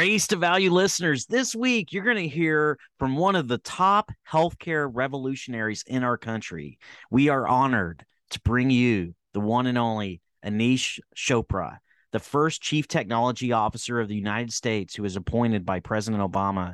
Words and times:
Race 0.00 0.28
to 0.28 0.36
Value 0.36 0.70
listeners, 0.70 1.26
this 1.26 1.54
week 1.54 1.92
you're 1.92 2.02
going 2.02 2.16
to 2.16 2.26
hear 2.26 2.78
from 2.98 3.16
one 3.16 3.36
of 3.36 3.48
the 3.48 3.58
top 3.58 4.10
healthcare 4.26 4.88
revolutionaries 4.90 5.84
in 5.86 6.02
our 6.04 6.16
country. 6.16 6.78
We 7.10 7.28
are 7.28 7.46
honored 7.46 8.06
to 8.30 8.40
bring 8.40 8.70
you 8.70 9.14
the 9.34 9.40
one 9.40 9.66
and 9.66 9.76
only 9.76 10.22
Aneesh 10.42 11.00
Chopra, 11.14 11.80
the 12.12 12.18
first 12.18 12.62
chief 12.62 12.88
technology 12.88 13.52
officer 13.52 14.00
of 14.00 14.08
the 14.08 14.16
United 14.16 14.54
States 14.54 14.94
who 14.94 15.02
was 15.02 15.16
appointed 15.16 15.66
by 15.66 15.80
President 15.80 16.22
Obama. 16.22 16.72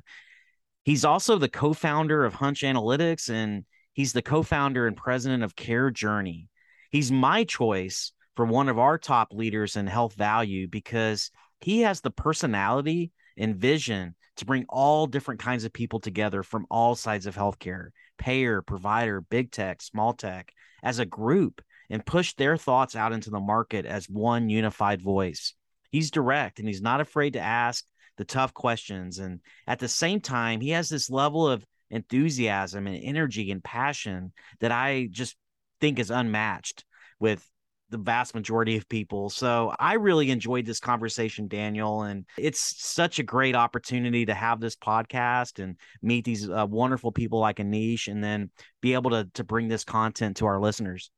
He's 0.84 1.05
also 1.05 1.36
the 1.36 1.48
co 1.48 1.72
founder 1.72 2.24
of 2.24 2.34
Hunch 2.34 2.61
Analytics 2.61 3.28
and 3.28 3.64
he's 3.92 4.12
the 4.12 4.22
co 4.22 4.44
founder 4.44 4.86
and 4.86 4.96
president 4.96 5.42
of 5.42 5.56
CareJourney. 5.56 6.46
He's 6.92 7.11
my 7.11 7.42
choice 7.42 8.12
for 8.36 8.44
one 8.44 8.68
of 8.68 8.78
our 8.78 8.98
top 8.98 9.33
leaders 9.33 9.74
in 9.74 9.88
health 9.88 10.14
value 10.14 10.68
because 10.68 11.33
he 11.60 11.80
has 11.80 12.00
the 12.00 12.10
personality 12.10 13.12
and 13.36 13.56
vision 13.56 14.14
to 14.36 14.44
bring 14.44 14.66
all 14.68 15.06
different 15.06 15.40
kinds 15.40 15.64
of 15.64 15.72
people 15.72 16.00
together 16.00 16.42
from 16.42 16.66
all 16.70 16.94
sides 16.94 17.26
of 17.26 17.36
healthcare 17.36 17.88
payer, 18.18 18.62
provider, 18.62 19.20
big 19.20 19.50
tech, 19.50 19.82
small 19.82 20.14
tech 20.14 20.52
as 20.82 20.98
a 20.98 21.06
group 21.06 21.62
and 21.90 22.04
push 22.04 22.34
their 22.34 22.56
thoughts 22.56 22.96
out 22.96 23.12
into 23.12 23.30
the 23.30 23.40
market 23.40 23.86
as 23.86 24.08
one 24.08 24.48
unified 24.48 25.02
voice. 25.02 25.54
He's 25.90 26.10
direct 26.10 26.58
and 26.58 26.68
he's 26.68 26.82
not 26.82 27.00
afraid 27.00 27.34
to 27.34 27.40
ask 27.40 27.84
the 28.16 28.24
tough 28.24 28.54
questions. 28.54 29.18
And 29.18 29.40
at 29.66 29.78
the 29.78 29.88
same 29.88 30.20
time, 30.20 30.60
he 30.60 30.70
has 30.70 30.88
this 30.88 31.11
level 31.11 31.48
of 31.48 31.64
enthusiasm 31.90 32.86
and 32.86 32.98
energy 33.00 33.50
and 33.50 33.62
passion 33.62 34.33
that 34.61 34.72
I 34.72 35.08
just 35.11 35.36
think 35.80 35.98
is 35.98 36.11
unmatched 36.11 36.84
with 37.20 37.46
the 37.91 37.98
vast 37.98 38.35
majority 38.35 38.77
of 38.77 38.89
people. 38.89 39.30
So 39.30 39.74
I 39.79 39.95
really 39.95 40.30
enjoyed 40.30 40.67
this 40.67 40.80
conversation, 40.80 41.48
Daniel, 41.48 42.02
and 42.02 42.24
it's 42.36 42.74
such 42.85 43.19
a 43.19 43.23
great 43.23 43.55
opportunity 43.55 44.27
to 44.27 44.35
have 44.35 44.61
this 44.61 44.77
podcast 44.77 45.63
and 45.63 45.77
meet 46.02 46.25
these 46.25 46.48
uh, 46.48 46.67
wonderful 46.69 47.13
people 47.13 47.39
like 47.39 47.57
Aneesh 47.57 48.08
and 48.08 48.23
then 48.23 48.51
be 48.80 48.95
able 48.95 49.11
to 49.11 49.29
to 49.35 49.45
bring 49.45 49.69
this 49.69 49.85
content 49.85 50.39
to 50.39 50.46
our 50.46 50.61
listeners. 50.61 51.11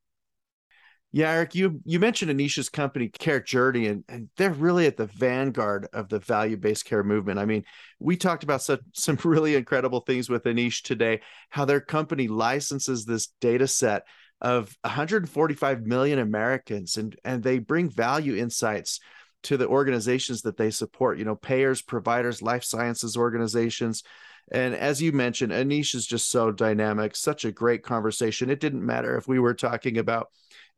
Yeah, 1.10 1.30
Eric, 1.30 1.54
you 1.54 1.80
you 1.86 1.98
mentioned 1.98 2.30
Aneesh's 2.30 2.68
company, 2.68 3.08
CareJourney, 3.08 3.90
and, 3.90 4.04
and 4.10 4.28
they're 4.36 4.50
really 4.50 4.86
at 4.86 4.98
the 4.98 5.06
vanguard 5.06 5.88
of 5.94 6.10
the 6.10 6.18
value-based 6.18 6.84
care 6.84 7.02
movement. 7.02 7.38
I 7.38 7.46
mean, 7.46 7.64
we 7.98 8.18
talked 8.18 8.44
about 8.44 8.60
such, 8.60 8.80
some 8.92 9.16
really 9.24 9.54
incredible 9.54 10.00
things 10.00 10.28
with 10.28 10.44
Aneesh 10.44 10.82
today, 10.82 11.22
how 11.48 11.64
their 11.64 11.80
company 11.80 12.28
licenses 12.28 13.06
this 13.06 13.28
data 13.40 13.66
set 13.66 14.02
of 14.40 14.76
145 14.82 15.86
million 15.86 16.18
Americans, 16.18 16.96
and 16.96 17.16
and 17.24 17.42
they 17.42 17.58
bring 17.58 17.90
value 17.90 18.36
insights 18.36 19.00
to 19.44 19.56
the 19.56 19.68
organizations 19.68 20.42
that 20.42 20.56
they 20.56 20.70
support. 20.70 21.18
You 21.18 21.24
know, 21.24 21.36
payers, 21.36 21.82
providers, 21.82 22.42
life 22.42 22.64
sciences 22.64 23.16
organizations. 23.16 24.02
And 24.50 24.74
as 24.74 25.02
you 25.02 25.12
mentioned, 25.12 25.52
Aneesh 25.52 25.94
is 25.94 26.06
just 26.06 26.30
so 26.30 26.50
dynamic, 26.50 27.14
such 27.14 27.44
a 27.44 27.52
great 27.52 27.82
conversation. 27.82 28.48
It 28.48 28.60
didn't 28.60 28.84
matter 28.84 29.16
if 29.16 29.28
we 29.28 29.38
were 29.38 29.54
talking 29.54 29.98
about 29.98 30.28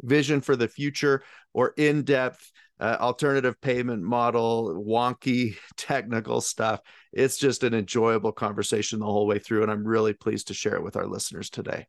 vision 0.03 0.41
for 0.41 0.57
the 0.57 0.67
future 0.67 1.23
or 1.53 1.73
in 1.77 2.03
depth 2.03 2.51
uh, 2.81 2.97
alternative 2.99 3.61
payment 3.61 4.03
model, 4.03 4.83
wonky 4.85 5.57
technical 5.77 6.41
stuff. 6.41 6.81
It's 7.13 7.37
just 7.37 7.63
an 7.63 7.75
enjoyable 7.75 8.33
conversation 8.33 8.99
the 8.99 9.07
whole 9.07 9.27
way 9.27 9.39
through. 9.39 9.63
And 9.63 9.71
I'm 9.71 9.85
really 9.85 10.15
pleased 10.15 10.49
to 10.49 10.55
share 10.55 10.75
it 10.75 10.83
with 10.83 10.97
our 10.97 11.07
listeners 11.07 11.51
today. 11.51 11.87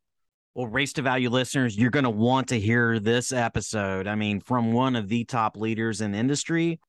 Well, 0.53 0.67
Race 0.67 0.91
to 0.93 1.01
Value 1.01 1.29
listeners, 1.29 1.77
you're 1.77 1.91
going 1.91 2.03
to 2.03 2.09
want 2.09 2.49
to 2.49 2.59
hear 2.59 2.99
this 2.99 3.31
episode. 3.31 4.05
I 4.05 4.15
mean, 4.15 4.41
from 4.41 4.73
one 4.73 4.97
of 4.97 5.07
the 5.07 5.23
top 5.23 5.55
leaders 5.55 6.01
in 6.01 6.13
industry. 6.13 6.81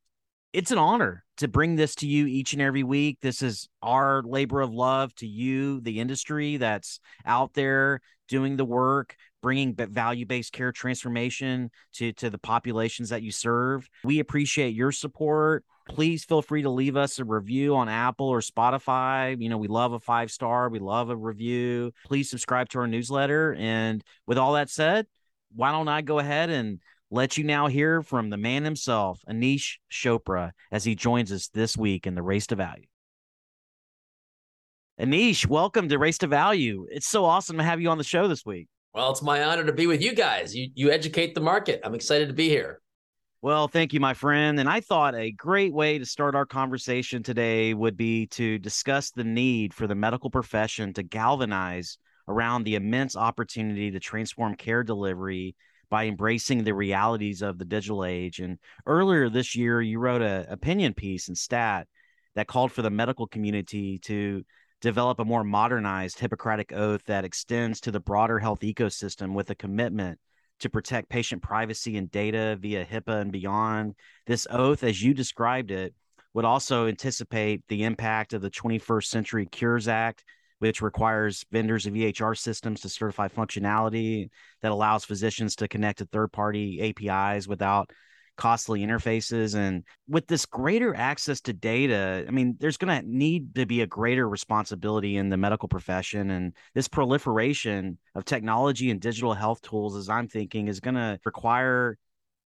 It's 0.52 0.72
an 0.72 0.78
honor 0.78 1.24
to 1.36 1.46
bring 1.46 1.76
this 1.76 1.94
to 1.96 2.08
you 2.08 2.26
each 2.26 2.54
and 2.54 2.60
every 2.60 2.82
week. 2.82 3.18
This 3.22 3.40
is 3.40 3.68
our 3.80 4.20
labor 4.24 4.62
of 4.62 4.72
love 4.72 5.14
to 5.14 5.28
you, 5.28 5.80
the 5.80 6.00
industry 6.00 6.56
that's 6.56 6.98
out 7.24 7.54
there 7.54 8.00
doing 8.28 8.56
the 8.56 8.64
work, 8.64 9.14
bringing 9.42 9.74
value 9.74 10.24
based 10.24 10.52
care 10.52 10.72
transformation 10.72 11.70
to, 11.94 12.12
to 12.14 12.30
the 12.30 12.38
populations 12.38 13.10
that 13.10 13.22
you 13.22 13.32
serve. 13.32 13.88
We 14.04 14.20
appreciate 14.20 14.74
your 14.74 14.92
support 14.92 15.64
please 15.88 16.24
feel 16.24 16.42
free 16.42 16.62
to 16.62 16.70
leave 16.70 16.96
us 16.96 17.18
a 17.18 17.24
review 17.24 17.76
on 17.76 17.88
Apple 17.88 18.28
or 18.28 18.40
Spotify. 18.40 19.40
You 19.40 19.48
know, 19.48 19.58
we 19.58 19.68
love 19.68 19.92
a 19.92 20.00
five 20.00 20.30
star, 20.30 20.68
we 20.68 20.78
love 20.78 21.10
a 21.10 21.16
review. 21.16 21.92
Please 22.06 22.30
subscribe 22.30 22.68
to 22.70 22.78
our 22.78 22.86
newsletter. 22.86 23.54
And 23.58 24.02
with 24.26 24.38
all 24.38 24.54
that 24.54 24.70
said, 24.70 25.06
why 25.54 25.72
don't 25.72 25.88
I 25.88 26.02
go 26.02 26.18
ahead 26.18 26.50
and 26.50 26.80
let 27.10 27.36
you 27.36 27.44
now 27.44 27.66
hear 27.66 28.02
from 28.02 28.30
the 28.30 28.38
man 28.38 28.64
himself, 28.64 29.20
Aneesh 29.28 29.76
Chopra, 29.90 30.52
as 30.70 30.84
he 30.84 30.94
joins 30.94 31.30
us 31.30 31.48
this 31.48 31.76
week 31.76 32.06
in 32.06 32.14
the 32.14 32.22
Race 32.22 32.46
to 32.48 32.56
Value. 32.56 32.86
Aneesh, 34.98 35.46
welcome 35.46 35.88
to 35.88 35.98
Race 35.98 36.18
to 36.18 36.26
Value. 36.26 36.86
It's 36.90 37.08
so 37.08 37.24
awesome 37.24 37.58
to 37.58 37.62
have 37.62 37.80
you 37.80 37.90
on 37.90 37.98
the 37.98 38.04
show 38.04 38.28
this 38.28 38.46
week. 38.46 38.68
Well, 38.94 39.10
it's 39.10 39.22
my 39.22 39.42
honor 39.42 39.64
to 39.64 39.72
be 39.72 39.86
with 39.86 40.02
you 40.02 40.14
guys. 40.14 40.54
You 40.54 40.68
you 40.74 40.90
educate 40.90 41.34
the 41.34 41.40
market. 41.40 41.80
I'm 41.82 41.94
excited 41.94 42.28
to 42.28 42.34
be 42.34 42.48
here. 42.48 42.80
Well, 43.40 43.66
thank 43.66 43.92
you, 43.92 43.98
my 43.98 44.14
friend. 44.14 44.60
And 44.60 44.68
I 44.68 44.80
thought 44.80 45.16
a 45.16 45.32
great 45.32 45.72
way 45.72 45.98
to 45.98 46.06
start 46.06 46.36
our 46.36 46.46
conversation 46.46 47.22
today 47.22 47.74
would 47.74 47.96
be 47.96 48.26
to 48.28 48.58
discuss 48.58 49.10
the 49.10 49.24
need 49.24 49.74
for 49.74 49.86
the 49.86 49.96
medical 49.96 50.30
profession 50.30 50.92
to 50.94 51.02
galvanize 51.02 51.98
around 52.28 52.62
the 52.62 52.76
immense 52.76 53.16
opportunity 53.16 53.90
to 53.90 53.98
transform 53.98 54.54
care 54.54 54.84
delivery 54.84 55.56
by 55.90 56.06
embracing 56.06 56.62
the 56.62 56.72
realities 56.72 57.42
of 57.42 57.58
the 57.58 57.64
digital 57.64 58.04
age. 58.04 58.38
And 58.38 58.58
earlier 58.86 59.28
this 59.28 59.56
year, 59.56 59.82
you 59.82 59.98
wrote 59.98 60.22
an 60.22 60.46
opinion 60.48 60.94
piece 60.94 61.28
in 61.28 61.34
Stat 61.34 61.88
that 62.34 62.46
called 62.46 62.72
for 62.72 62.82
the 62.82 62.90
medical 62.90 63.26
community 63.26 63.98
to 64.04 64.44
develop 64.82 65.20
a 65.20 65.24
more 65.24 65.44
modernized 65.44 66.18
Hippocratic 66.18 66.72
oath 66.72 67.04
that 67.04 67.24
extends 67.24 67.80
to 67.80 67.90
the 67.90 68.00
broader 68.00 68.40
health 68.40 68.60
ecosystem 68.60 69.32
with 69.32 69.48
a 69.48 69.54
commitment 69.54 70.18
to 70.58 70.68
protect 70.68 71.08
patient 71.08 71.40
privacy 71.40 71.96
and 71.96 72.10
data 72.10 72.58
via 72.60 72.84
HIPAA 72.84 73.22
and 73.22 73.32
beyond. 73.32 73.94
This 74.26 74.46
oath, 74.50 74.82
as 74.82 75.00
you 75.00 75.14
described 75.14 75.70
it, 75.70 75.94
would 76.34 76.44
also 76.44 76.86
anticipate 76.86 77.62
the 77.68 77.84
impact 77.84 78.32
of 78.32 78.42
the 78.42 78.50
21st 78.50 79.04
Century 79.04 79.46
Cures 79.46 79.86
Act, 79.86 80.24
which 80.58 80.82
requires 80.82 81.44
vendors 81.52 81.86
of 81.86 81.94
EHR 81.94 82.36
systems 82.36 82.80
to 82.80 82.88
certify 82.88 83.28
functionality 83.28 84.30
that 84.62 84.72
allows 84.72 85.04
physicians 85.04 85.56
to 85.56 85.68
connect 85.68 85.98
to 85.98 86.06
third 86.06 86.32
party 86.32 86.80
APIs 86.80 87.46
without 87.46 87.90
costly 88.36 88.80
interfaces. 88.80 89.54
And 89.54 89.84
with 90.08 90.26
this 90.26 90.46
greater 90.46 90.94
access 90.94 91.40
to 91.42 91.52
data, 91.52 92.24
I 92.26 92.30
mean, 92.30 92.56
there's 92.58 92.76
going 92.76 93.00
to 93.00 93.08
need 93.08 93.54
to 93.56 93.66
be 93.66 93.82
a 93.82 93.86
greater 93.86 94.28
responsibility 94.28 95.16
in 95.16 95.28
the 95.28 95.36
medical 95.36 95.68
profession. 95.68 96.30
And 96.30 96.54
this 96.74 96.88
proliferation 96.88 97.98
of 98.14 98.24
technology 98.24 98.90
and 98.90 99.00
digital 99.00 99.34
health 99.34 99.62
tools, 99.62 99.96
as 99.96 100.08
I'm 100.08 100.28
thinking, 100.28 100.68
is 100.68 100.80
going 100.80 100.94
to 100.94 101.18
require 101.24 101.98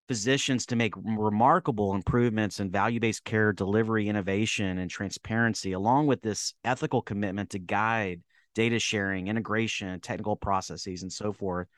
physicians 0.09 0.67
to 0.67 0.77
make 0.77 0.95
remarkable 0.97 1.95
improvements 1.95 2.61
in 2.61 2.71
value 2.71 3.01
based 3.01 3.25
care 3.25 3.53
delivery, 3.53 4.09
innovation, 4.09 4.79
and 4.79 4.91
transparency, 4.91 5.73
along 5.73 6.07
with 6.07 6.23
this 6.23 6.55
ethical 6.65 7.03
commitment 7.03 7.51
to 7.51 7.59
guide 7.59 8.23
data 8.55 8.79
sharing, 8.79 9.29
integration, 9.29 10.01
technical 10.01 10.37
processes, 10.37 11.03
and 11.03 11.13
so 11.13 11.33
forth. 11.33 11.69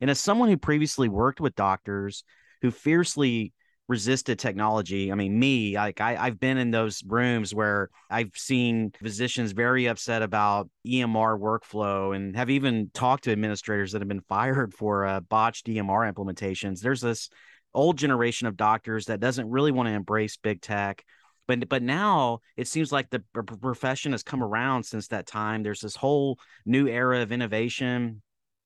And 0.00 0.10
as 0.10 0.20
someone 0.20 0.48
who 0.48 0.56
previously 0.56 1.08
worked 1.08 1.40
with 1.40 1.56
doctors 1.56 2.24
who 2.62 2.70
fiercely 2.70 3.52
resisted 3.88 4.38
technology. 4.38 5.10
I 5.10 5.14
mean, 5.14 5.38
me, 5.38 5.74
like 5.74 6.00
I, 6.00 6.16
I've 6.16 6.38
been 6.38 6.58
in 6.58 6.70
those 6.70 7.02
rooms 7.06 7.54
where 7.54 7.88
I've 8.10 8.32
seen 8.34 8.92
physicians 9.02 9.52
very 9.52 9.86
upset 9.86 10.20
about 10.20 10.68
EMR 10.86 11.40
workflow 11.40 12.14
and 12.14 12.36
have 12.36 12.50
even 12.50 12.90
talked 12.92 13.24
to 13.24 13.32
administrators 13.32 13.92
that 13.92 14.02
have 14.02 14.08
been 14.08 14.20
fired 14.28 14.74
for 14.74 15.06
uh, 15.06 15.20
botched 15.20 15.66
EMR 15.66 16.12
implementations. 16.12 16.80
There's 16.80 17.00
this 17.00 17.30
old 17.72 17.96
generation 17.96 18.46
of 18.46 18.56
doctors 18.56 19.06
that 19.06 19.20
doesn't 19.20 19.48
really 19.48 19.72
want 19.72 19.88
to 19.88 19.94
embrace 19.94 20.36
big 20.36 20.60
tech. 20.60 21.02
But, 21.46 21.66
but 21.70 21.82
now 21.82 22.40
it 22.58 22.68
seems 22.68 22.92
like 22.92 23.08
the 23.08 23.20
profession 23.32 24.12
has 24.12 24.22
come 24.22 24.42
around 24.42 24.82
since 24.82 25.08
that 25.08 25.26
time. 25.26 25.62
There's 25.62 25.80
this 25.80 25.96
whole 25.96 26.38
new 26.66 26.86
era 26.86 27.22
of 27.22 27.32
innovation. 27.32 28.20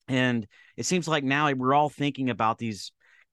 And 0.09 0.49
it 0.77 0.85
seems 0.85 1.07
like 1.07 1.23
now 1.23 1.53
we're 1.53 1.75
all 1.75 1.89
thinking 1.89 2.29
about 2.29 2.59
these 2.59 2.91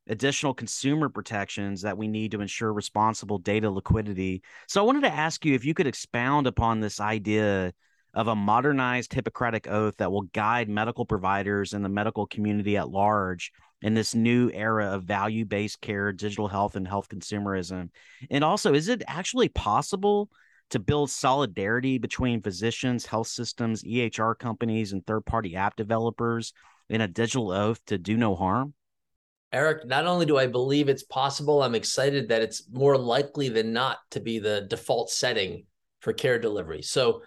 additional 0.09 0.53
consumer 0.53 1.07
protections 1.07 1.83
that 1.83 1.97
we 1.97 2.07
need 2.07 2.31
to 2.31 2.41
ensure 2.41 2.73
responsible 2.73 3.37
data 3.37 3.69
liquidity. 3.69 4.41
So 4.67 4.81
I 4.81 4.85
wanted 4.85 5.03
to 5.03 5.13
ask 5.13 5.45
you 5.45 5.53
if 5.53 5.63
you 5.63 5.73
could 5.73 5.87
expound 5.87 6.47
upon 6.47 6.79
this 6.79 6.99
idea 6.99 7.71
of 8.15 8.27
a 8.27 8.35
modernized 8.35 9.13
Hippocratic 9.13 9.67
oath 9.67 9.95
that 9.97 10.11
will 10.11 10.23
guide 10.23 10.67
medical 10.67 11.05
providers 11.05 11.73
and 11.73 11.85
the 11.85 11.89
medical 11.89 12.25
community 12.25 12.75
at 12.75 12.89
large 12.89 13.51
in 13.83 13.93
this 13.93 14.15
new 14.15 14.49
era 14.51 14.87
of 14.87 15.03
value 15.03 15.45
based 15.45 15.79
care, 15.79 16.11
digital 16.11 16.47
health, 16.47 16.75
and 16.75 16.87
health 16.87 17.07
consumerism. 17.07 17.89
And 18.31 18.43
also, 18.43 18.73
is 18.73 18.87
it 18.87 19.03
actually 19.07 19.49
possible 19.49 20.29
to 20.71 20.79
build 20.79 21.11
solidarity 21.11 21.99
between 21.99 22.41
physicians, 22.41 23.05
health 23.05 23.27
systems, 23.27 23.83
EHR 23.83 24.37
companies, 24.37 24.91
and 24.91 25.05
third 25.05 25.25
party 25.25 25.55
app 25.55 25.75
developers 25.75 26.51
in 26.89 27.01
a 27.01 27.07
digital 27.07 27.51
oath 27.51 27.79
to 27.85 27.99
do 27.99 28.17
no 28.17 28.35
harm? 28.35 28.73
Eric, 29.51 29.85
not 29.85 30.05
only 30.05 30.25
do 30.25 30.37
I 30.37 30.47
believe 30.47 30.89
it's 30.89 31.03
possible, 31.03 31.63
I'm 31.63 31.75
excited 31.75 32.29
that 32.29 32.41
it's 32.41 32.69
more 32.71 32.97
likely 32.97 33.49
than 33.49 33.73
not 33.73 33.97
to 34.11 34.19
be 34.19 34.37
the 34.37 34.61
default 34.69 35.09
setting 35.09 35.65
for 36.01 36.13
care 36.13 36.37
delivery. 36.37 36.83
So 36.83 37.23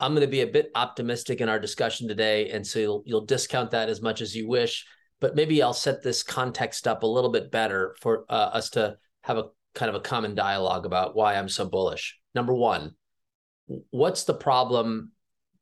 I'm 0.00 0.12
going 0.12 0.22
to 0.22 0.26
be 0.26 0.40
a 0.40 0.46
bit 0.46 0.70
optimistic 0.74 1.40
in 1.40 1.48
our 1.48 1.58
discussion 1.58 2.08
today. 2.08 2.50
And 2.50 2.66
so 2.66 2.78
you'll, 2.78 3.02
you'll 3.04 3.26
discount 3.26 3.70
that 3.72 3.88
as 3.88 4.00
much 4.00 4.20
as 4.20 4.34
you 4.34 4.48
wish, 4.48 4.86
but 5.20 5.36
maybe 5.36 5.62
I'll 5.62 5.72
set 5.74 6.02
this 6.02 6.22
context 6.22 6.88
up 6.88 7.02
a 7.02 7.06
little 7.06 7.30
bit 7.30 7.50
better 7.50 7.94
for 8.00 8.24
uh, 8.28 8.50
us 8.52 8.70
to 8.70 8.96
have 9.22 9.38
a 9.38 9.44
kind 9.74 9.90
of 9.90 9.94
a 9.94 10.00
common 10.00 10.34
dialogue 10.34 10.86
about 10.86 11.14
why 11.14 11.34
I'm 11.34 11.48
so 11.48 11.66
bullish. 11.66 12.18
Number 12.34 12.54
one, 12.54 12.92
what's 13.90 14.24
the 14.24 14.34
problem 14.34 15.12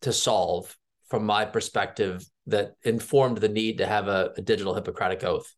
to 0.02 0.12
solve 0.12 0.76
from 1.08 1.26
my 1.26 1.44
perspective 1.44 2.24
that 2.46 2.74
informed 2.82 3.38
the 3.38 3.48
need 3.48 3.78
to 3.78 3.86
have 3.86 4.06
a, 4.06 4.32
a 4.36 4.42
digital 4.42 4.74
Hippocratic 4.74 5.24
oath? 5.24 5.52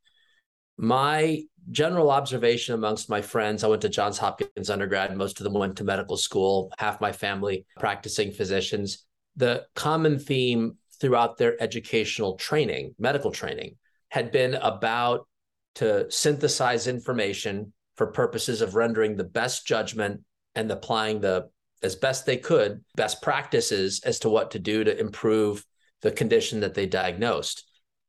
My 0.76 1.42
general 1.70 2.10
observation 2.10 2.74
amongst 2.74 3.10
my 3.10 3.20
friends 3.20 3.64
i 3.64 3.66
went 3.66 3.82
to 3.82 3.88
johns 3.88 4.18
hopkins 4.18 4.70
undergrad 4.70 5.16
most 5.16 5.40
of 5.40 5.44
them 5.44 5.54
went 5.54 5.76
to 5.76 5.82
medical 5.82 6.16
school 6.16 6.70
half 6.78 7.00
my 7.00 7.12
family 7.12 7.66
practicing 7.78 8.30
physicians. 8.30 9.04
The 9.36 9.66
common 9.74 10.18
theme 10.18 10.76
throughout 11.00 11.36
their 11.36 11.60
educational 11.62 12.36
training 12.36 12.94
medical 12.98 13.30
training 13.30 13.76
had 14.08 14.32
been 14.32 14.54
about 14.54 15.26
to 15.74 16.10
synthesize 16.10 16.86
information 16.86 17.72
for 17.96 18.06
purposes 18.06 18.62
of 18.62 18.74
rendering 18.74 19.16
the 19.16 19.24
best 19.24 19.66
judgment 19.66 20.22
and 20.54 20.70
applying 20.70 21.20
the 21.20 21.48
as 21.82 21.96
best 21.96 22.24
they 22.24 22.38
could 22.38 22.82
best 22.96 23.20
practices 23.20 24.00
as 24.04 24.18
to 24.20 24.30
what 24.30 24.50
to 24.52 24.58
do 24.58 24.84
to 24.84 24.98
improve 24.98 25.64
the 26.00 26.10
condition 26.10 26.60
that 26.60 26.74
they 26.74 26.86
diagnosed 26.86 27.65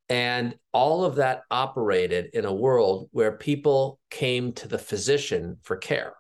and 0.10 0.56
all 0.72 1.04
of 1.04 1.16
that 1.16 1.44
operated 1.52 2.30
in 2.34 2.46
a 2.46 2.54
world 2.54 3.10
where 3.12 3.34
people 3.34 4.00
came 4.10 4.54
to 4.54 4.68
the 4.68 4.78
physician 4.78 5.58
for 5.64 5.76
care. 5.76 6.14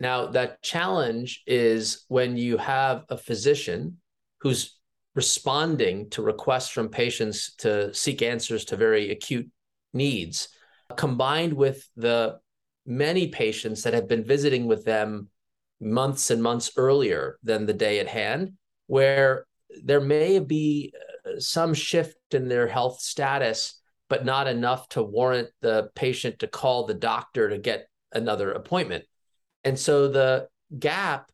Now, 0.00 0.26
that 0.28 0.62
challenge 0.62 1.42
is 1.46 2.04
when 2.08 2.36
you 2.36 2.56
have 2.56 3.04
a 3.08 3.18
physician 3.18 3.98
who's 4.40 4.78
responding 5.14 6.08
to 6.10 6.22
requests 6.22 6.70
from 6.70 6.88
patients 6.88 7.54
to 7.56 7.92
seek 7.92 8.22
answers 8.22 8.64
to 8.66 8.76
very 8.76 9.10
acute 9.10 9.48
needs, 9.92 10.48
combined 10.96 11.52
with 11.52 11.86
the 11.96 12.38
many 12.86 13.28
patients 13.28 13.82
that 13.82 13.94
have 13.94 14.08
been 14.08 14.24
visiting 14.24 14.66
with 14.66 14.84
them 14.84 15.28
months 15.80 16.30
and 16.30 16.42
months 16.42 16.72
earlier 16.76 17.38
than 17.42 17.66
the 17.66 17.72
day 17.72 18.00
at 18.00 18.08
hand, 18.08 18.54
where 18.86 19.46
there 19.84 20.00
may 20.00 20.38
be 20.38 20.92
some 21.38 21.74
shift 21.74 22.16
in 22.32 22.48
their 22.48 22.66
health 22.66 23.00
status, 23.00 23.80
but 24.08 24.24
not 24.24 24.46
enough 24.46 24.88
to 24.90 25.02
warrant 25.02 25.48
the 25.60 25.90
patient 25.94 26.40
to 26.40 26.46
call 26.46 26.86
the 26.86 26.94
doctor 26.94 27.48
to 27.48 27.58
get 27.58 27.88
another 28.12 28.52
appointment. 28.52 29.04
And 29.64 29.78
so 29.78 30.08
the 30.08 30.48
gap 30.78 31.30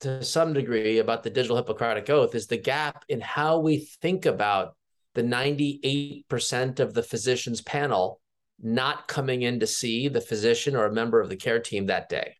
to 0.00 0.22
some 0.24 0.52
degree 0.52 0.98
about 0.98 1.22
the 1.22 1.30
digital 1.30 1.56
Hippocratic 1.56 2.08
Oath 2.10 2.34
is 2.34 2.46
the 2.46 2.56
gap 2.56 3.04
in 3.08 3.20
how 3.20 3.58
we 3.58 3.88
think 4.00 4.26
about 4.26 4.76
the 5.14 5.22
98% 5.22 6.80
of 6.80 6.92
the 6.92 7.02
physician's 7.02 7.62
panel 7.62 8.20
not 8.62 9.08
coming 9.08 9.42
in 9.42 9.60
to 9.60 9.66
see 9.66 10.08
the 10.08 10.20
physician 10.20 10.76
or 10.76 10.86
a 10.86 10.92
member 10.92 11.20
of 11.20 11.28
the 11.28 11.36
care 11.36 11.60
team 11.60 11.86
that 11.86 12.08
day. 12.08 12.36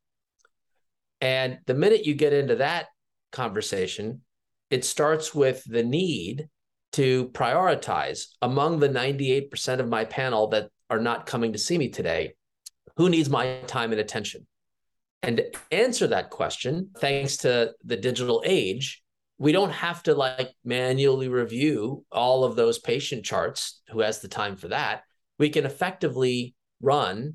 And 1.20 1.58
the 1.66 1.74
minute 1.74 2.04
you 2.04 2.14
get 2.14 2.32
into 2.32 2.56
that 2.56 2.86
conversation, 3.32 4.22
it 4.70 4.84
starts 4.84 5.34
with 5.34 5.62
the 5.64 5.82
need 5.82 6.48
to 6.96 7.28
prioritize 7.28 8.26
among 8.42 8.78
the 8.78 8.88
98% 8.88 9.80
of 9.80 9.88
my 9.88 10.04
panel 10.04 10.48
that 10.48 10.68
are 10.90 11.00
not 11.00 11.26
coming 11.26 11.52
to 11.52 11.58
see 11.58 11.78
me 11.78 11.88
today 11.88 12.34
who 12.96 13.08
needs 13.10 13.28
my 13.28 13.58
time 13.66 13.92
and 13.92 14.00
attention? 14.00 14.46
And 15.22 15.38
to 15.38 15.52
answer 15.70 16.06
that 16.08 16.30
question 16.30 16.90
thanks 16.98 17.38
to 17.38 17.72
the 17.84 17.96
digital 17.96 18.42
age 18.46 19.02
we 19.38 19.52
don't 19.52 19.72
have 19.72 20.02
to 20.04 20.14
like 20.14 20.50
manually 20.64 21.28
review 21.28 22.04
all 22.10 22.44
of 22.44 22.56
those 22.56 22.78
patient 22.78 23.24
charts 23.24 23.82
who 23.90 24.00
has 24.00 24.20
the 24.20 24.28
time 24.28 24.56
for 24.56 24.68
that. 24.68 25.02
We 25.38 25.50
can 25.50 25.66
effectively 25.66 26.54
run 26.80 27.34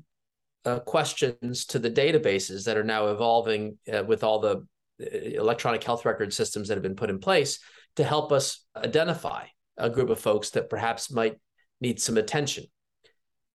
uh, 0.64 0.80
questions 0.80 1.66
to 1.66 1.78
the 1.78 1.90
databases 1.90 2.64
that 2.64 2.76
are 2.76 2.84
now 2.84 3.08
evolving 3.08 3.78
uh, 3.92 4.02
with 4.04 4.24
all 4.24 4.40
the 4.40 4.66
uh, 5.00 5.18
electronic 5.18 5.82
health 5.84 6.04
record 6.04 6.32
systems 6.32 6.68
that 6.68 6.74
have 6.74 6.82
been 6.82 6.96
put 6.96 7.10
in 7.10 7.18
place 7.18 7.60
to 7.96 8.04
help 8.04 8.32
us 8.32 8.64
identify 8.76 9.46
a 9.76 9.90
group 9.90 10.10
of 10.10 10.20
folks 10.20 10.50
that 10.50 10.70
perhaps 10.70 11.10
might 11.10 11.38
need 11.80 12.00
some 12.00 12.16
attention. 12.16 12.64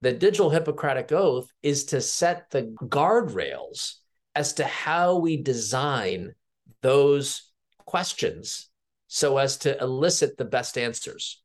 The 0.01 0.13
digital 0.13 0.49
Hippocratic 0.49 1.11
Oath 1.11 1.47
is 1.63 1.85
to 1.85 2.01
set 2.01 2.49
the 2.51 2.63
guardrails 2.83 3.95
as 4.35 4.53
to 4.53 4.65
how 4.65 5.17
we 5.17 5.41
design 5.41 6.35
those 6.81 7.51
questions 7.85 8.69
so 9.07 9.37
as 9.37 9.57
to 9.57 9.81
elicit 9.81 10.37
the 10.37 10.45
best 10.45 10.77
answers. 10.77 11.41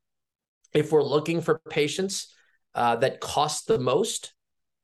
If 0.74 0.92
we're 0.92 1.02
looking 1.02 1.40
for 1.40 1.60
patients 1.70 2.34
uh, 2.74 2.96
that 2.96 3.20
cost 3.20 3.66
the 3.66 3.78
most, 3.78 4.34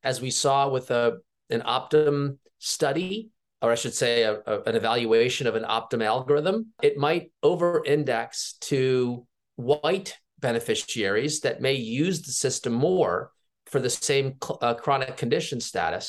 as 0.02 0.20
we 0.20 0.30
saw 0.30 0.68
with 0.68 0.90
a, 0.90 1.18
an 1.50 1.62
Optum 1.62 2.38
study, 2.58 3.30
or 3.62 3.72
I 3.72 3.74
should 3.74 3.94
say, 3.94 4.22
a, 4.22 4.40
a, 4.46 4.62
an 4.62 4.76
evaluation 4.76 5.46
of 5.46 5.54
an 5.54 5.64
Optum 5.64 6.04
algorithm, 6.04 6.72
it 6.82 6.96
might 6.96 7.32
over 7.42 7.82
index 7.84 8.54
to 8.62 9.26
white 9.56 10.16
beneficiaries 10.38 11.40
that 11.40 11.62
may 11.62 11.74
use 11.74 12.22
the 12.22 12.32
system 12.32 12.72
more 12.72 13.30
for 13.66 13.80
the 13.80 13.90
same 13.90 14.36
uh, 14.60 14.74
chronic 14.74 15.16
condition 15.16 15.60
status 15.60 16.08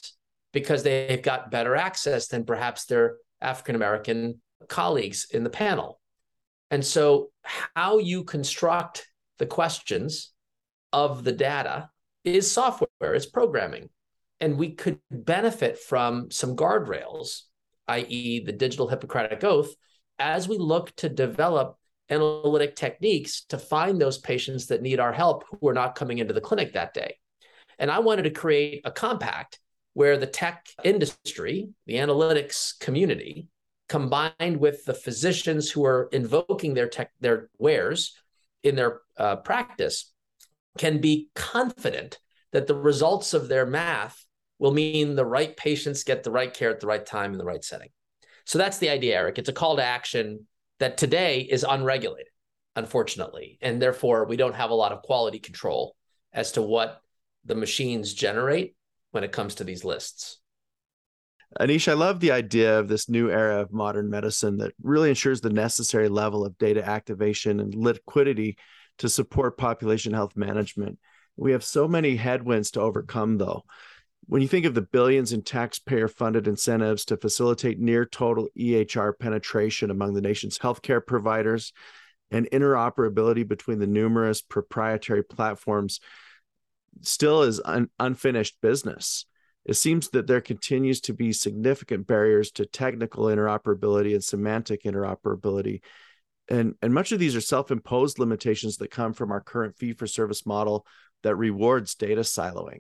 because 0.54 0.84
they've 0.84 1.22
got 1.22 1.52
better 1.52 1.76
access 1.76 2.28
than 2.28 2.46
perhaps 2.46 2.86
their 2.86 3.18
African 3.42 3.76
American 3.76 4.42
colleagues 4.68 5.28
in 5.32 5.44
the 5.44 5.50
panel. 5.50 6.00
And 6.70 6.84
so, 6.86 7.30
how 7.44 8.00
you 8.00 8.24
construct 8.26 9.08
the 9.40 9.46
questions 9.46 10.34
of 10.92 11.24
the 11.24 11.32
data 11.32 11.90
is 12.24 12.52
software, 12.52 13.14
it's 13.14 13.26
programming 13.26 13.90
and 14.40 14.58
we 14.58 14.72
could 14.72 15.00
benefit 15.10 15.80
from 15.80 16.30
some 16.32 16.56
guardrails, 16.56 17.42
i.e., 17.88 18.44
the 18.44 18.52
digital 18.52 18.88
Hippocratic 18.88 19.44
Oath, 19.44 19.74
as 20.20 20.48
we 20.48 20.58
look 20.58 20.96
to 20.98 21.10
develop 21.10 21.78
analytic 22.10 22.76
techniques 22.76 23.46
to 23.50 23.58
find 23.58 24.00
those 24.00 24.18
patients 24.18 24.68
that 24.68 24.82
need 24.82 25.00
our 25.00 25.12
help 25.12 25.44
who 25.50 25.68
are 25.68 25.74
not 25.74 25.96
coming 25.96 26.20
into 26.20 26.34
the 26.34 26.42
clinic 26.42 26.74
that 26.74 26.94
day. 26.94 27.16
And 27.80 27.92
I 27.92 28.00
wanted 28.00 28.24
to 28.24 28.32
create 28.32 28.82
a 28.86 28.92
compact 28.92 29.60
where 29.94 30.18
the 30.18 30.28
tech 30.28 30.68
industry, 30.84 31.70
the 31.86 31.96
analytics 31.96 32.80
community, 32.80 33.48
combined 33.90 34.58
with 34.58 34.86
the 34.86 34.94
physicians 34.94 35.72
who 35.72 35.86
are 35.86 36.10
invoking 36.12 36.74
their 36.74 36.88
tech, 36.88 37.12
their 37.20 37.50
wares 37.58 38.16
in 38.64 38.76
their 38.76 39.02
uh, 39.18 39.38
practice, 39.38 40.12
can 40.78 41.00
be 41.00 41.30
confident 41.36 42.20
that 42.52 42.68
the 42.68 42.76
results 42.76 43.34
of 43.34 43.48
their 43.48 43.66
math 43.66 44.27
will 44.60 44.74
mean 44.74 45.16
the 45.16 45.26
right 45.26 45.56
patients 45.56 46.04
get 46.04 46.24
the 46.24 46.32
right 46.32 46.54
care 46.54 46.70
at 46.70 46.80
the 46.80 46.88
right 46.88 47.06
time 47.06 47.32
in 47.32 47.38
the 47.38 47.46
right 47.46 47.64
setting. 47.64 47.90
So 48.46 48.58
that's 48.58 48.78
the 48.78 48.90
idea, 48.90 49.16
Eric. 49.16 49.38
It's 49.38 49.50
a 49.50 49.54
call 49.54 49.76
to 49.76 49.84
action 49.84 50.48
that 50.80 50.98
today 50.98 51.42
is 51.42 51.66
unregulated, 51.68 52.32
unfortunately. 52.76 53.58
And 53.62 53.82
therefore, 53.82 54.26
we 54.26 54.38
don't 54.38 54.56
have 54.56 54.70
a 54.70 54.76
lot 54.76 54.92
of 54.92 55.02
quality 55.02 55.40
control 55.40 55.96
as 56.34 56.54
to 56.54 56.62
what 56.62 57.02
the 57.46 57.56
machines 57.56 58.14
generate 58.14 58.76
when 59.12 59.24
it 59.24 59.32
comes 59.32 59.56
to 59.56 59.64
these 59.64 59.84
lists. 59.84 60.40
Aneesh, 61.60 61.88
I 61.88 61.94
love 61.94 62.20
the 62.20 62.32
idea 62.32 62.78
of 62.78 62.88
this 62.88 63.10
new 63.10 63.30
era 63.30 63.62
of 63.62 63.72
modern 63.72 64.10
medicine 64.10 64.58
that 64.58 64.74
really 64.82 65.10
ensures 65.10 65.42
the 65.42 65.50
necessary 65.50 66.10
level 66.10 66.46
of 66.46 66.58
data 66.58 66.86
activation 66.86 67.60
and 67.60 67.74
liquidity 67.74 68.58
to 69.00 69.10
support 69.10 69.58
population 69.58 70.14
health 70.14 70.36
management. 70.36 71.00
We 71.38 71.54
have 71.54 71.64
so 71.64 71.88
many 71.88 72.16
headwinds 72.16 72.72
to 72.72 72.82
overcome, 72.82 73.38
though. 73.38 73.64
When 74.28 74.42
you 74.42 74.48
think 74.48 74.66
of 74.66 74.74
the 74.74 74.82
billions 74.82 75.32
in 75.32 75.42
taxpayer 75.42 76.10
funded 76.10 76.48
incentives 76.48 77.06
to 77.06 77.18
facilitate 77.18 77.80
near 77.80 78.06
total 78.06 78.50
EHR 78.58 79.18
penetration 79.18 79.90
among 79.90 80.14
the 80.14 80.22
nation's 80.22 80.60
healthcare 80.60 81.06
providers 81.06 81.72
and 82.30 82.50
interoperability 82.52 83.48
between 83.48 83.80
the 83.80 83.88
numerous 83.88 84.42
proprietary 84.42 85.24
platforms, 85.24 86.02
still 87.02 87.44
is 87.44 87.62
un- 87.64 87.90
unfinished 88.00 88.58
business. 88.62 89.26
It 89.64 89.76
seems 89.76 90.10
that 90.10 90.28
there 90.28 90.42
continues 90.42 91.00
to 91.02 91.14
be 91.14 91.32
significant 91.32 92.06
barriers 92.06 92.52
to 92.52 92.66
technical 92.66 93.26
interoperability 93.26 94.14
and 94.14 94.24
semantic 94.24 94.84
interoperability 94.84 95.82
and 96.50 96.76
and 96.82 96.94
much 96.94 97.12
of 97.12 97.20
these 97.20 97.36
are 97.36 97.42
self-imposed 97.42 98.20
limitations 98.20 98.78
that 98.78 98.92
come 98.92 99.14
from 99.14 99.32
our 99.32 99.42
current 99.42 99.76
fee-for-service 99.78 100.46
model 100.46 100.86
that 101.24 101.36
rewards 101.36 101.96
data 101.96 102.22
siloing 102.22 102.80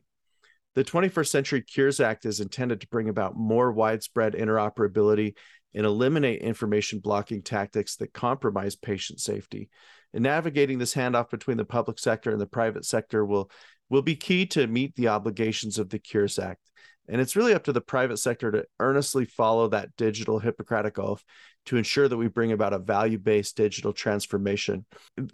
the 0.77 0.83
21st 0.83 1.27
century 1.29 1.61
cures 1.63 1.99
act 1.99 2.23
is 2.23 2.39
intended 2.39 2.81
to 2.81 2.87
bring 2.89 3.09
about 3.09 3.35
more 3.35 3.71
widespread 3.71 4.33
interoperability 4.33 5.33
and 5.73 5.87
eliminate 5.87 6.39
information 6.41 6.99
blocking 6.99 7.41
tactics 7.41 7.95
that 7.95 8.13
compromise 8.13 8.75
patient 8.75 9.19
safety 9.19 9.71
and 10.13 10.21
navigating 10.21 10.77
this 10.77 10.93
handoff 10.93 11.31
between 11.31 11.57
the 11.57 11.65
public 11.65 11.97
sector 11.97 12.29
and 12.29 12.39
the 12.39 12.45
private 12.45 12.85
sector 12.85 13.25
will 13.25 13.49
will 13.89 14.03
be 14.03 14.15
key 14.15 14.45
to 14.45 14.67
meet 14.67 14.95
the 14.95 15.07
obligations 15.07 15.79
of 15.79 15.89
the 15.89 15.97
cures 15.97 16.37
act 16.37 16.61
and 17.09 17.19
it's 17.19 17.35
really 17.35 17.55
up 17.55 17.63
to 17.63 17.73
the 17.73 17.81
private 17.81 18.17
sector 18.17 18.51
to 18.51 18.63
earnestly 18.79 19.25
follow 19.25 19.67
that 19.69 19.95
digital 19.97 20.37
Hippocratic 20.37 20.99
oath 20.99 21.23
to 21.65 21.77
ensure 21.77 22.07
that 22.07 22.17
we 22.17 22.27
bring 22.27 22.51
about 22.51 22.73
a 22.73 22.79
value 22.79 23.17
based 23.17 23.57
digital 23.57 23.93
transformation. 23.93 24.85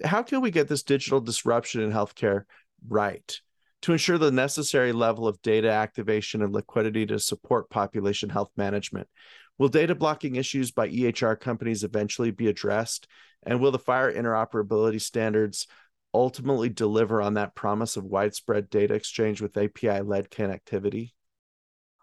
How 0.05 0.21
can 0.21 0.41
we 0.41 0.51
get 0.51 0.67
this 0.67 0.83
digital 0.83 1.19
disruption 1.19 1.81
in 1.81 1.91
healthcare 1.91 2.43
right? 2.87 3.41
To 3.83 3.91
ensure 3.91 4.17
the 4.17 4.31
necessary 4.31 4.93
level 4.93 5.27
of 5.27 5.41
data 5.41 5.69
activation 5.69 6.41
and 6.41 6.53
liquidity 6.53 7.05
to 7.07 7.19
support 7.19 7.69
population 7.69 8.29
health 8.29 8.51
management. 8.55 9.07
Will 9.57 9.67
data 9.67 9.93
blocking 9.93 10.35
issues 10.35 10.71
by 10.71 10.89
EHR 10.89 11.39
companies 11.39 11.83
eventually 11.83 12.31
be 12.31 12.47
addressed? 12.47 13.07
And 13.45 13.59
will 13.59 13.71
the 13.71 13.79
FHIR 13.79 14.15
interoperability 14.15 15.01
standards 15.01 15.67
ultimately 16.13 16.69
deliver 16.69 17.21
on 17.21 17.35
that 17.35 17.55
promise 17.55 17.97
of 17.97 18.05
widespread 18.05 18.69
data 18.69 18.93
exchange 18.93 19.41
with 19.41 19.57
API 19.57 20.01
led 20.01 20.29
connectivity? 20.29 21.11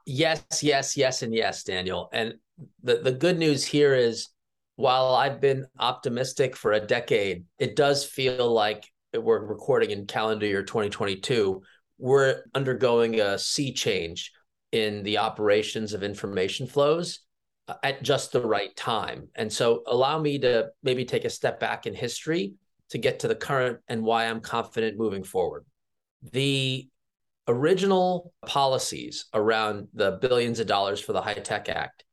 Yes, 0.06 0.62
yes, 0.62 0.96
yes, 0.96 1.22
and 1.22 1.34
yes, 1.34 1.62
Daniel. 1.62 2.08
And 2.12 2.34
the, 2.82 2.96
the 2.96 3.12
good 3.12 3.38
news 3.38 3.64
here 3.64 3.94
is 3.94 4.28
while 4.76 5.14
I've 5.14 5.40
been 5.40 5.66
optimistic 5.78 6.56
for 6.56 6.72
a 6.72 6.80
decade, 6.80 7.44
it 7.58 7.76
does 7.76 8.04
feel 8.04 8.52
like 8.52 8.86
we're 9.18 9.44
recording 9.44 9.90
in 9.90 10.06
calendar 10.06 10.46
year 10.46 10.62
2022. 10.62 11.62
We're 11.98 12.42
undergoing 12.54 13.20
a 13.20 13.38
sea 13.38 13.72
change 13.72 14.32
in 14.72 15.02
the 15.02 15.18
operations 15.18 15.92
of 15.92 16.02
information 16.02 16.66
flows 16.66 17.20
uh, 17.68 17.74
at 17.82 18.02
just 18.02 18.32
the 18.32 18.40
right 18.40 18.74
time. 18.76 19.28
And 19.34 19.52
so, 19.52 19.82
allow 19.86 20.18
me 20.18 20.38
to 20.40 20.68
maybe 20.82 21.04
take 21.04 21.24
a 21.24 21.30
step 21.30 21.58
back 21.60 21.86
in 21.86 21.94
history 21.94 22.54
to 22.90 22.98
get 22.98 23.20
to 23.20 23.28
the 23.28 23.34
current 23.34 23.78
and 23.88 24.02
why 24.02 24.26
I'm 24.26 24.40
confident 24.40 24.98
moving 24.98 25.24
forward. 25.24 25.64
The 26.32 26.88
original 27.48 28.32
policies 28.46 29.26
around 29.34 29.88
the 29.94 30.18
billions 30.20 30.60
of 30.60 30.66
dollars 30.66 31.00
for 31.00 31.12
the 31.12 31.22
HITECH 31.22 31.68
Act 31.68 32.04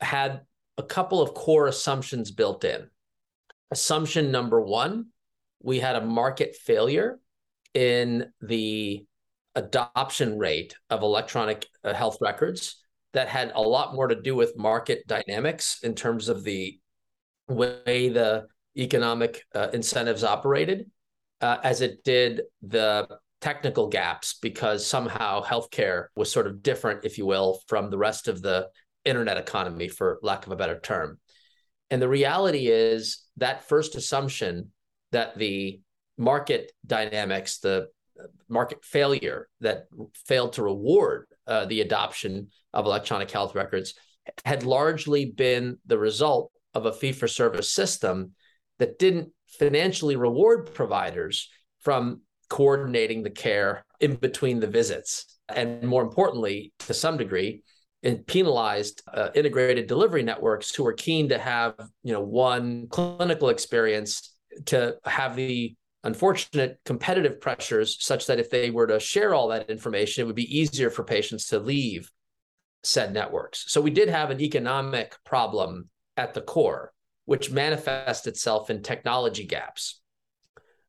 had 0.00 0.40
a 0.76 0.82
couple 0.82 1.20
of 1.20 1.34
core 1.34 1.66
assumptions 1.66 2.30
built 2.30 2.64
in. 2.64 2.88
Assumption 3.70 4.30
number 4.30 4.60
one, 4.60 5.06
we 5.60 5.80
had 5.80 5.96
a 5.96 6.04
market 6.04 6.56
failure 6.56 7.18
in 7.74 8.26
the 8.40 9.04
adoption 9.54 10.38
rate 10.38 10.74
of 10.90 11.02
electronic 11.02 11.66
uh, 11.84 11.92
health 11.92 12.18
records 12.20 12.82
that 13.12 13.28
had 13.28 13.52
a 13.54 13.60
lot 13.60 13.94
more 13.94 14.08
to 14.08 14.20
do 14.20 14.34
with 14.34 14.56
market 14.56 15.06
dynamics 15.06 15.80
in 15.82 15.94
terms 15.94 16.28
of 16.28 16.44
the 16.44 16.78
way 17.48 18.08
the 18.08 18.46
economic 18.76 19.44
uh, 19.54 19.68
incentives 19.72 20.22
operated 20.22 20.90
uh, 21.40 21.58
as 21.62 21.80
it 21.80 22.04
did 22.04 22.42
the 22.62 23.08
technical 23.40 23.88
gaps 23.88 24.38
because 24.40 24.86
somehow 24.86 25.42
healthcare 25.42 26.06
was 26.16 26.30
sort 26.30 26.46
of 26.46 26.62
different, 26.62 27.04
if 27.04 27.18
you 27.18 27.26
will, 27.26 27.60
from 27.66 27.90
the 27.90 27.98
rest 27.98 28.28
of 28.28 28.42
the 28.42 28.68
internet 29.04 29.36
economy, 29.36 29.88
for 29.88 30.18
lack 30.22 30.46
of 30.46 30.52
a 30.52 30.56
better 30.56 30.78
term. 30.80 31.18
And 31.90 32.02
the 32.02 32.08
reality 32.08 32.66
is 32.66 33.24
that 33.36 33.68
first 33.68 33.94
assumption 33.94 34.72
that 35.12 35.38
the 35.38 35.80
market 36.16 36.72
dynamics, 36.86 37.58
the 37.58 37.88
market 38.48 38.84
failure 38.84 39.48
that 39.60 39.86
failed 40.26 40.54
to 40.54 40.62
reward 40.62 41.26
uh, 41.46 41.64
the 41.66 41.80
adoption 41.80 42.48
of 42.72 42.84
electronic 42.84 43.30
health 43.30 43.54
records 43.54 43.94
had 44.44 44.62
largely 44.64 45.24
been 45.24 45.78
the 45.86 45.98
result 45.98 46.50
of 46.74 46.86
a 46.86 46.92
fee 46.92 47.12
for 47.12 47.28
service 47.28 47.70
system 47.70 48.32
that 48.78 48.98
didn't 48.98 49.30
financially 49.46 50.16
reward 50.16 50.72
providers 50.74 51.48
from 51.80 52.20
coordinating 52.48 53.22
the 53.22 53.30
care 53.30 53.84
in 54.00 54.14
between 54.14 54.60
the 54.60 54.66
visits. 54.66 55.38
And 55.48 55.82
more 55.82 56.02
importantly, 56.02 56.72
to 56.80 56.94
some 56.94 57.16
degree, 57.16 57.62
it 58.02 58.26
penalized 58.26 59.02
uh, 59.12 59.30
integrated 59.34 59.86
delivery 59.86 60.22
networks 60.22 60.74
who 60.74 60.84
were 60.84 60.92
keen 60.92 61.30
to 61.30 61.38
have 61.38 61.74
you 62.04 62.12
know 62.12 62.20
one 62.20 62.86
clinical 62.88 63.48
experience 63.48 64.37
to 64.66 64.96
have 65.04 65.36
the 65.36 65.74
unfortunate 66.04 66.78
competitive 66.84 67.40
pressures 67.40 67.96
such 68.00 68.26
that 68.26 68.38
if 68.38 68.50
they 68.50 68.70
were 68.70 68.86
to 68.86 69.00
share 69.00 69.34
all 69.34 69.48
that 69.48 69.68
information 69.68 70.22
it 70.22 70.26
would 70.26 70.36
be 70.36 70.58
easier 70.58 70.90
for 70.90 71.02
patients 71.02 71.46
to 71.46 71.58
leave 71.58 72.10
said 72.84 73.12
networks 73.12 73.64
so 73.68 73.80
we 73.80 73.90
did 73.90 74.08
have 74.08 74.30
an 74.30 74.40
economic 74.40 75.16
problem 75.24 75.88
at 76.16 76.34
the 76.34 76.40
core 76.40 76.92
which 77.24 77.50
manifests 77.50 78.26
itself 78.26 78.70
in 78.70 78.82
technology 78.82 79.44
gaps 79.44 80.00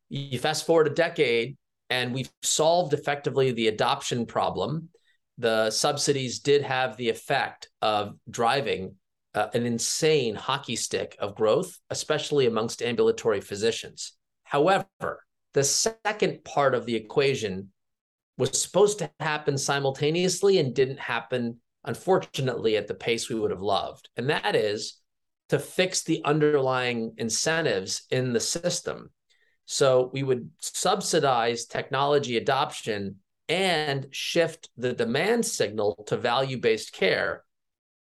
you 0.09 0.37
fast 0.37 0.65
forward 0.65 0.87
a 0.87 0.91
decade 0.91 1.57
and 1.89 2.13
we've 2.13 2.31
solved 2.41 2.93
effectively 2.93 3.51
the 3.51 3.67
adoption 3.67 4.25
problem. 4.25 4.89
The 5.37 5.71
subsidies 5.71 6.39
did 6.39 6.63
have 6.63 6.97
the 6.97 7.09
effect 7.09 7.69
of 7.81 8.15
driving 8.29 8.95
uh, 9.39 9.49
an 9.53 9.65
insane 9.65 10.35
hockey 10.35 10.75
stick 10.75 11.15
of 11.19 11.35
growth, 11.35 11.79
especially 11.89 12.45
amongst 12.45 12.81
ambulatory 12.81 13.41
physicians. 13.41 14.13
However, 14.43 15.25
the 15.53 15.63
second 15.63 16.43
part 16.43 16.75
of 16.75 16.85
the 16.85 16.95
equation 16.95 17.69
was 18.37 18.61
supposed 18.61 18.99
to 18.99 19.11
happen 19.19 19.57
simultaneously 19.57 20.59
and 20.59 20.73
didn't 20.73 20.99
happen, 20.99 21.59
unfortunately, 21.83 22.77
at 22.77 22.87
the 22.87 22.93
pace 22.93 23.29
we 23.29 23.39
would 23.39 23.51
have 23.51 23.61
loved. 23.61 24.09
And 24.17 24.29
that 24.29 24.55
is 24.55 24.99
to 25.49 25.59
fix 25.59 26.03
the 26.03 26.21
underlying 26.25 27.13
incentives 27.17 28.03
in 28.11 28.33
the 28.33 28.39
system 28.39 29.09
so 29.71 30.09
we 30.13 30.23
would 30.23 30.49
subsidize 30.57 31.65
technology 31.65 32.37
adoption 32.37 33.17
and 33.47 34.07
shift 34.09 34.67
the 34.77 34.93
demand 34.93 35.45
signal 35.45 36.03
to 36.07 36.17
value 36.17 36.57
based 36.57 36.91
care. 36.91 37.43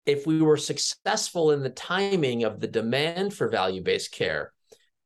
If 0.06 0.28
we 0.28 0.42
were 0.42 0.58
successful 0.58 1.52
in 1.52 1.64
the 1.64 1.70
timing 1.70 2.44
of 2.44 2.60
the 2.60 2.68
demand 2.68 3.34
for 3.34 3.48
value 3.48 3.82
based 3.82 4.12
care, 4.12 4.52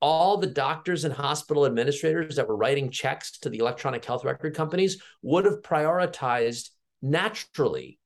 all 0.02 0.38
the 0.38 0.48
doctors 0.48 1.06
and 1.06 1.14
hospital 1.14 1.66
administrators 1.66 2.36
that 2.36 2.48
were 2.48 2.56
writing 2.56 2.90
checks 2.90 3.40
to 3.40 3.50
the 3.50 3.60
electronic 3.60 4.04
health 4.06 4.26
record 4.26 4.56
companies 4.56 5.02
would 5.22 5.46
have 5.46 5.62
prioritized 5.62 6.70
naturally 7.02 8.00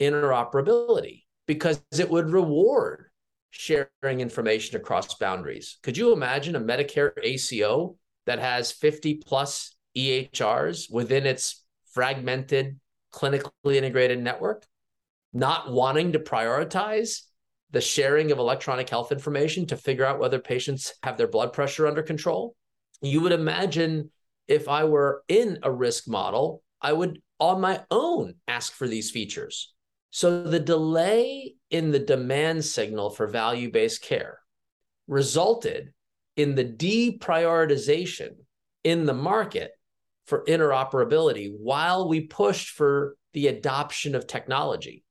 interoperability 0.00 1.22
because 1.46 1.80
it 1.98 2.10
would 2.10 2.30
reward 2.30 3.06
sharing 3.50 4.20
information 4.20 4.76
across 4.76 5.14
boundaries. 5.14 5.78
Could 5.82 5.96
you 5.96 6.12
imagine 6.12 6.56
a 6.56 6.60
Medicare 6.60 7.12
ACO 7.22 7.96
that 8.26 8.38
has 8.38 8.72
50 8.72 9.16
plus 9.16 9.76
EHRs 9.96 10.90
within 10.90 11.26
its 11.26 11.62
fragmented, 11.92 12.80
clinically 13.12 13.74
integrated 13.76 14.20
network, 14.20 14.64
not 15.32 15.72
wanting 15.72 16.12
to 16.12 16.18
prioritize 16.18 17.22
the 17.70 17.80
sharing 17.80 18.32
of 18.32 18.38
electronic 18.38 18.88
health 18.88 19.12
information 19.12 19.66
to 19.66 19.76
figure 19.76 20.04
out 20.04 20.18
whether 20.18 20.38
patients 20.38 20.92
have 21.02 21.16
their 21.16 21.28
blood 21.28 21.52
pressure 21.52 21.86
under 21.86 22.02
control? 22.02 22.54
You 23.00 23.20
would 23.22 23.32
imagine 23.32 24.10
if 24.46 24.68
I 24.68 24.84
were 24.84 25.22
in 25.28 25.58
a 25.62 25.72
risk 25.72 26.08
model, 26.08 26.62
I 26.80 26.92
would 26.92 27.20
on 27.38 27.60
my 27.60 27.82
own 27.90 28.34
ask 28.46 28.72
for 28.72 28.86
these 28.86 29.10
features. 29.10 29.72
So 30.10 30.42
the 30.42 30.60
delay 30.60 31.54
in 31.70 31.90
the 31.90 31.98
demand 31.98 32.64
signal 32.64 33.10
for 33.10 33.26
value 33.26 33.72
based 33.72 34.02
care 34.02 34.38
resulted 35.08 35.92
in 36.36 36.54
the 36.54 36.64
deprioritization 36.64 38.30
in 38.84 39.06
the 39.06 39.14
market 39.14 39.72
for 40.26 40.44
interoperability 40.44 41.50
while 41.58 42.08
we 42.08 42.20
pushed 42.20 42.70
for 42.70 43.16
the 43.32 43.48
adoption 43.48 44.14
of 44.14 44.26
technology. 44.26 45.02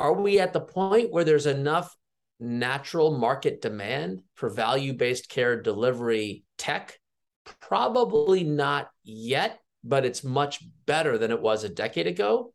Are 0.00 0.14
we 0.14 0.40
at 0.40 0.54
the 0.54 0.60
point 0.60 1.12
where 1.12 1.24
there's 1.24 1.44
enough 1.44 1.94
natural 2.40 3.18
market 3.18 3.60
demand 3.60 4.22
for 4.34 4.48
value 4.48 4.94
based 4.94 5.28
care 5.28 5.60
delivery 5.60 6.42
tech? 6.56 6.98
Probably 7.60 8.42
not 8.42 8.88
yet, 9.04 9.60
but 9.84 10.06
it's 10.06 10.24
much 10.24 10.64
better 10.86 11.18
than 11.18 11.30
it 11.30 11.42
was 11.42 11.64
a 11.64 11.68
decade 11.68 12.06
ago. 12.06 12.54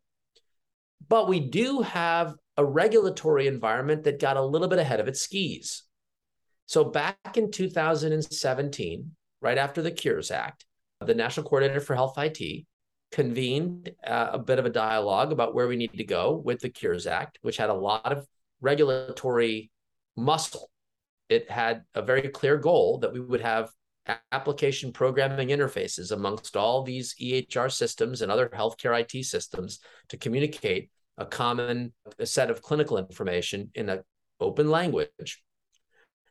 But 1.08 1.28
we 1.28 1.38
do 1.38 1.82
have 1.82 2.34
a 2.56 2.64
regulatory 2.64 3.46
environment 3.46 4.02
that 4.04 4.18
got 4.18 4.36
a 4.36 4.44
little 4.44 4.66
bit 4.66 4.80
ahead 4.80 4.98
of 4.98 5.06
its 5.06 5.20
skis. 5.20 5.84
So 6.66 6.82
back 6.82 7.36
in 7.36 7.52
2017, 7.52 9.12
right 9.40 9.58
after 9.58 9.82
the 9.82 9.92
Cures 9.92 10.32
Act, 10.32 10.64
the 11.00 11.14
National 11.14 11.46
Coordinator 11.46 11.80
for 11.80 11.94
Health 11.94 12.18
IT 12.18 12.66
convened 13.12 13.90
uh, 14.06 14.30
a 14.32 14.38
bit 14.38 14.58
of 14.58 14.66
a 14.66 14.70
dialogue 14.70 15.32
about 15.32 15.54
where 15.54 15.68
we 15.68 15.76
need 15.76 15.92
to 15.92 16.04
go 16.04 16.40
with 16.44 16.60
the 16.60 16.68
Cures 16.68 17.06
Act, 17.06 17.38
which 17.42 17.56
had 17.56 17.70
a 17.70 17.74
lot 17.74 18.12
of 18.12 18.26
regulatory 18.60 19.70
muscle. 20.16 20.70
It 21.28 21.50
had 21.50 21.82
a 21.94 22.02
very 22.02 22.28
clear 22.28 22.56
goal 22.56 22.98
that 22.98 23.12
we 23.12 23.20
would 23.20 23.40
have 23.40 23.70
application 24.30 24.92
programming 24.92 25.48
interfaces 25.48 26.12
amongst 26.12 26.56
all 26.56 26.82
these 26.82 27.14
EHR 27.20 27.70
systems 27.72 28.22
and 28.22 28.30
other 28.30 28.48
healthcare 28.48 28.98
IT 29.00 29.24
systems 29.24 29.80
to 30.08 30.16
communicate 30.16 30.90
a 31.18 31.26
common 31.26 31.92
set 32.22 32.50
of 32.50 32.62
clinical 32.62 32.98
information 32.98 33.70
in 33.74 33.88
an 33.88 34.02
open 34.40 34.70
language. 34.70 35.42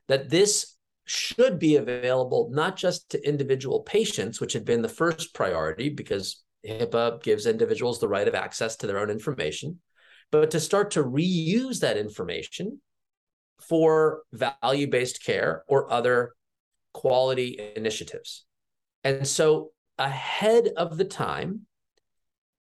That 0.08 0.30
this 0.30 0.76
should 1.06 1.60
be 1.60 1.76
available 1.76 2.50
not 2.52 2.78
just 2.78 3.10
to 3.10 3.28
individual 3.28 3.82
patients, 3.82 4.40
which 4.40 4.54
had 4.54 4.66
been 4.66 4.82
the 4.82 4.90
first 4.90 5.34
priority 5.34 5.90
because 5.90 6.45
HIPAA 6.68 7.22
gives 7.24 7.46
individuals 7.46 8.00
the 8.00 8.08
right 8.08 8.28
of 8.28 8.36
access 8.36 8.76
to 8.78 8.88
their 8.88 9.00
own 9.00 9.10
information, 9.10 9.80
but 10.32 10.52
to 10.52 10.60
start 10.60 10.92
to 10.92 11.04
reuse 11.04 11.80
that 11.80 11.98
information 11.98 12.82
for 13.62 14.24
value 14.34 14.88
based 14.88 15.24
care 15.24 15.64
or 15.68 15.92
other 15.92 16.34
quality 16.94 17.74
initiatives. 17.76 18.46
And 19.04 19.28
so, 19.28 19.72
ahead 19.98 20.70
of 20.76 20.98
the 20.98 21.06
time, 21.06 21.62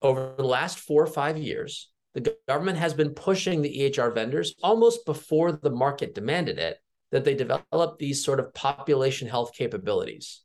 over 0.01 0.33
the 0.38 0.43
last 0.43 0.79
four 0.79 1.03
or 1.03 1.07
five 1.07 1.38
years, 1.38 1.89
the 2.13 2.36
government 2.48 2.77
has 2.77 2.93
been 2.93 3.12
pushing 3.12 3.62
the 3.62 3.75
EHR 3.75 4.13
vendors 4.13 4.53
almost 4.62 5.05
before 5.05 5.51
the 5.51 5.72
market 5.72 6.13
demanded 6.13 6.60
it 6.60 6.77
that 7.12 7.24
they 7.24 7.36
develop 7.36 7.98
these 7.98 8.24
sort 8.24 8.39
of 8.39 8.53
population 8.53 9.27
health 9.27 9.53
capabilities. 9.53 10.41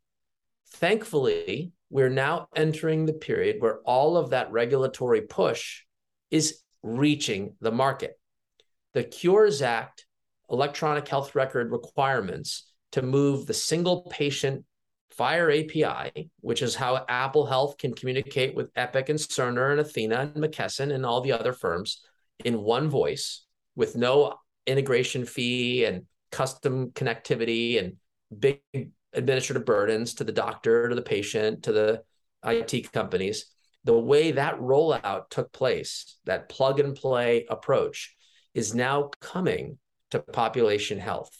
Thankfully, 0.68 1.72
we're 1.90 2.10
now 2.10 2.48
entering 2.54 3.06
the 3.06 3.12
period 3.12 3.56
where 3.60 3.78
all 3.80 4.16
of 4.16 4.30
that 4.30 4.52
regulatory 4.52 5.22
push 5.22 5.82
is 6.30 6.60
reaching 6.82 7.54
the 7.60 7.72
market. 7.72 8.18
The 8.94 9.04
Cures 9.04 9.62
Act 9.62 10.06
electronic 10.50 11.06
health 11.08 11.34
record 11.34 11.70
requirements 11.70 12.70
to 12.92 13.02
move 13.02 13.46
the 13.46 13.54
single 13.54 14.02
patient 14.10 14.64
FHIR 15.18 15.64
API, 15.64 16.30
which 16.40 16.62
is 16.62 16.74
how 16.74 17.04
Apple 17.08 17.46
Health 17.46 17.76
can 17.78 17.92
communicate 17.92 18.54
with 18.54 18.70
Epic 18.76 19.08
and 19.08 19.18
Cerner 19.18 19.72
and 19.72 19.80
Athena 19.80 20.32
and 20.34 20.34
McKesson 20.34 20.92
and 20.92 21.04
all 21.04 21.20
the 21.20 21.32
other 21.32 21.52
firms 21.52 22.02
in 22.44 22.62
one 22.62 22.88
voice 22.88 23.44
with 23.74 23.96
no 23.96 24.34
integration 24.66 25.24
fee 25.24 25.84
and 25.84 26.04
custom 26.30 26.90
connectivity 26.90 27.78
and 27.78 27.96
big 28.38 28.60
administrative 29.12 29.64
burdens 29.64 30.14
to 30.14 30.24
the 30.24 30.32
doctor, 30.32 30.88
to 30.88 30.94
the 30.94 31.02
patient, 31.02 31.64
to 31.64 31.72
the 31.72 32.02
IT 32.44 32.92
companies. 32.92 33.46
The 33.84 33.98
way 33.98 34.32
that 34.32 34.58
rollout 34.58 35.30
took 35.30 35.52
place, 35.52 36.16
that 36.24 36.48
plug 36.48 36.80
and 36.80 36.94
play 36.94 37.46
approach, 37.48 38.14
is 38.54 38.74
now 38.74 39.10
coming 39.20 39.78
to 40.10 40.18
population 40.20 40.98
health. 40.98 41.30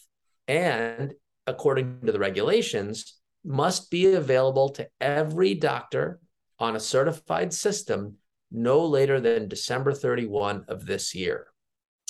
And 0.47 1.13
according 1.45 2.01
to 2.05 2.11
the 2.11 2.19
regulations, 2.19 3.15
must 3.43 3.89
be 3.89 4.13
available 4.13 4.69
to 4.69 4.87
every 4.99 5.53
doctor 5.53 6.19
on 6.59 6.75
a 6.75 6.79
certified 6.79 7.53
system 7.53 8.17
no 8.51 8.85
later 8.85 9.19
than 9.19 9.47
December 9.47 9.93
31 9.93 10.65
of 10.67 10.85
this 10.85 11.13
year. 11.13 11.47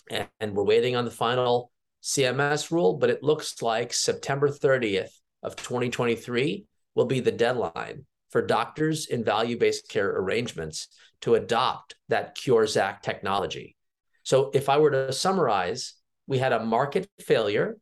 And, 0.09 0.27
and 0.39 0.55
we're 0.55 0.63
waiting 0.63 0.95
on 0.95 1.05
the 1.05 1.11
final 1.11 1.71
CMS 2.01 2.71
rule, 2.71 2.97
but 2.97 3.09
it 3.09 3.23
looks 3.23 3.61
like 3.61 3.93
September 3.93 4.49
30th 4.49 5.11
of 5.43 5.55
2023 5.55 6.65
will 6.95 7.05
be 7.05 7.19
the 7.19 7.31
deadline 7.31 8.05
for 8.29 8.45
doctors 8.45 9.07
in 9.07 9.23
value-based 9.23 9.89
care 9.89 10.09
arrangements 10.09 10.87
to 11.21 11.35
adopt 11.35 11.95
that 12.09 12.35
Cures 12.35 12.77
Act 12.77 13.03
technology. 13.03 13.75
So 14.23 14.51
if 14.53 14.69
I 14.69 14.77
were 14.77 14.91
to 14.91 15.13
summarize, 15.13 15.95
we 16.27 16.37
had 16.37 16.53
a 16.53 16.63
market 16.63 17.09
failure 17.19 17.77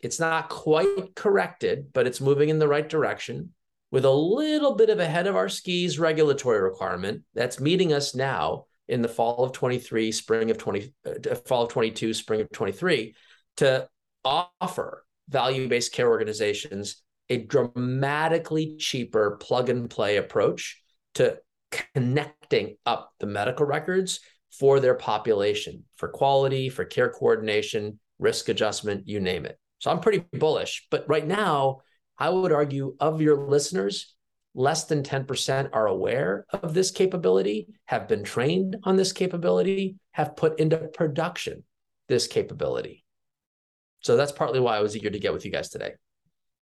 it's 0.00 0.20
not 0.20 0.48
quite 0.48 1.14
corrected, 1.14 1.92
but 1.92 2.06
it's 2.06 2.20
moving 2.20 2.48
in 2.48 2.58
the 2.58 2.68
right 2.68 2.88
direction 2.88 3.50
with 3.90 4.04
a 4.04 4.10
little 4.10 4.74
bit 4.74 4.90
of 4.90 5.00
ahead 5.00 5.26
of 5.26 5.34
our 5.34 5.48
skis 5.48 5.98
regulatory 5.98 6.60
requirement 6.60 7.22
that's 7.34 7.58
meeting 7.58 7.92
us 7.92 8.14
now 8.14 8.66
in 8.86 9.02
the 9.02 9.08
fall 9.08 9.44
of 9.44 9.52
23, 9.52 10.12
spring 10.12 10.50
of 10.50 10.58
20, 10.58 10.94
uh, 11.06 11.34
fall 11.46 11.64
of 11.64 11.70
22, 11.70 12.14
spring 12.14 12.40
of 12.40 12.50
23 12.50 13.14
to 13.56 13.88
offer 14.24 15.04
value 15.28 15.68
based 15.68 15.92
care 15.92 16.08
organizations 16.08 17.02
a 17.28 17.38
dramatically 17.38 18.76
cheaper 18.78 19.36
plug 19.40 19.68
and 19.68 19.90
play 19.90 20.16
approach 20.16 20.82
to 21.14 21.38
connecting 21.70 22.76
up 22.86 23.12
the 23.20 23.26
medical 23.26 23.66
records 23.66 24.20
for 24.50 24.80
their 24.80 24.94
population 24.94 25.84
for 25.96 26.08
quality, 26.08 26.68
for 26.68 26.84
care 26.84 27.10
coordination, 27.10 27.98
risk 28.18 28.48
adjustment, 28.48 29.06
you 29.06 29.20
name 29.20 29.44
it. 29.44 29.58
So 29.78 29.90
I'm 29.90 30.00
pretty 30.00 30.24
bullish. 30.32 30.86
But 30.90 31.04
right 31.08 31.26
now, 31.26 31.80
I 32.18 32.30
would 32.30 32.52
argue 32.52 32.96
of 32.98 33.20
your 33.20 33.46
listeners, 33.48 34.14
less 34.54 34.84
than 34.84 35.02
10% 35.02 35.70
are 35.72 35.86
aware 35.86 36.46
of 36.50 36.74
this 36.74 36.90
capability, 36.90 37.68
have 37.84 38.08
been 38.08 38.24
trained 38.24 38.76
on 38.82 38.96
this 38.96 39.12
capability, 39.12 39.96
have 40.12 40.36
put 40.36 40.58
into 40.58 40.78
production 40.78 41.62
this 42.08 42.26
capability. 42.26 43.04
So 44.00 44.16
that's 44.16 44.32
partly 44.32 44.60
why 44.60 44.76
I 44.76 44.80
was 44.80 44.96
eager 44.96 45.10
to 45.10 45.18
get 45.18 45.32
with 45.32 45.44
you 45.44 45.50
guys 45.50 45.68
today. 45.68 45.94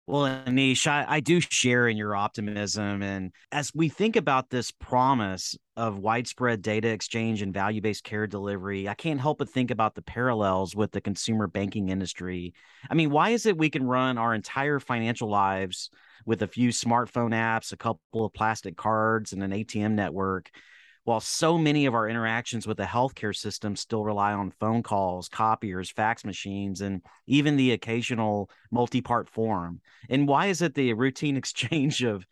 Well, 0.06 0.24
Aneesh, 0.24 0.86
I, 0.86 1.06
I 1.08 1.19
do 1.22 1.39
share 1.39 1.88
in 1.88 1.96
your 1.96 2.13
optimism. 2.13 3.02
And 3.02 3.32
as 3.54 3.72
we 3.74 3.88
think 3.88 4.17
about 4.17 4.50
this 4.50 4.69
promise 4.69 5.56
of 5.78 5.98
widespread 5.98 6.62
data 6.62 6.89
exchange 6.89 7.41
and 7.41 7.54
value 7.54 7.80
based 7.80 8.04
care 8.04 8.28
delivery, 8.28 8.89
I 8.89 8.96
can't 8.96 9.22
help 9.22 9.38
but 9.38 9.50
think 9.50 9.72
about 9.72 9.96
the 9.96 10.02
parallels 10.02 10.76
with 10.76 10.91
the 10.91 11.00
consumer 11.00 11.48
banking 11.48 11.88
industry. 11.88 12.54
I 12.89 12.96
mean, 12.96 13.12
why 13.12 13.30
is 13.30 13.46
it 13.46 13.58
we 13.58 13.69
can 13.69 13.86
run 13.86 14.17
our 14.17 14.34
entire 14.34 14.82
financial 14.82 15.30
lives 15.30 15.89
with 16.26 16.41
a 16.41 16.48
few 16.48 16.69
smartphone 16.69 17.32
apps, 17.32 17.72
a 17.72 17.78
couple 17.78 18.26
of 18.26 18.34
plastic 18.34 18.76
cards, 18.76 19.32
and 19.32 19.41
an 19.41 19.52
ATM 19.52 19.93
network? 19.93 20.50
While 21.06 21.20
so 21.20 21.58
many 21.58 21.86
of 21.86 21.94
our 21.94 22.08
interactions 22.08 22.66
with 22.66 22.78
the 22.78 22.84
healthcare 22.84 23.36
system 23.36 23.76
still 23.76 24.04
rely 24.04 24.32
on 24.32 24.52
phone 24.52 24.82
calls, 24.82 25.28
copiers, 25.28 25.92
fax 25.92 26.24
machines, 26.24 26.82
and 26.82 27.02
even 27.28 27.58
the 27.58 27.72
occasional 27.72 28.50
multi 28.72 29.02
part 29.02 29.30
form. 29.30 29.82
And 30.10 30.28
why 30.28 30.48
is 30.48 30.62
it 30.62 30.76
the 30.76 30.94
routine 30.94 31.38
exchange 31.44 32.04
of 32.04 32.26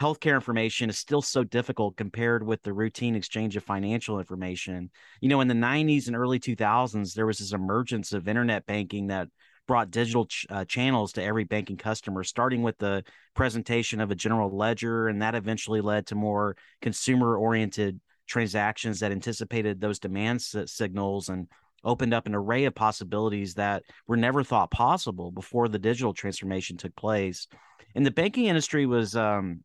healthcare 0.00 0.34
information 0.34 0.90
is 0.90 0.98
still 0.98 1.22
so 1.22 1.42
difficult 1.42 1.96
compared 1.96 2.44
with 2.44 2.62
the 2.62 2.72
routine 2.72 3.14
exchange 3.14 3.56
of 3.56 3.62
financial 3.62 4.18
information? 4.18 4.90
You 5.20 5.28
know, 5.28 5.40
in 5.40 5.48
the 5.48 5.54
90s 5.54 6.08
and 6.08 6.16
early 6.16 6.40
2000s, 6.40 7.14
there 7.14 7.26
was 7.26 7.38
this 7.38 7.52
emergence 7.52 8.12
of 8.12 8.26
internet 8.26 8.66
banking 8.66 9.06
that 9.06 9.28
brought 9.68 9.90
digital 9.90 10.26
ch- 10.26 10.46
uh, 10.50 10.64
channels 10.64 11.12
to 11.12 11.22
every 11.22 11.44
banking 11.44 11.76
customer, 11.76 12.24
starting 12.24 12.62
with 12.62 12.78
the 12.78 13.04
presentation 13.34 14.00
of 14.00 14.10
a 14.10 14.14
general 14.14 14.56
ledger, 14.56 15.08
and 15.08 15.22
that 15.22 15.34
eventually 15.34 15.80
led 15.80 16.06
to 16.06 16.14
more 16.14 16.56
consumer 16.80 17.36
oriented 17.36 18.00
transactions 18.26 19.00
that 19.00 19.12
anticipated 19.12 19.80
those 19.80 19.98
demand 19.98 20.42
signals 20.42 21.28
and 21.28 21.48
opened 21.84 22.12
up 22.12 22.26
an 22.26 22.34
array 22.34 22.64
of 22.64 22.74
possibilities 22.74 23.54
that 23.54 23.82
were 24.06 24.16
never 24.16 24.42
thought 24.42 24.70
possible 24.70 25.30
before 25.30 25.68
the 25.68 25.78
digital 25.78 26.12
transformation 26.12 26.76
took 26.76 26.94
place. 26.96 27.46
And 27.94 28.04
the 28.04 28.10
banking 28.10 28.46
industry 28.46 28.86
was 28.86 29.14
um, 29.14 29.60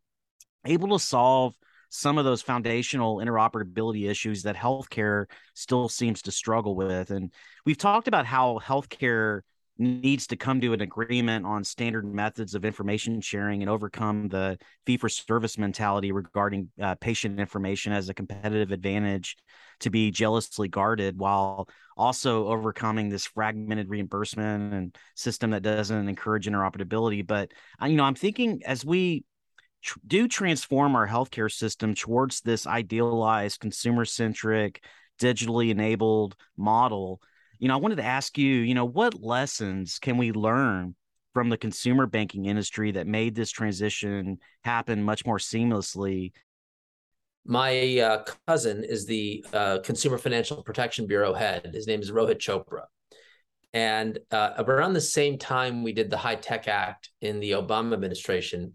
able 0.64 0.88
to 0.96 1.04
solve 1.04 1.54
some 1.88 2.16
of 2.16 2.24
those 2.24 2.40
foundational 2.40 3.18
interoperability 3.18 4.08
issues 4.08 4.44
that 4.44 4.56
healthcare 4.56 5.26
still 5.54 5.88
seems 5.88 6.22
to 6.22 6.32
struggle 6.32 6.74
with. 6.74 7.10
And 7.10 7.30
we've 7.66 7.76
talked 7.76 8.08
about 8.08 8.24
how 8.24 8.60
healthcare 8.64 9.40
needs 9.82 10.26
to 10.28 10.36
come 10.36 10.60
to 10.60 10.72
an 10.72 10.80
agreement 10.80 11.44
on 11.44 11.64
standard 11.64 12.04
methods 12.04 12.54
of 12.54 12.64
information 12.64 13.20
sharing 13.20 13.62
and 13.62 13.70
overcome 13.70 14.28
the 14.28 14.58
fee 14.86 14.96
for 14.96 15.08
service 15.08 15.58
mentality 15.58 16.12
regarding 16.12 16.70
uh, 16.80 16.94
patient 16.96 17.38
information 17.38 17.92
as 17.92 18.08
a 18.08 18.14
competitive 18.14 18.72
advantage 18.72 19.36
to 19.80 19.90
be 19.90 20.10
jealously 20.10 20.68
guarded 20.68 21.18
while 21.18 21.68
also 21.96 22.46
overcoming 22.46 23.08
this 23.08 23.26
fragmented 23.26 23.88
reimbursement 23.88 24.72
and 24.72 24.96
system 25.14 25.50
that 25.50 25.62
doesn't 25.62 26.08
encourage 26.08 26.46
interoperability. 26.46 27.26
But 27.26 27.52
uh, 27.80 27.86
you 27.86 27.96
know 27.96 28.04
i'm 28.04 28.14
thinking 28.14 28.62
as 28.64 28.84
we 28.84 29.24
tr- 29.82 29.98
do 30.06 30.28
transform 30.28 30.96
our 30.96 31.06
healthcare 31.06 31.50
system 31.50 31.94
towards 31.94 32.40
this 32.40 32.66
idealized 32.66 33.60
consumer 33.60 34.04
centric 34.04 34.82
digitally 35.20 35.70
enabled 35.70 36.36
model 36.56 37.20
you 37.62 37.68
know, 37.68 37.74
I 37.74 37.76
wanted 37.76 37.98
to 37.98 38.04
ask 38.04 38.36
you, 38.36 38.56
you 38.56 38.74
know, 38.74 38.84
what 38.84 39.22
lessons 39.22 40.00
can 40.00 40.16
we 40.16 40.32
learn 40.32 40.96
from 41.32 41.48
the 41.48 41.56
consumer 41.56 42.06
banking 42.06 42.46
industry 42.46 42.90
that 42.90 43.06
made 43.06 43.36
this 43.36 43.52
transition 43.52 44.38
happen 44.64 45.00
much 45.00 45.24
more 45.24 45.38
seamlessly? 45.38 46.32
My 47.44 48.00
uh, 48.00 48.24
cousin 48.48 48.82
is 48.82 49.06
the 49.06 49.44
uh, 49.52 49.78
Consumer 49.84 50.18
Financial 50.18 50.60
Protection 50.64 51.06
Bureau 51.06 51.32
head. 51.34 51.70
His 51.72 51.86
name 51.86 52.00
is 52.00 52.10
Rohit 52.10 52.38
Chopra. 52.38 52.86
And 53.72 54.18
uh, 54.32 54.54
around 54.58 54.94
the 54.94 55.00
same 55.00 55.38
time 55.38 55.84
we 55.84 55.92
did 55.92 56.10
the 56.10 56.16
HITECH 56.16 56.66
Act 56.66 57.10
in 57.20 57.38
the 57.38 57.52
Obama 57.52 57.92
administration, 57.92 58.74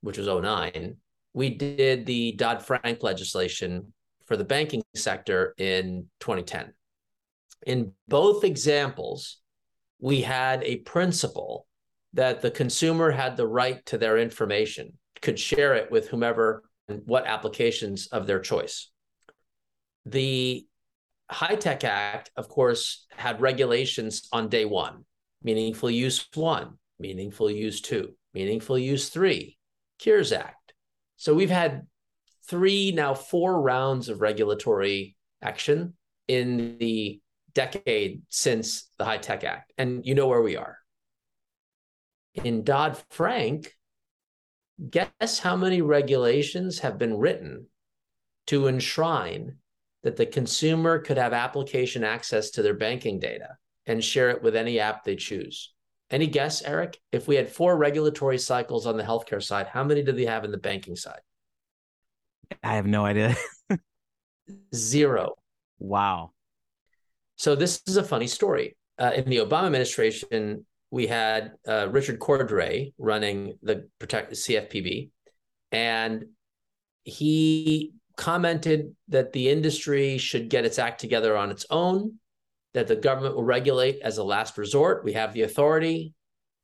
which 0.00 0.18
was 0.18 0.26
09, 0.26 0.96
we 1.34 1.50
did 1.50 2.04
the 2.04 2.32
Dodd 2.32 2.64
Frank 2.64 3.04
legislation 3.04 3.92
for 4.26 4.36
the 4.36 4.44
banking 4.44 4.82
sector 4.96 5.54
in 5.56 6.06
2010 6.18 6.72
in 7.66 7.92
both 8.08 8.44
examples, 8.44 9.38
we 10.00 10.22
had 10.22 10.62
a 10.64 10.76
principle 10.76 11.66
that 12.12 12.40
the 12.40 12.50
consumer 12.50 13.10
had 13.10 13.36
the 13.36 13.46
right 13.46 13.84
to 13.86 13.98
their 13.98 14.18
information, 14.18 14.98
could 15.20 15.38
share 15.38 15.74
it 15.74 15.90
with 15.90 16.08
whomever 16.08 16.62
and 16.88 17.02
what 17.06 17.26
applications 17.26 18.06
of 18.08 18.26
their 18.26 18.40
choice. 18.40 18.90
The 20.06 20.66
HITECH 21.30 21.84
Act, 21.84 22.30
of 22.36 22.48
course, 22.48 23.06
had 23.16 23.40
regulations 23.40 24.28
on 24.32 24.48
day 24.48 24.64
one 24.64 25.04
meaningful 25.42 25.90
use 25.90 26.26
one, 26.34 26.78
meaningful 26.98 27.50
use 27.50 27.82
two, 27.82 28.14
meaningful 28.32 28.78
use 28.78 29.10
three, 29.10 29.58
Cures 29.98 30.32
Act. 30.32 30.72
So 31.16 31.34
we've 31.34 31.50
had 31.50 31.86
three, 32.48 32.92
now 32.92 33.14
four 33.14 33.60
rounds 33.60 34.08
of 34.08 34.22
regulatory 34.22 35.16
action 35.42 35.94
in 36.28 36.78
the 36.78 37.20
decade 37.54 38.22
since 38.28 38.88
the 38.98 39.04
HITECH 39.04 39.44
Act, 39.44 39.72
and 39.78 40.04
you 40.04 40.14
know 40.14 40.26
where 40.26 40.42
we 40.42 40.56
are. 40.56 40.78
In 42.34 42.64
Dodd 42.64 43.00
Frank, 43.10 43.72
guess 44.90 45.38
how 45.38 45.56
many 45.56 45.82
regulations 45.82 46.80
have 46.80 46.98
been 46.98 47.16
written 47.16 47.66
to 48.48 48.66
enshrine 48.66 49.56
that 50.02 50.16
the 50.16 50.26
consumer 50.26 50.98
could 50.98 51.16
have 51.16 51.32
application 51.32 52.04
access 52.04 52.50
to 52.50 52.62
their 52.62 52.74
banking 52.74 53.18
data 53.18 53.56
and 53.86 54.02
share 54.02 54.30
it 54.30 54.42
with 54.42 54.56
any 54.56 54.80
app 54.80 55.04
they 55.04 55.16
choose? 55.16 55.72
Any 56.10 56.26
guess, 56.26 56.62
Eric? 56.62 57.00
If 57.12 57.26
we 57.26 57.36
had 57.36 57.48
four 57.48 57.76
regulatory 57.76 58.38
cycles 58.38 58.86
on 58.86 58.96
the 58.96 59.02
healthcare 59.02 59.42
side, 59.42 59.68
how 59.68 59.84
many 59.84 60.02
do 60.02 60.12
they 60.12 60.26
have 60.26 60.44
in 60.44 60.50
the 60.50 60.58
banking 60.58 60.96
side? 60.96 61.20
I 62.62 62.74
have 62.74 62.86
no 62.86 63.04
idea. 63.04 63.36
Zero. 64.74 65.34
Wow. 65.78 66.33
So 67.36 67.54
this 67.54 67.82
is 67.86 67.96
a 67.96 68.04
funny 68.04 68.26
story. 68.26 68.76
Uh, 68.98 69.12
in 69.14 69.28
the 69.28 69.38
Obama 69.38 69.66
administration, 69.66 70.64
we 70.90 71.06
had 71.06 71.52
uh, 71.66 71.88
Richard 71.90 72.20
Cordray 72.20 72.92
running 72.98 73.58
the 73.62 73.88
protect 73.98 74.30
the 74.30 74.36
CFPB, 74.36 75.10
and 75.72 76.26
he 77.02 77.94
commented 78.16 78.94
that 79.08 79.32
the 79.32 79.48
industry 79.48 80.18
should 80.18 80.48
get 80.48 80.64
its 80.64 80.78
act 80.78 81.00
together 81.00 81.36
on 81.36 81.50
its 81.50 81.66
own, 81.70 82.14
that 82.72 82.86
the 82.86 82.96
government 82.96 83.34
will 83.34 83.44
regulate 83.44 84.00
as 84.02 84.18
a 84.18 84.24
last 84.24 84.56
resort. 84.56 85.04
We 85.04 85.14
have 85.14 85.32
the 85.32 85.42
authority. 85.42 86.14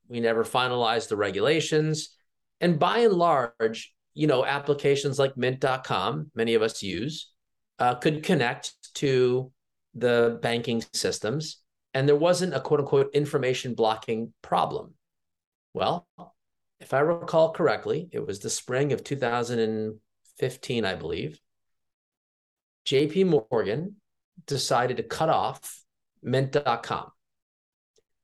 We 0.09 0.21
never 0.21 0.45
finalized 0.45 1.09
the 1.09 1.17
regulations. 1.17 2.17
And 2.61 2.79
by 2.79 2.99
and 2.99 3.15
large, 3.15 3.93
you 4.15 4.27
know, 4.27 4.45
applications 4.45 5.19
like 5.19 5.37
mint.com, 5.37 6.31
many 6.35 6.55
of 6.55 6.63
us 6.63 6.83
use, 6.83 7.31
uh, 7.79 7.95
could 7.97 8.23
connect 8.23 8.75
to 8.95 9.51
the 9.95 10.39
banking 10.43 10.83
systems, 10.93 11.59
and 11.95 12.09
there 12.09 12.17
wasn't 12.17 12.55
a 12.55 12.61
quote 12.61 12.81
unquote 12.81 13.15
information 13.15 13.75
blocking 13.75 14.33
problem. 14.43 14.95
Well, 15.75 16.07
if 16.81 16.95
I 16.95 17.01
recall 17.01 17.53
correctly, 17.53 18.09
it 18.13 18.27
was 18.27 18.41
the 18.41 18.51
spring 18.51 18.93
of 18.93 19.05
2015, 19.05 20.85
I 20.85 20.95
believe. 20.95 21.39
JP 22.87 23.49
Morgan 23.51 23.97
decided 24.47 24.97
to 24.97 25.03
cut 25.03 25.29
off 25.29 25.83
mint.com. 26.23 27.11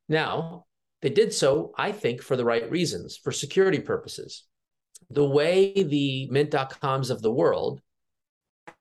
Now, 0.08 0.66
they 1.02 1.10
did 1.10 1.32
so, 1.34 1.72
I 1.76 1.92
think, 1.92 2.22
for 2.22 2.36
the 2.36 2.44
right 2.44 2.70
reasons, 2.70 3.16
for 3.16 3.32
security 3.32 3.80
purposes. 3.80 4.44
The 5.10 5.24
way 5.24 5.72
the 5.72 6.28
mint.coms 6.30 7.10
of 7.10 7.22
the 7.22 7.30
world 7.30 7.80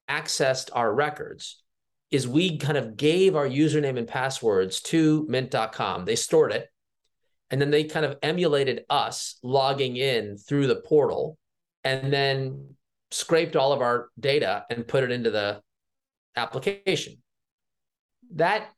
accessed 0.10 0.70
our 0.74 0.94
records 0.94 1.62
is 2.16 2.28
we 2.28 2.58
kind 2.58 2.78
of 2.78 2.98
gave 2.98 3.36
our 3.36 3.48
username 3.48 3.98
and 3.98 4.08
passwords 4.08 4.82
to 4.82 5.26
mint.com. 5.30 6.06
They 6.06 6.16
stored 6.16 6.52
it 6.52 6.70
and 7.50 7.62
then 7.62 7.70
they 7.70 7.84
kind 7.84 8.06
of 8.06 8.18
emulated 8.24 8.86
us 8.90 9.38
logging 9.44 9.98
in 9.98 10.38
through 10.38 10.68
the 10.68 10.78
portal 10.78 11.38
and 11.84 12.12
then 12.12 12.76
scraped 13.12 13.56
all 13.56 13.72
of 13.72 13.82
our 13.82 14.10
data 14.20 14.66
and 14.70 14.88
put 14.88 15.04
it 15.04 15.12
into 15.12 15.30
the 15.30 15.62
application. 16.36 17.22
That 18.34 18.70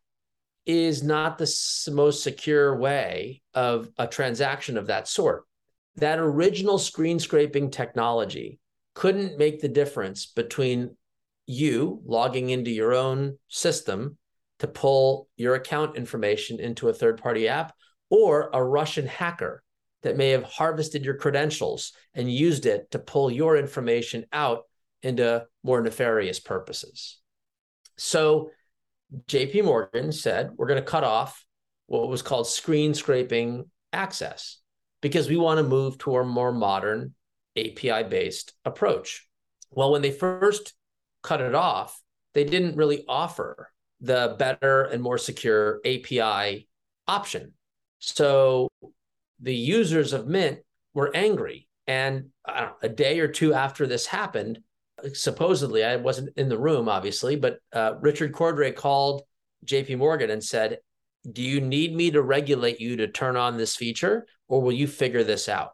is 0.66 1.02
not 1.02 1.38
the 1.38 1.92
most 1.94 2.24
secure 2.24 2.76
way 2.76 3.42
of 3.54 3.90
a 3.98 4.06
transaction 4.06 4.78
of 4.78 4.88
that 4.88 5.08
sort. 5.08 5.46
That 5.96 6.20
original 6.20 6.78
screen 6.78 7.20
scraping 7.20 7.72
technology 7.72 8.60
couldn't 8.94 9.38
make 9.38 9.62
the 9.62 9.70
difference 9.70 10.26
between 10.26 10.96
you 11.48 12.02
logging 12.06 12.50
into 12.52 12.70
your 12.70 12.94
own 12.94 13.38
system 13.48 14.18
to 14.60 14.68
pull 14.68 15.30
your 15.38 15.56
account 15.56 15.96
information 15.96 16.60
into 16.60 16.90
a 16.90 16.94
third 16.94 17.22
party 17.22 17.48
app 17.48 17.74
or 18.10 18.50
a 18.54 18.64
Russian 18.64 19.08
hacker 19.08 19.64
that 20.04 20.18
may 20.18 20.30
have 20.30 20.44
harvested 20.44 21.04
your 21.04 21.16
credentials 21.16 21.94
and 22.14 22.32
used 22.32 22.66
it 22.66 22.92
to 22.92 23.00
pull 23.00 23.32
your 23.32 23.58
information 23.58 24.26
out 24.32 24.64
into 25.02 25.46
more 25.64 25.82
nefarious 25.82 26.40
purposes. 26.40 27.18
So 27.98 28.52
JP 29.28 29.66
Morgan 29.66 30.12
said, 30.12 30.52
we're 30.56 30.68
going 30.68 30.82
to 30.82 30.86
cut 30.86 31.04
off 31.04 31.44
what 31.88 32.10
was 32.10 32.22
called 32.22 32.48
screen 32.48 32.94
scraping 32.94 33.66
access 33.94 34.58
because 35.02 35.30
we 35.30 35.38
want 35.38 35.58
to 35.58 35.64
move 35.64 35.98
to 36.00 36.18
a 36.18 36.24
more 36.24 36.52
modern 36.52 37.14
API 37.58 38.04
based 38.04 38.54
approach. 38.66 39.28
Well, 39.72 39.92
when 39.92 40.02
they 40.02 40.12
first 40.12 40.74
cut 41.24 41.42
it 41.42 41.56
off, 41.56 42.02
they 42.34 42.44
didn't 42.44 42.78
really 42.78 43.04
offer 43.08 43.72
the 44.02 44.36
better 44.38 44.84
and 44.84 45.02
more 45.02 45.18
secure 45.18 45.80
API 45.86 46.68
option. 47.08 47.54
So 48.00 48.70
the 49.40 49.56
users 49.56 50.14
of 50.14 50.28
Mint 50.28 50.60
were 50.94 51.12
angry. 51.16 51.68
And 51.88 52.30
know, 52.48 52.72
a 52.82 52.90
day 52.90 53.20
or 53.20 53.28
two 53.28 53.54
after 53.54 53.88
this 53.88 54.06
happened, 54.06 54.60
supposedly, 55.14 55.84
I 55.84 55.96
wasn't 55.96 56.38
in 56.38 56.50
the 56.50 56.58
room, 56.58 56.90
obviously, 56.90 57.36
but 57.36 57.60
uh, 57.74 57.94
Richard 58.02 58.34
Cordray 58.34 58.76
called 58.76 59.24
JP 59.66 59.98
Morgan 60.00 60.30
and 60.30 60.44
said, 60.44 60.80
Do 61.32 61.42
you 61.42 61.62
need 61.62 61.96
me 61.96 62.12
to 62.12 62.22
regulate 62.22 62.80
you 62.80 62.98
to 62.98 63.08
turn 63.08 63.38
on 63.38 63.58
this 63.58 63.76
feature, 63.76 64.28
or 64.48 64.62
will 64.62 64.72
you 64.72 64.88
figure 64.88 65.24
this 65.24 65.48
out? 65.48 65.72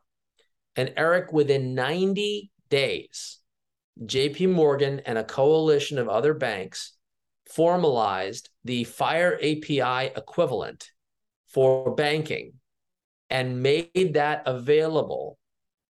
And 0.75 0.93
Eric, 0.97 1.31
within 1.31 1.75
90 1.75 2.51
days, 2.69 3.39
JP 4.01 4.51
Morgan 4.51 5.01
and 5.05 5.17
a 5.17 5.23
coalition 5.23 5.97
of 5.97 6.09
other 6.09 6.33
banks 6.33 6.93
formalized 7.51 8.49
the 8.63 8.85
FHIR 8.85 9.35
API 9.35 10.11
equivalent 10.15 10.89
for 11.47 11.93
banking 11.93 12.53
and 13.29 13.61
made 13.61 14.13
that 14.13 14.43
available 14.45 15.37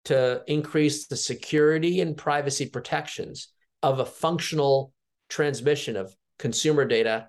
to 0.05 0.41
increase 0.47 1.07
the 1.07 1.15
security 1.15 2.01
and 2.01 2.17
privacy 2.17 2.67
protections 2.67 3.49
of 3.81 3.99
a 3.99 4.05
functional 4.05 4.93
transmission 5.29 5.95
of 5.95 6.15
consumer 6.39 6.85
data 6.85 7.27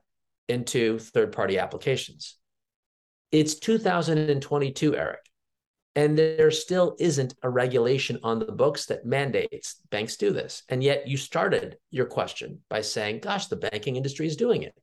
into 0.48 0.98
third 0.98 1.32
party 1.32 1.58
applications. 1.58 2.36
It's 3.30 3.54
2022, 3.56 4.96
Eric. 4.96 5.20
And 5.96 6.18
there 6.18 6.50
still 6.50 6.96
isn't 6.98 7.34
a 7.42 7.48
regulation 7.48 8.18
on 8.22 8.40
the 8.40 8.50
books 8.50 8.86
that 8.86 9.06
mandates 9.06 9.76
banks 9.90 10.16
do 10.16 10.32
this. 10.32 10.64
And 10.68 10.82
yet 10.82 11.06
you 11.06 11.16
started 11.16 11.76
your 11.90 12.06
question 12.06 12.60
by 12.68 12.80
saying, 12.80 13.20
gosh, 13.20 13.46
the 13.46 13.56
banking 13.56 13.96
industry 13.96 14.26
is 14.26 14.36
doing 14.36 14.62
it. 14.62 14.74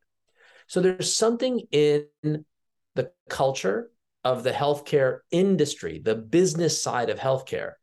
So 0.67 0.80
there's 0.80 1.13
something 1.13 1.60
in 1.71 2.06
the 2.24 3.12
culture 3.30 3.91
of 4.24 4.43
the 4.43 4.52
healthcare 4.52 5.19
industry, 5.32 6.00
the 6.04 6.15
business 6.15 6.82
side 6.82 7.10
of 7.10 7.19
healthcare, 7.19 7.74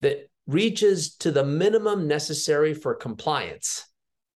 that 0.00 0.30
reaches 0.46 1.16
to 1.16 1.30
the 1.30 1.44
minimum 1.44 2.08
necessary 2.08 2.72
for 2.72 2.94
compliance. 2.94 3.86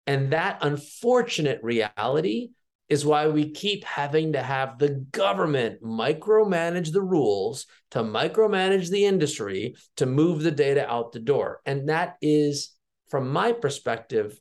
And 0.05 0.33
that 0.33 0.57
unfortunate 0.61 1.61
reality 1.63 2.49
is 2.93 3.03
why 3.03 3.27
we 3.27 3.49
keep 3.49 3.83
having 3.83 4.33
to 4.33 4.43
have 4.43 4.77
the 4.77 5.03
government 5.11 5.81
micromanage 5.81 6.93
the 6.93 7.01
rules, 7.01 7.65
to 7.89 8.03
micromanage 8.03 8.91
the 8.91 9.03
industry, 9.03 9.75
to 9.97 10.05
move 10.05 10.43
the 10.43 10.51
data 10.51 10.87
out 10.87 11.11
the 11.11 11.19
door. 11.19 11.59
And 11.65 11.89
that 11.89 12.17
is, 12.21 12.69
from 13.09 13.31
my 13.31 13.51
perspective, 13.51 14.39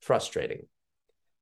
frustrating. 0.00 0.62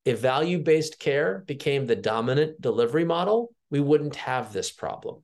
If 0.04 0.18
value 0.18 0.58
based 0.58 0.98
care 0.98 1.44
became 1.46 1.86
the 1.86 1.94
dominant 1.94 2.60
delivery 2.60 3.04
model, 3.04 3.54
we 3.70 3.78
wouldn't 3.78 4.16
have 4.16 4.52
this 4.52 4.72
problem. 4.72 5.22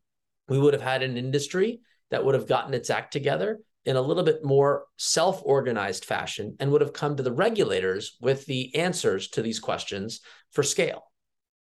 We 0.48 0.60
would 0.60 0.74
have 0.74 0.82
had 0.82 1.02
an 1.02 1.16
industry 1.16 1.80
that 2.12 2.24
would 2.24 2.36
have 2.36 2.46
gotten 2.46 2.72
its 2.72 2.88
act 2.88 3.12
together 3.12 3.58
in 3.84 3.96
a 3.96 4.00
little 4.00 4.22
bit 4.22 4.44
more 4.44 4.84
self 4.96 5.42
organized 5.44 6.04
fashion 6.04 6.54
and 6.60 6.70
would 6.70 6.82
have 6.82 6.92
come 6.92 7.16
to 7.16 7.24
the 7.24 7.32
regulators 7.32 8.16
with 8.20 8.46
the 8.46 8.72
answers 8.76 9.26
to 9.30 9.42
these 9.42 9.58
questions 9.58 10.20
for 10.52 10.62
scale. 10.62 11.02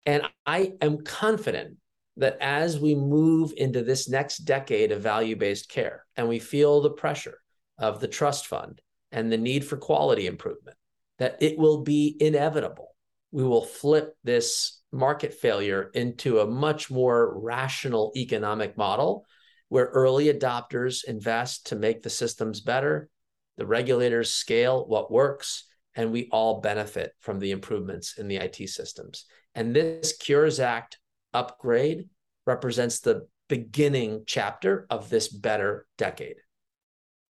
And 0.06 0.22
I 0.46 0.72
am 0.80 1.04
confident 1.04 1.76
that 2.16 2.38
as 2.40 2.78
we 2.78 2.94
move 2.94 3.54
into 3.56 3.82
this 3.82 4.08
next 4.08 4.38
decade 4.38 4.92
of 4.92 5.00
value 5.00 5.36
based 5.36 5.68
care 5.68 6.04
and 6.16 6.28
we 6.28 6.38
feel 6.38 6.80
the 6.80 6.90
pressure 6.90 7.38
of 7.78 8.00
the 8.00 8.08
trust 8.08 8.46
fund 8.46 8.80
and 9.10 9.30
the 9.30 9.38
need 9.38 9.64
for 9.64 9.76
quality 9.76 10.26
improvement, 10.26 10.76
that 11.18 11.36
it 11.40 11.58
will 11.58 11.82
be 11.82 12.16
inevitable. 12.20 12.94
We 13.30 13.44
will 13.44 13.64
flip 13.64 14.14
this 14.24 14.80
market 14.92 15.32
failure 15.32 15.90
into 15.94 16.40
a 16.40 16.46
much 16.46 16.90
more 16.90 17.40
rational 17.40 18.12
economic 18.14 18.76
model 18.76 19.24
where 19.68 19.86
early 19.86 20.26
adopters 20.26 21.04
invest 21.04 21.68
to 21.68 21.76
make 21.76 22.02
the 22.02 22.10
systems 22.10 22.60
better, 22.60 23.08
the 23.56 23.66
regulators 23.66 24.34
scale 24.34 24.86
what 24.86 25.10
works, 25.10 25.64
and 25.94 26.12
we 26.12 26.28
all 26.30 26.60
benefit 26.60 27.12
from 27.20 27.38
the 27.38 27.52
improvements 27.52 28.18
in 28.18 28.28
the 28.28 28.36
IT 28.36 28.68
systems. 28.68 29.24
And 29.54 29.74
this 29.74 30.16
Cures 30.16 30.60
Act 30.60 30.98
upgrade 31.34 32.08
represents 32.46 33.00
the 33.00 33.26
beginning 33.48 34.24
chapter 34.26 34.86
of 34.90 35.10
this 35.10 35.28
better 35.28 35.86
decade. 35.98 36.36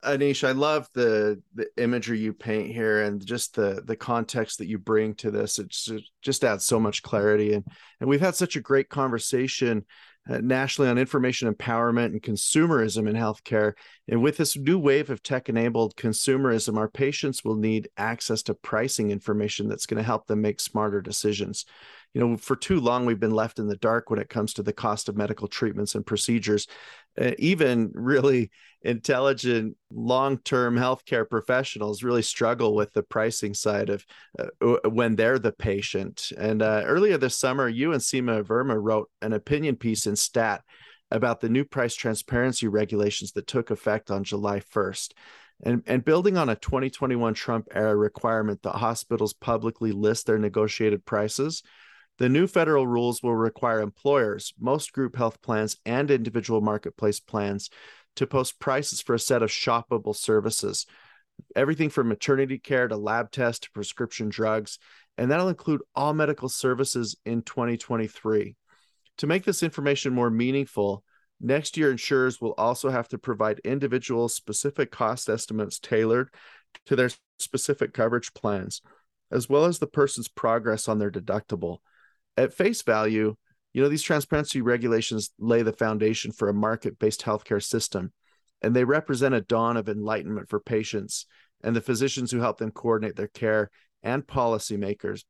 Aneesh, 0.04 0.46
I 0.46 0.52
love 0.52 0.90
the 0.94 1.42
the 1.56 1.68
imagery 1.78 2.20
you 2.20 2.34
paint 2.34 2.72
here 2.72 3.04
and 3.04 3.26
just 3.26 3.56
the 3.56 3.82
the 3.86 3.96
context 3.96 4.58
that 4.58 4.68
you 4.68 4.78
bring 4.78 5.16
to 5.16 5.32
this. 5.32 5.60
It 5.60 5.74
just 6.22 6.44
adds 6.44 6.66
so 6.66 6.80
much 6.80 7.04
clarity 7.04 7.54
and 7.54 7.66
and 8.00 8.10
we've 8.10 8.22
had 8.22 8.36
such 8.36 8.56
a 8.56 8.62
great 8.62 8.90
conversation 8.90 9.86
uh, 10.30 10.40
nationally 10.40 10.90
on 10.90 10.98
information 10.98 11.54
empowerment 11.54 12.08
and 12.08 12.22
consumerism 12.22 13.10
in 13.10 13.16
healthcare. 13.16 13.74
And 14.08 14.22
with 14.22 14.38
this 14.38 14.56
new 14.56 14.80
wave 14.80 15.10
of 15.10 15.22
tech 15.22 15.50
enabled 15.50 15.96
consumerism, 15.96 16.78
our 16.78 16.90
patients 16.90 17.44
will 17.44 17.56
need 17.56 17.90
access 17.98 18.42
to 18.44 18.54
pricing 18.54 19.12
information 19.12 19.68
that's 19.68 19.86
going 19.86 19.98
to 19.98 20.04
help 20.04 20.28
them 20.28 20.42
make 20.42 20.60
smarter 20.60 21.02
decisions 21.02 21.66
you 22.14 22.22
know, 22.22 22.38
for 22.38 22.56
too 22.56 22.80
long 22.80 23.06
we've 23.06 23.20
been 23.20 23.32
left 23.32 23.60
in 23.60 23.68
the 23.68 23.78
dark 23.78 24.10
when 24.10 24.20
it 24.20 24.30
comes 24.30 24.54
to 24.54 24.64
the 24.64 24.74
cost 24.74 25.10
of 25.10 25.18
medical 25.18 25.48
treatments 25.48 25.96
and 25.96 26.06
procedures. 26.06 26.68
Uh, 27.20 27.32
even 27.38 27.92
really 27.94 28.52
intelligent 28.82 29.78
long-term 29.92 30.76
healthcare 30.76 31.28
professionals 31.28 32.04
really 32.04 32.22
struggle 32.22 32.76
with 32.76 32.92
the 32.94 33.04
pricing 33.04 33.54
side 33.54 33.90
of 33.90 34.06
uh, 34.38 34.90
when 34.90 35.16
they're 35.16 35.40
the 35.40 35.52
patient. 35.52 36.32
And 36.38 36.62
uh, 36.62 36.84
earlier 36.86 37.18
this 37.18 37.38
summer, 37.38 37.70
you 37.70 37.94
and 37.94 38.02
Seema 38.02 38.44
Verma 38.44 38.78
wrote 38.78 39.10
an 39.22 39.34
opinion 39.34 39.78
piece 39.78 40.06
in 40.06 40.16
Stat 40.16 40.64
about 41.12 41.40
the 41.40 41.50
new 41.50 41.64
price 41.64 41.96
transparency 41.96 42.68
regulations 42.68 43.32
that 43.34 43.48
took 43.48 43.72
effect 43.72 44.12
on 44.12 44.24
July 44.24 44.60
1st. 44.60 45.14
And, 45.64 45.84
and 45.86 46.04
building 46.04 46.36
on 46.36 46.50
a 46.50 46.56
2021 46.56 47.36
Trump 47.36 47.68
era 47.74 47.96
requirement 47.96 48.62
that 48.64 48.74
hospitals 48.74 49.34
publicly 49.34 49.92
list 49.92 50.26
their 50.26 50.40
negotiated 50.40 51.06
prices, 51.06 51.64
the 52.24 52.30
new 52.30 52.48
federal 52.48 52.88
rules 52.88 53.22
will 53.22 53.36
require 53.36 53.82
employers, 53.82 54.54
most 54.58 54.94
group 54.94 55.18
health 55.18 55.42
plans, 55.42 55.76
and 55.86 56.10
individual 56.10 56.62
marketplace 56.62 57.20
plans 57.20 57.70
to 58.16 58.26
post 58.26 58.60
prices 58.60 59.02
for 59.02 59.14
a 59.14 59.20
set 59.20 59.44
of 59.44 59.50
shoppable 59.50 60.16
services. 60.16 60.86
Everything 61.54 61.90
from 61.90 62.08
maternity 62.08 62.60
care 62.60 62.88
to 62.88 62.96
lab 62.96 63.30
tests 63.30 63.66
to 63.66 63.72
prescription 63.72 64.30
drugs. 64.30 64.80
And 65.18 65.30
that'll 65.30 65.50
include 65.50 65.82
all 65.96 66.14
medical 66.14 66.48
services 66.48 67.18
in 67.26 67.42
2023. 67.42 68.56
To 69.18 69.28
make 69.28 69.44
this 69.44 69.62
information 69.62 70.14
more 70.14 70.30
meaningful, 70.30 71.04
next 71.42 71.76
year 71.76 71.92
insurers 71.92 72.40
will 72.40 72.54
also 72.58 72.90
have 72.90 73.10
to 73.10 73.18
provide 73.18 73.60
individual 73.66 74.30
specific 74.30 74.92
cost 74.92 75.28
estimates 75.28 75.78
tailored 75.78 76.34
to 76.86 76.96
their 76.96 77.10
specific 77.38 77.94
coverage 77.94 78.34
plans, 78.34 78.82
as 79.30 79.50
well 79.50 79.66
as 79.66 79.80
the 79.80 79.88
person's 79.88 80.30
progress 80.30 80.88
on 80.88 81.00
their 81.00 81.12
deductible 81.12 81.80
at 82.38 82.54
face 82.54 82.82
value, 82.82 83.36
you 83.74 83.82
know, 83.82 83.90
these 83.90 84.02
transparency 84.02 84.62
regulations 84.62 85.32
lay 85.40 85.62
the 85.62 85.74
foundation 85.74 86.32
for 86.32 86.50
a 86.50 86.54
market 86.54 87.00
based 87.00 87.22
healthcare 87.22 87.64
system, 87.64 88.12
and 88.62 88.76
they 88.76 88.84
represent 88.84 89.36
a 89.36 89.42
dawn 89.42 89.78
of 89.78 89.90
enlightenment 89.90 90.50
for 90.50 90.60
patients 90.60 91.26
and 91.64 91.76
the 91.76 91.82
physicians 91.82 92.32
who 92.32 92.40
help 92.40 92.58
them 92.58 92.72
coordinate 92.72 93.16
their 93.16 93.28
care 93.28 93.70
and 94.04 94.28
policymakers. 94.28 95.24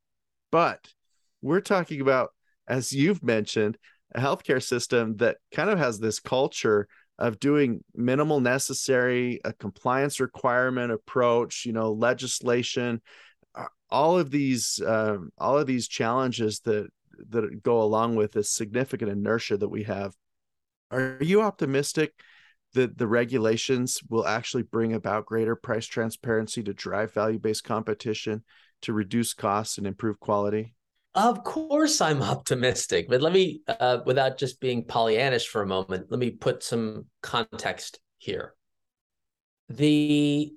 But 0.51 0.93
we're 1.41 1.61
talking 1.61 2.01
about, 2.01 2.31
as 2.67 2.91
you've 2.91 3.23
mentioned, 3.23 3.77
a 4.15 4.19
healthcare 4.19 4.61
system 4.61 5.17
that 5.17 5.37
kind 5.53 5.69
of 5.69 5.79
has 5.79 5.99
this 5.99 6.19
culture 6.19 6.87
of 7.19 7.39
doing 7.39 7.83
minimal 7.95 8.39
necessary, 8.39 9.39
a 9.45 9.53
compliance 9.53 10.19
requirement 10.19 10.91
approach, 10.91 11.65
you 11.65 11.73
know, 11.73 11.91
legislation, 11.91 13.01
all 13.89 14.17
of 14.17 14.31
these 14.31 14.81
um, 14.85 15.29
all 15.37 15.57
of 15.57 15.67
these 15.67 15.87
challenges 15.87 16.59
that 16.61 16.87
that 17.29 17.63
go 17.63 17.81
along 17.81 18.15
with 18.15 18.31
this 18.31 18.51
significant 18.51 19.11
inertia 19.11 19.57
that 19.57 19.69
we 19.69 19.83
have 19.83 20.13
are 20.91 21.17
you 21.21 21.41
optimistic 21.41 22.13
that 22.73 22.97
the 22.97 23.07
regulations 23.07 24.01
will 24.09 24.25
actually 24.25 24.63
bring 24.63 24.93
about 24.93 25.27
greater 25.27 25.55
price 25.55 25.85
transparency 25.85 26.63
to 26.63 26.73
drive 26.73 27.13
value-based 27.13 27.63
competition 27.63 28.43
to 28.81 28.93
reduce 28.93 29.33
costs 29.33 29.77
and 29.77 29.85
improve 29.85 30.19
quality? 30.19 30.73
Of 31.15 31.43
course 31.43 32.01
i'm 32.01 32.23
optimistic 32.23 33.07
but 33.07 33.21
let 33.21 33.33
me 33.33 33.61
uh, 33.67 33.99
without 34.05 34.39
just 34.39 34.59
being 34.59 34.83
pollyannish 34.83 35.45
for 35.45 35.61
a 35.61 35.67
moment 35.67 36.07
let 36.09 36.19
me 36.19 36.31
put 36.31 36.63
some 36.63 37.05
context 37.21 37.99
here. 38.23 38.55
The 39.69 40.53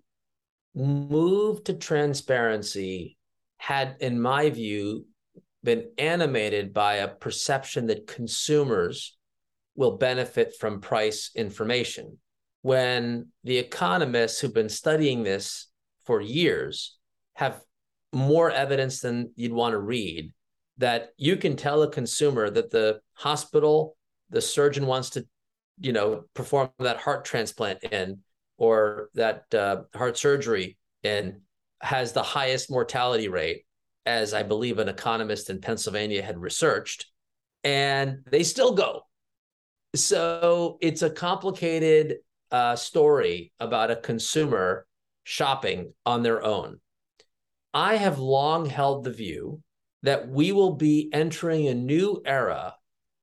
move 0.76 1.64
to 1.64 1.74
transparency 1.74 3.16
had, 3.56 3.96
in 4.00 4.20
my 4.20 4.50
view, 4.50 5.06
been 5.64 5.90
animated 5.98 6.72
by 6.72 6.96
a 6.96 7.08
perception 7.08 7.86
that 7.86 8.06
consumers 8.06 9.16
will 9.74 9.96
benefit 9.96 10.54
from 10.60 10.80
price 10.80 11.30
information. 11.34 12.18
When 12.62 13.28
the 13.44 13.58
economists 13.58 14.40
who've 14.40 14.54
been 14.54 14.68
studying 14.68 15.22
this 15.22 15.66
for 16.04 16.20
years 16.20 16.96
have 17.34 17.60
more 18.12 18.50
evidence 18.50 19.00
than 19.00 19.30
you'd 19.36 19.52
want 19.52 19.72
to 19.72 19.78
read 19.78 20.32
that 20.78 21.10
you 21.16 21.36
can 21.36 21.56
tell 21.56 21.82
a 21.82 21.90
consumer 21.90 22.50
that 22.50 22.70
the 22.70 23.00
hospital 23.14 23.96
the 24.30 24.40
surgeon 24.40 24.86
wants 24.86 25.10
to 25.10 25.26
you 25.80 25.92
know 25.92 26.24
perform 26.34 26.68
that 26.78 26.96
heart 26.98 27.24
transplant 27.24 27.82
in 27.84 28.18
or 28.58 29.10
that 29.14 29.52
uh, 29.54 29.82
heart 29.94 30.16
surgery 30.18 30.76
in 31.02 31.40
has 31.80 32.12
the 32.12 32.22
highest 32.22 32.70
mortality 32.70 33.28
rate, 33.28 33.64
as 34.06 34.32
I 34.32 34.42
believe 34.42 34.78
an 34.78 34.88
economist 34.88 35.50
in 35.50 35.60
Pennsylvania 35.60 36.22
had 36.22 36.38
researched, 36.38 37.06
and 37.64 38.18
they 38.30 38.42
still 38.42 38.72
go. 38.72 39.02
So 39.94 40.78
it's 40.80 41.02
a 41.02 41.10
complicated 41.10 42.16
uh, 42.50 42.76
story 42.76 43.52
about 43.60 43.90
a 43.90 43.96
consumer 43.96 44.86
shopping 45.24 45.92
on 46.04 46.22
their 46.22 46.42
own. 46.42 46.80
I 47.74 47.96
have 47.96 48.18
long 48.18 48.66
held 48.66 49.04
the 49.04 49.12
view 49.12 49.62
that 50.02 50.28
we 50.28 50.52
will 50.52 50.74
be 50.74 51.10
entering 51.12 51.66
a 51.66 51.74
new 51.74 52.22
era 52.24 52.74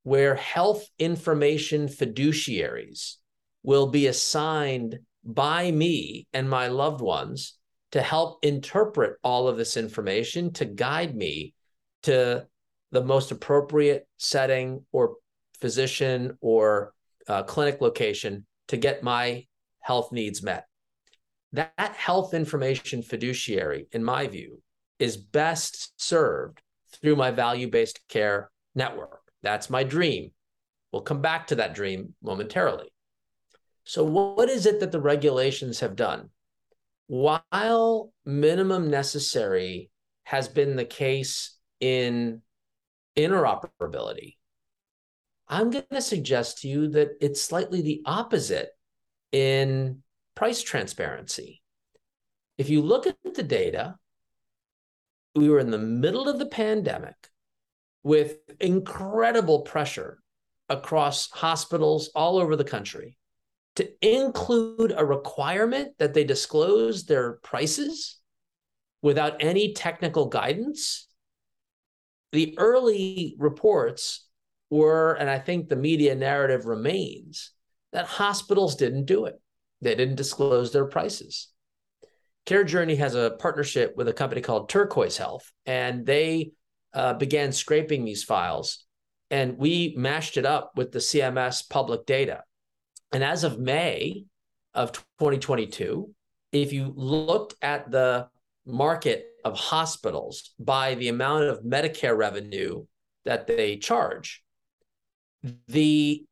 where 0.03 0.35
health 0.35 0.85
information 0.99 1.87
fiduciaries 1.87 3.15
will 3.63 3.87
be 3.87 4.07
assigned 4.07 4.99
by 5.23 5.71
me 5.71 6.27
and 6.33 6.49
my 6.49 6.67
loved 6.67 7.01
ones 7.01 7.57
to 7.91 8.01
help 8.01 8.43
interpret 8.43 9.17
all 9.23 9.47
of 9.47 9.57
this 9.57 9.77
information 9.77 10.51
to 10.53 10.65
guide 10.65 11.15
me 11.15 11.53
to 12.03 12.45
the 12.91 13.03
most 13.03 13.31
appropriate 13.31 14.07
setting 14.17 14.85
or 14.91 15.15
physician 15.59 16.37
or 16.41 16.93
uh, 17.27 17.43
clinic 17.43 17.81
location 17.81 18.45
to 18.67 18.77
get 18.77 19.03
my 19.03 19.45
health 19.79 20.11
needs 20.11 20.43
met. 20.43 20.65
That 21.53 21.95
health 21.95 22.33
information 22.33 23.03
fiduciary, 23.03 23.87
in 23.91 24.03
my 24.03 24.27
view, 24.27 24.61
is 24.99 25.17
best 25.17 25.93
served 25.97 26.61
through 27.01 27.15
my 27.15 27.31
value 27.31 27.69
based 27.69 27.99
care 28.07 28.49
network. 28.75 29.21
That's 29.41 29.69
my 29.69 29.83
dream. 29.83 30.31
We'll 30.91 31.01
come 31.01 31.21
back 31.21 31.47
to 31.47 31.55
that 31.55 31.75
dream 31.75 32.15
momentarily. 32.21 32.92
So, 33.85 34.03
what 34.03 34.49
is 34.49 34.65
it 34.65 34.79
that 34.79 34.91
the 34.91 35.01
regulations 35.01 35.81
have 35.81 35.95
done? 35.95 36.29
While 37.07 38.13
minimum 38.25 38.89
necessary 38.89 39.91
has 40.23 40.47
been 40.47 40.75
the 40.75 40.85
case 40.85 41.57
in 41.79 42.41
interoperability, 43.17 44.37
I'm 45.47 45.69
going 45.69 45.85
to 45.91 46.01
suggest 46.01 46.59
to 46.59 46.69
you 46.69 46.87
that 46.89 47.09
it's 47.19 47.41
slightly 47.41 47.81
the 47.81 48.01
opposite 48.05 48.69
in 49.31 50.01
price 50.35 50.61
transparency. 50.61 51.61
If 52.57 52.69
you 52.69 52.81
look 52.81 53.05
at 53.05 53.17
the 53.33 53.43
data, 53.43 53.95
we 55.35 55.49
were 55.49 55.59
in 55.59 55.71
the 55.71 55.77
middle 55.77 56.29
of 56.29 56.39
the 56.39 56.45
pandemic 56.45 57.15
with 58.03 58.37
incredible 58.59 59.61
pressure 59.61 60.19
across 60.69 61.29
hospitals 61.31 62.09
all 62.15 62.37
over 62.37 62.55
the 62.55 62.63
country 62.63 63.17
to 63.75 63.89
include 64.01 64.93
a 64.95 65.05
requirement 65.05 65.97
that 65.97 66.13
they 66.13 66.23
disclose 66.23 67.05
their 67.05 67.33
prices 67.43 68.19
without 69.01 69.37
any 69.41 69.73
technical 69.73 70.27
guidance. 70.27 71.07
The 72.31 72.55
early 72.57 73.35
reports 73.37 74.27
were, 74.69 75.13
and 75.13 75.29
I 75.29 75.39
think 75.39 75.69
the 75.69 75.75
media 75.75 76.15
narrative 76.15 76.65
remains, 76.65 77.51
that 77.91 78.05
hospitals 78.05 78.75
didn't 78.75 79.05
do 79.05 79.25
it. 79.25 79.39
They 79.81 79.95
didn't 79.95 80.15
disclose 80.15 80.71
their 80.71 80.85
prices. 80.85 81.49
CareJourney 82.45 82.97
has 82.97 83.15
a 83.15 83.35
partnership 83.39 83.95
with 83.95 84.07
a 84.07 84.13
company 84.13 84.41
called 84.41 84.69
Turquoise 84.69 85.17
Health, 85.17 85.51
and 85.65 86.05
they 86.05 86.51
uh, 86.93 87.13
began 87.13 87.51
scraping 87.51 88.03
these 88.03 88.23
files. 88.23 88.85
And 89.29 89.57
we 89.57 89.93
mashed 89.97 90.37
it 90.37 90.45
up 90.45 90.73
with 90.75 90.91
the 90.91 90.99
CMS 90.99 91.67
public 91.67 92.05
data. 92.05 92.43
And 93.13 93.23
as 93.23 93.43
of 93.43 93.59
May 93.59 94.25
of 94.73 94.91
2022, 94.91 96.13
if 96.51 96.73
you 96.73 96.93
looked 96.95 97.55
at 97.61 97.91
the 97.91 98.27
market 98.65 99.27
of 99.43 99.57
hospitals 99.57 100.51
by 100.59 100.95
the 100.95 101.09
amount 101.09 101.45
of 101.45 101.63
Medicare 101.63 102.17
revenue 102.17 102.85
that 103.25 103.45
they 103.45 103.77
charge, 103.77 104.43
the 105.67 106.25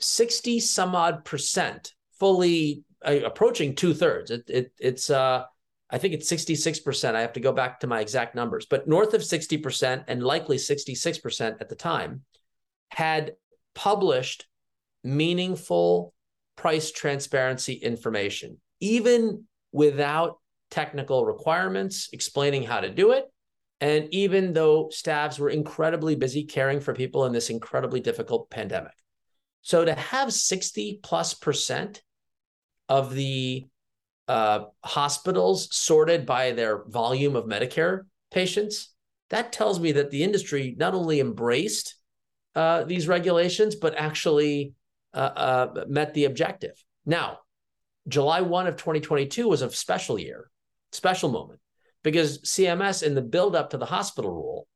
60 0.00 0.60
some 0.60 0.94
odd 0.94 1.24
percent, 1.24 1.92
fully 2.18 2.84
uh, 3.06 3.20
approaching 3.24 3.74
two 3.74 3.94
thirds. 3.94 4.30
It, 4.30 4.44
it, 4.48 4.72
it's, 4.78 5.10
uh, 5.10 5.44
I 5.90 5.98
think 5.98 6.14
it's 6.14 6.30
66%. 6.30 7.14
I 7.14 7.20
have 7.20 7.32
to 7.34 7.40
go 7.40 7.52
back 7.52 7.80
to 7.80 7.86
my 7.86 8.00
exact 8.00 8.34
numbers, 8.34 8.66
but 8.68 8.88
north 8.88 9.14
of 9.14 9.22
60% 9.22 10.04
and 10.08 10.22
likely 10.22 10.56
66% 10.56 11.60
at 11.60 11.68
the 11.68 11.74
time 11.74 12.22
had 12.90 13.32
published 13.74 14.46
meaningful 15.04 16.12
price 16.58 16.90
transparency 16.90 17.74
information, 17.74 18.58
even 18.80 19.44
without 19.70 20.40
technical 20.72 21.24
requirements 21.24 22.08
explaining 22.12 22.64
how 22.64 22.80
to 22.80 22.90
do 22.90 23.12
it. 23.12 23.24
And 23.80 24.12
even 24.12 24.52
though 24.52 24.88
staffs 24.90 25.38
were 25.38 25.50
incredibly 25.50 26.16
busy 26.16 26.44
caring 26.44 26.80
for 26.80 26.92
people 26.92 27.26
in 27.26 27.32
this 27.32 27.48
incredibly 27.48 28.00
difficult 28.00 28.50
pandemic. 28.50 28.92
So 29.62 29.84
to 29.84 29.94
have 29.94 30.32
60 30.32 30.98
plus 31.00 31.32
percent 31.34 32.02
of 32.88 33.14
the 33.14 33.66
uh, 34.26 34.64
hospitals 34.84 35.68
sorted 35.70 36.26
by 36.26 36.50
their 36.52 36.84
volume 36.88 37.36
of 37.36 37.44
Medicare 37.44 38.02
patients, 38.32 38.92
that 39.30 39.52
tells 39.52 39.78
me 39.78 39.92
that 39.92 40.10
the 40.10 40.24
industry 40.24 40.74
not 40.76 40.94
only 40.94 41.20
embraced 41.20 41.94
uh, 42.56 42.82
these 42.82 43.06
regulations, 43.06 43.76
but 43.76 43.94
actually 43.96 44.74
uh, 45.14 45.16
uh, 45.16 45.84
met 45.88 46.14
the 46.14 46.24
objective. 46.24 46.82
Now, 47.06 47.38
July 48.06 48.40
1 48.40 48.66
of 48.66 48.76
2022 48.76 49.48
was 49.48 49.62
a 49.62 49.70
special 49.70 50.18
year, 50.18 50.50
special 50.92 51.30
moment, 51.30 51.60
because 52.02 52.40
CMS 52.42 53.02
in 53.02 53.14
the 53.14 53.22
buildup 53.22 53.70
to 53.70 53.78
the 53.78 53.86
hospital 53.86 54.30
rule 54.30 54.66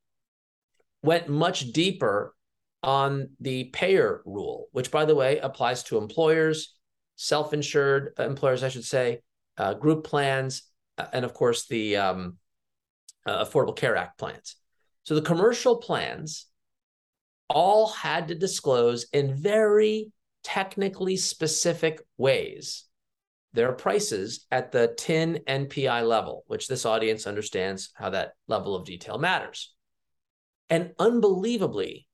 went 1.01 1.29
much 1.29 1.71
deeper 1.71 2.35
on 2.81 3.29
the 3.39 3.65
payer 3.65 4.21
rule, 4.25 4.67
which, 4.71 4.91
by 4.91 5.05
the 5.05 5.15
way, 5.15 5.39
applies 5.39 5.83
to 5.83 5.97
employers, 5.97 6.75
self 7.15 7.53
insured 7.53 8.13
employers, 8.19 8.63
I 8.63 8.69
should 8.69 8.85
say, 8.85 9.21
uh, 9.57 9.73
group 9.73 10.03
plans, 10.03 10.63
uh, 10.97 11.07
and 11.13 11.25
of 11.25 11.33
course, 11.33 11.67
the 11.67 11.97
um, 11.97 12.37
uh, 13.25 13.45
Affordable 13.45 13.75
Care 13.75 13.95
Act 13.95 14.19
plans. 14.19 14.55
So 15.03 15.15
the 15.15 15.21
commercial 15.21 15.77
plans 15.77 16.47
all 17.49 17.87
had 17.87 18.29
to 18.29 18.35
disclose 18.35 19.07
in 19.13 19.35
very 19.35 20.11
technically 20.43 21.17
specific 21.17 22.01
ways 22.17 22.85
their 23.53 23.71
prices 23.71 24.45
at 24.51 24.71
the 24.71 24.93
TIN 24.97 25.39
NPI 25.47 26.07
level, 26.07 26.43
which 26.47 26.67
this 26.67 26.85
audience 26.85 27.27
understands 27.27 27.91
how 27.93 28.09
that 28.09 28.33
level 28.47 28.75
of 28.75 28.85
detail 28.85 29.17
matters. 29.19 29.73
And 30.69 30.91
unbelievably, 30.97 32.07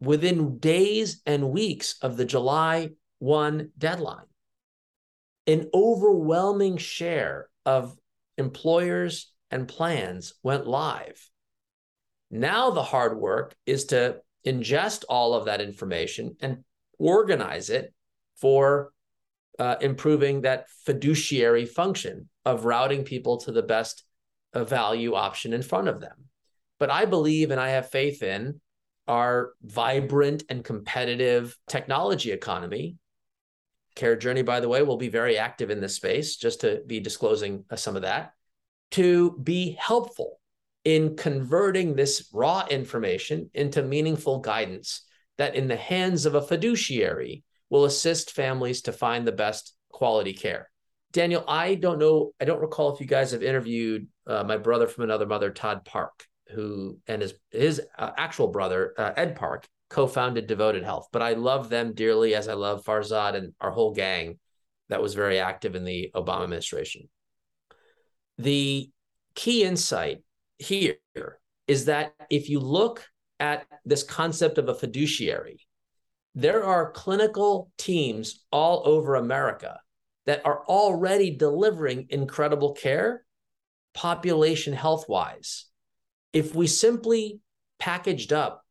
within 0.00 0.58
days 0.58 1.22
and 1.26 1.50
weeks 1.50 1.96
of 2.02 2.16
the 2.16 2.24
July 2.24 2.90
1 3.18 3.72
deadline, 3.76 4.26
an 5.46 5.68
overwhelming 5.74 6.76
share 6.76 7.48
of 7.66 7.96
employers 8.38 9.32
and 9.50 9.66
plans 9.66 10.34
went 10.44 10.66
live. 10.66 11.28
Now, 12.30 12.70
the 12.70 12.84
hard 12.84 13.18
work 13.18 13.56
is 13.66 13.86
to 13.86 14.20
ingest 14.46 15.04
all 15.08 15.34
of 15.34 15.46
that 15.46 15.60
information 15.60 16.36
and 16.40 16.64
organize 17.00 17.70
it 17.70 17.92
for 18.36 18.92
uh, 19.58 19.76
improving 19.80 20.42
that 20.42 20.68
fiduciary 20.84 21.66
function 21.66 22.28
of 22.44 22.64
routing 22.64 23.04
people 23.04 23.38
to 23.38 23.52
the 23.52 23.62
best 23.62 24.04
uh, 24.54 24.64
value 24.64 25.14
option 25.14 25.52
in 25.52 25.62
front 25.62 25.88
of 25.88 26.00
them. 26.00 26.16
But 26.78 26.90
I 26.90 27.04
believe 27.04 27.50
and 27.50 27.60
I 27.60 27.70
have 27.70 27.90
faith 27.90 28.22
in 28.22 28.60
our 29.08 29.52
vibrant 29.62 30.44
and 30.48 30.64
competitive 30.64 31.56
technology 31.68 32.32
economy. 32.32 32.96
CareJourney, 33.96 34.44
by 34.44 34.60
the 34.60 34.68
way, 34.68 34.82
will 34.82 34.96
be 34.96 35.08
very 35.08 35.36
active 35.36 35.70
in 35.70 35.80
this 35.80 35.96
space, 35.96 36.36
just 36.36 36.60
to 36.60 36.82
be 36.86 37.00
disclosing 37.00 37.64
uh, 37.70 37.76
some 37.76 37.96
of 37.96 38.02
that, 38.02 38.32
to 38.92 39.36
be 39.42 39.76
helpful 39.80 40.40
in 40.84 41.16
converting 41.16 41.94
this 41.94 42.30
raw 42.32 42.64
information 42.70 43.50
into 43.52 43.82
meaningful 43.82 44.38
guidance 44.38 45.02
that, 45.40 45.54
in 45.54 45.68
the 45.68 45.76
hands 45.76 46.26
of 46.26 46.34
a 46.34 46.42
fiduciary, 46.42 47.42
will 47.70 47.86
assist 47.86 48.32
families 48.32 48.82
to 48.82 48.92
find 48.92 49.26
the 49.26 49.32
best 49.32 49.74
quality 49.90 50.34
care. 50.34 50.68
Daniel, 51.12 51.42
I 51.48 51.76
don't 51.76 51.98
know, 51.98 52.32
I 52.38 52.44
don't 52.44 52.60
recall 52.60 52.92
if 52.92 53.00
you 53.00 53.06
guys 53.06 53.32
have 53.32 53.42
interviewed 53.42 54.06
uh, 54.26 54.44
my 54.44 54.58
brother 54.58 54.86
from 54.86 55.04
another 55.04 55.26
mother, 55.26 55.50
Todd 55.50 55.86
Park, 55.86 56.26
who 56.54 56.98
and 57.06 57.22
his 57.22 57.32
his 57.50 57.80
uh, 57.98 58.10
actual 58.18 58.48
brother, 58.48 58.92
uh, 58.98 59.12
Ed 59.16 59.34
Park, 59.34 59.66
co-founded 59.88 60.46
Devoted 60.46 60.84
Health. 60.84 61.08
But 61.10 61.22
I 61.22 61.32
love 61.32 61.70
them 61.70 61.94
dearly, 61.94 62.34
as 62.34 62.46
I 62.46 62.54
love 62.54 62.84
Farzad 62.84 63.34
and 63.34 63.54
our 63.60 63.70
whole 63.70 63.94
gang 63.94 64.38
that 64.90 65.00
was 65.00 65.14
very 65.14 65.38
active 65.38 65.74
in 65.74 65.84
the 65.84 66.10
Obama 66.14 66.44
administration. 66.44 67.08
The 68.36 68.90
key 69.34 69.64
insight 69.64 70.18
here 70.58 70.98
is 71.66 71.86
that 71.86 72.12
if 72.28 72.50
you 72.50 72.60
look 72.60 73.08
at 73.40 73.66
this 73.84 74.02
concept 74.02 74.58
of 74.58 74.68
a 74.68 74.74
fiduciary, 74.74 75.66
there 76.34 76.64
are 76.64 76.92
clinical 76.92 77.72
teams 77.78 78.44
all 78.52 78.82
over 78.84 79.16
America 79.16 79.80
that 80.26 80.44
are 80.44 80.64
already 80.66 81.30
delivering 81.36 82.06
incredible 82.10 82.72
care, 82.72 83.24
population 83.94 84.72
health 84.72 85.08
wise. 85.08 85.64
If 86.32 86.54
we 86.54 86.68
simply 86.68 87.40
packaged 87.80 88.32
up 88.32 88.64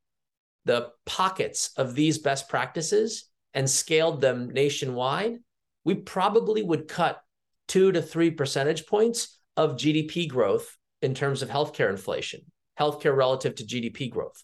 the 0.66 0.90
pockets 1.06 1.72
of 1.76 1.96
these 1.96 2.20
best 2.20 2.48
practices 2.48 3.26
and 3.54 3.70
scaled 3.70 4.22
them 4.22 4.52
nationwide, 4.52 5.40
we 5.84 5.96
probably 5.96 6.62
would 6.62 6.88
cut 6.88 7.22
two 7.68 7.92
to 7.92 8.02
three 8.02 8.32
percentage 8.32 8.86
points 8.86 9.40
of 9.58 9.76
GDP 9.76 10.30
growth 10.30 10.78
in 11.02 11.14
terms 11.14 11.42
of 11.42 11.50
healthcare 11.50 11.90
inflation, 11.90 12.42
healthcare 12.80 13.16
relative 13.16 13.56
to 13.56 13.66
GDP 13.66 14.10
growth. 14.10 14.44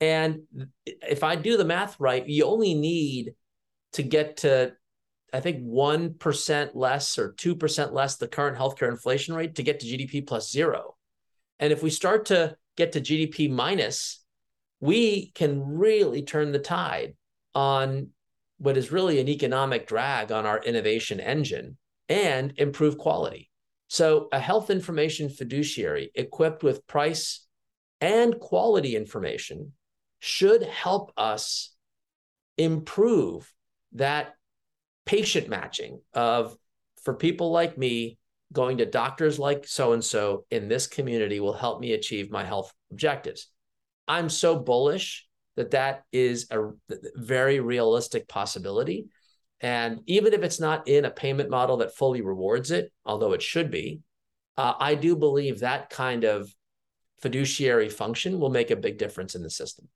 And 0.00 0.42
if 0.84 1.22
I 1.22 1.36
do 1.36 1.56
the 1.56 1.64
math 1.64 1.98
right, 2.00 2.26
you 2.26 2.44
only 2.44 2.74
need 2.74 3.34
to 3.92 4.02
get 4.02 4.38
to, 4.38 4.72
I 5.32 5.40
think, 5.40 5.62
1% 5.62 6.70
less 6.74 7.18
or 7.18 7.32
2% 7.34 7.92
less 7.92 8.16
the 8.16 8.28
current 8.28 8.56
healthcare 8.56 8.90
inflation 8.90 9.34
rate 9.34 9.56
to 9.56 9.62
get 9.62 9.80
to 9.80 9.86
GDP 9.86 10.26
plus 10.26 10.50
zero. 10.50 10.96
And 11.58 11.72
if 11.72 11.82
we 11.82 11.90
start 11.90 12.26
to 12.26 12.56
get 12.76 12.92
to 12.92 13.00
GDP 13.00 13.50
minus, 13.50 14.24
we 14.80 15.32
can 15.34 15.62
really 15.76 16.22
turn 16.22 16.52
the 16.52 16.58
tide 16.58 17.14
on 17.54 18.08
what 18.58 18.78
is 18.78 18.92
really 18.92 19.20
an 19.20 19.28
economic 19.28 19.86
drag 19.86 20.32
on 20.32 20.46
our 20.46 20.62
innovation 20.62 21.20
engine 21.20 21.76
and 22.08 22.54
improve 22.56 22.96
quality. 22.96 23.50
So, 23.88 24.28
a 24.32 24.38
health 24.38 24.70
information 24.70 25.28
fiduciary 25.28 26.10
equipped 26.14 26.62
with 26.62 26.86
price 26.86 27.46
and 28.00 28.38
quality 28.38 28.96
information 28.96 29.72
should 30.20 30.62
help 30.62 31.12
us 31.16 31.74
improve 32.56 33.52
that 33.92 34.34
patient 35.06 35.48
matching 35.48 36.00
of 36.14 36.56
for 37.02 37.14
people 37.14 37.50
like 37.50 37.76
me 37.76 38.18
going 38.52 38.78
to 38.78 38.86
doctors 38.86 39.38
like 39.38 39.66
so 39.66 39.92
and 39.92 40.04
so 40.04 40.44
in 40.50 40.68
this 40.68 40.86
community 40.86 41.40
will 41.40 41.52
help 41.52 41.80
me 41.80 41.92
achieve 41.92 42.30
my 42.30 42.44
health 42.44 42.72
objectives. 42.90 43.48
I'm 44.06 44.28
so 44.28 44.58
bullish 44.58 45.26
that 45.56 45.72
that 45.72 46.04
is 46.12 46.48
a 46.50 46.70
very 47.16 47.60
realistic 47.60 48.28
possibility. 48.28 49.06
And 49.60 50.00
even 50.06 50.32
if 50.32 50.42
it's 50.42 50.60
not 50.60 50.88
in 50.88 51.04
a 51.04 51.10
payment 51.10 51.50
model 51.50 51.78
that 51.78 51.94
fully 51.94 52.22
rewards 52.22 52.70
it 52.70 52.92
although 53.04 53.32
it 53.32 53.42
should 53.42 53.70
be 53.70 54.00
uh, 54.56 54.74
i 54.80 54.94
do 54.94 55.14
believe 55.16 55.60
that 55.60 55.90
kind 55.90 56.24
of 56.24 56.54
fiduciary 57.20 57.88
function 57.88 58.40
will 58.40 58.50
make 58.50 58.70
a 58.70 58.76
big 58.76 58.96
difference 58.96 59.34
in 59.34 59.42
the 59.42 59.50
system 59.50 59.88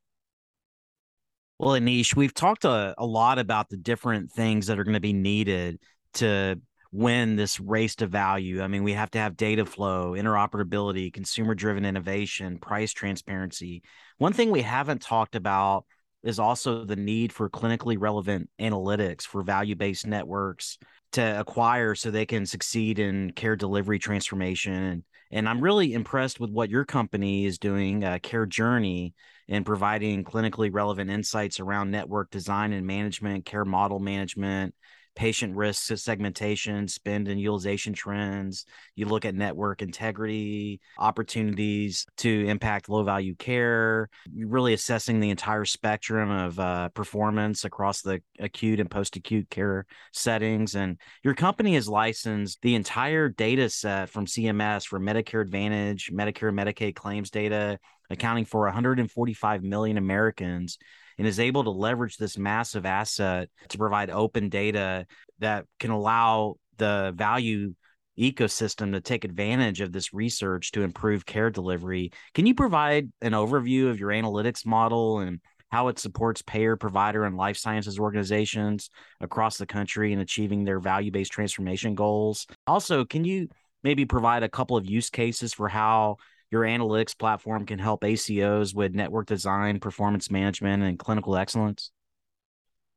well, 1.58 1.78
Aneesh, 1.78 2.16
we've 2.16 2.34
talked 2.34 2.64
a, 2.64 2.94
a 2.98 3.06
lot 3.06 3.38
about 3.38 3.68
the 3.68 3.76
different 3.76 4.32
things 4.32 4.66
that 4.66 4.78
are 4.78 4.84
going 4.84 4.94
to 4.94 5.00
be 5.00 5.12
needed 5.12 5.78
to 6.14 6.60
win 6.90 7.36
this 7.36 7.58
race 7.60 7.96
to 7.96 8.06
value. 8.06 8.62
I 8.62 8.68
mean, 8.68 8.84
we 8.84 8.92
have 8.92 9.10
to 9.12 9.18
have 9.18 9.36
data 9.36 9.66
flow, 9.66 10.12
interoperability, 10.12 11.12
consumer 11.12 11.54
driven 11.54 11.84
innovation, 11.84 12.58
price 12.58 12.92
transparency. 12.92 13.82
One 14.18 14.32
thing 14.32 14.50
we 14.50 14.62
haven't 14.62 15.02
talked 15.02 15.34
about 15.34 15.86
is 16.22 16.38
also 16.38 16.84
the 16.84 16.96
need 16.96 17.32
for 17.32 17.50
clinically 17.50 17.96
relevant 17.98 18.48
analytics 18.60 19.22
for 19.22 19.42
value 19.42 19.74
based 19.74 20.06
networks 20.06 20.78
to 21.12 21.40
acquire 21.40 21.94
so 21.94 22.10
they 22.10 22.26
can 22.26 22.46
succeed 22.46 22.98
in 22.98 23.30
care 23.32 23.56
delivery 23.56 23.98
transformation. 23.98 25.04
And 25.30 25.48
I'm 25.48 25.60
really 25.60 25.94
impressed 25.94 26.40
with 26.40 26.50
what 26.50 26.70
your 26.70 26.84
company 26.84 27.44
is 27.44 27.58
doing, 27.58 28.04
uh, 28.04 28.18
CareJourney, 28.22 29.12
in 29.48 29.64
providing 29.64 30.24
clinically 30.24 30.70
relevant 30.72 31.10
insights 31.10 31.60
around 31.60 31.90
network 31.90 32.30
design 32.30 32.72
and 32.72 32.86
management, 32.86 33.44
care 33.44 33.64
model 33.64 33.98
management, 33.98 34.74
patient 35.14 35.54
risk 35.56 35.96
segmentation, 35.96 36.88
spend 36.88 37.28
and 37.28 37.40
utilization 37.40 37.92
trends. 37.92 38.66
You 38.96 39.06
look 39.06 39.24
at 39.24 39.34
network 39.34 39.82
integrity, 39.82 40.80
opportunities 40.98 42.06
to 42.18 42.46
impact 42.46 42.88
low 42.88 43.04
value 43.04 43.34
care. 43.34 44.08
You're 44.32 44.48
really 44.48 44.74
assessing 44.74 45.20
the 45.20 45.30
entire 45.30 45.64
spectrum 45.64 46.30
of 46.30 46.58
uh, 46.58 46.88
performance 46.90 47.64
across 47.64 48.02
the 48.02 48.20
acute 48.38 48.80
and 48.80 48.90
post 48.90 49.16
acute 49.16 49.48
care 49.50 49.86
settings. 50.12 50.74
And 50.74 50.98
your 51.22 51.34
company 51.34 51.74
has 51.74 51.88
licensed 51.88 52.60
the 52.62 52.74
entire 52.74 53.28
data 53.28 53.70
set 53.70 54.08
from 54.08 54.26
CMS 54.26 54.86
for 54.86 54.98
Medicare 54.98 55.42
Advantage, 55.42 56.10
Medicare, 56.12 56.52
Medicaid 56.52 56.94
claims 56.94 57.30
data, 57.30 57.78
accounting 58.10 58.44
for 58.44 58.62
145 58.62 59.62
million 59.62 59.96
Americans 59.96 60.78
and 61.18 61.26
is 61.26 61.40
able 61.40 61.64
to 61.64 61.70
leverage 61.70 62.16
this 62.16 62.36
massive 62.36 62.86
asset 62.86 63.48
to 63.68 63.78
provide 63.78 64.10
open 64.10 64.48
data 64.48 65.06
that 65.38 65.66
can 65.78 65.90
allow 65.90 66.56
the 66.76 67.12
value 67.14 67.74
ecosystem 68.18 68.92
to 68.92 69.00
take 69.00 69.24
advantage 69.24 69.80
of 69.80 69.92
this 69.92 70.14
research 70.14 70.72
to 70.72 70.82
improve 70.82 71.26
care 71.26 71.50
delivery. 71.50 72.12
Can 72.34 72.46
you 72.46 72.54
provide 72.54 73.10
an 73.22 73.32
overview 73.32 73.90
of 73.90 73.98
your 73.98 74.10
analytics 74.10 74.64
model 74.64 75.18
and 75.18 75.40
how 75.70 75.88
it 75.88 75.98
supports 75.98 76.42
payer, 76.42 76.76
provider, 76.76 77.24
and 77.24 77.36
life 77.36 77.56
sciences 77.56 77.98
organizations 77.98 78.90
across 79.20 79.58
the 79.58 79.66
country 79.66 80.12
in 80.12 80.20
achieving 80.20 80.64
their 80.64 80.78
value 80.78 81.10
based 81.10 81.32
transformation 81.32 81.96
goals? 81.96 82.46
Also, 82.66 83.04
can 83.04 83.24
you 83.24 83.48
maybe 83.82 84.04
provide 84.04 84.44
a 84.44 84.48
couple 84.48 84.76
of 84.76 84.86
use 84.86 85.10
cases 85.10 85.52
for 85.52 85.68
how 85.68 86.16
your 86.54 86.62
analytics 86.62 87.18
platform 87.18 87.66
can 87.66 87.80
help 87.80 88.02
ACOs 88.02 88.76
with 88.76 88.94
network 88.94 89.26
design, 89.26 89.80
performance 89.80 90.30
management, 90.30 90.84
and 90.84 90.96
clinical 90.96 91.36
excellence? 91.36 91.90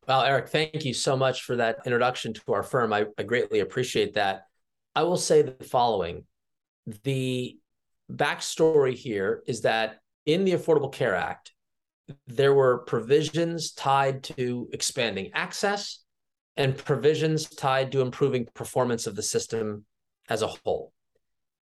Well, 0.08 0.22
Eric, 0.22 0.50
thank 0.50 0.86
you 0.86 0.94
so 0.94 1.18
much 1.18 1.42
for 1.42 1.56
that 1.56 1.80
introduction 1.84 2.34
to 2.36 2.54
our 2.54 2.62
firm. 2.62 2.94
I, 2.94 3.08
I 3.18 3.24
greatly 3.24 3.62
appreciate 3.62 4.14
that. 4.14 4.44
I 4.96 5.04
will 5.04 5.18
say 5.18 5.42
the 5.42 5.64
following 5.64 6.26
the 7.04 7.58
backstory 8.12 8.94
here 8.94 9.42
is 9.48 9.62
that 9.62 10.02
in 10.28 10.46
the 10.46 10.54
Affordable 10.54 10.94
Care 10.94 11.16
Act, 11.16 11.52
there 12.28 12.54
were 12.54 12.84
provisions 12.86 13.72
tied 13.72 14.24
to 14.24 14.70
expanding 14.72 15.32
access 15.34 16.04
and 16.56 16.78
provisions 16.78 17.50
tied 17.50 17.92
to 17.92 18.02
improving 18.02 18.48
performance 18.54 19.08
of 19.08 19.16
the 19.16 19.24
system 19.24 19.84
as 20.30 20.44
a 20.44 20.48
whole. 20.48 20.94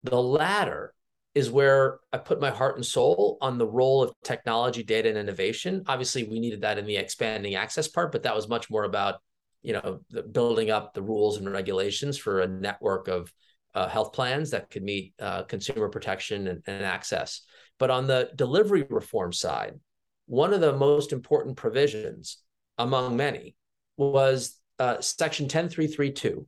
The 0.04 0.22
latter 0.22 0.94
is 1.38 1.52
where 1.52 2.00
I 2.12 2.18
put 2.18 2.42
my 2.42 2.50
heart 2.50 2.78
and 2.78 2.86
soul 2.86 3.38
on 3.42 3.60
the 3.60 3.68
role 3.68 4.02
of 4.02 4.12
technology, 4.24 4.82
data, 4.82 5.08
and 5.08 5.20
innovation. 5.20 5.84
Obviously, 5.86 6.24
we 6.24 6.40
needed 6.40 6.62
that 6.62 6.80
in 6.80 6.86
the 6.88 6.98
expanding 6.98 7.54
access 7.54 7.88
part, 7.88 8.12
but 8.12 8.24
that 8.24 8.36
was 8.36 8.50
much 8.50 8.72
more 8.72 8.86
about 8.86 9.22
you 9.62 9.74
know 9.74 10.00
building 10.32 10.72
up 10.72 10.96
the 10.96 11.02
rules 11.02 11.38
and 11.38 11.52
regulations 11.52 12.18
for 12.18 12.42
a 12.42 12.48
network 12.48 13.08
of 13.08 13.32
uh, 13.76 13.88
health 13.88 14.14
plans 14.14 14.50
that 14.50 14.72
could 14.72 14.82
meet 14.82 15.14
uh, 15.20 15.44
consumer 15.44 15.90
protection 15.90 16.48
and, 16.48 16.64
and 16.66 16.84
access. 16.84 17.42
But 17.78 17.92
on 17.92 18.08
the 18.08 18.32
delivery 18.36 18.84
reform 18.90 19.32
side, 19.32 19.80
one 20.26 20.54
of 20.54 20.62
the 20.62 20.76
most 20.76 21.14
important 21.14 21.56
provisions 21.56 22.38
among 22.80 23.16
many 23.16 23.56
was 23.96 24.60
uh, 24.80 25.02
Section 25.02 25.48
10332, 25.48 26.48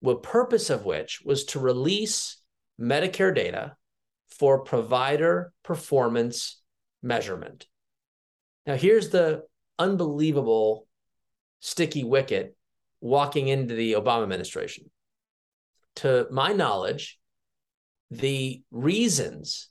the 0.00 0.16
purpose 0.16 0.70
of 0.70 0.86
which 0.86 1.20
was 1.22 1.44
to 1.46 1.60
release 1.60 2.38
Medicare 2.80 3.34
data 3.34 3.76
for 4.30 4.60
provider 4.60 5.52
performance 5.64 6.60
measurement. 7.02 7.66
Now, 8.66 8.76
here's 8.76 9.10
the 9.10 9.42
unbelievable 9.78 10.86
sticky 11.60 12.04
wicket 12.04 12.56
walking 13.00 13.48
into 13.48 13.74
the 13.74 13.94
Obama 13.94 14.22
administration. 14.22 14.90
To 15.96 16.26
my 16.30 16.52
knowledge, 16.52 17.18
the 18.10 18.62
reasons 18.70 19.68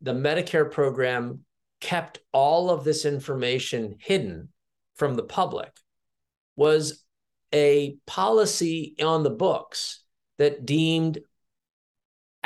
the 0.00 0.12
Medicare 0.12 0.70
program 0.70 1.40
kept 1.80 2.18
all 2.32 2.70
of 2.70 2.84
this 2.84 3.04
information 3.04 3.96
hidden 4.00 4.48
from 4.94 5.14
the 5.14 5.22
public 5.22 5.70
was 6.56 7.04
a 7.54 7.96
policy 8.06 8.94
on 9.02 9.22
the 9.22 9.30
books 9.30 10.02
that 10.38 10.66
deemed 10.66 11.18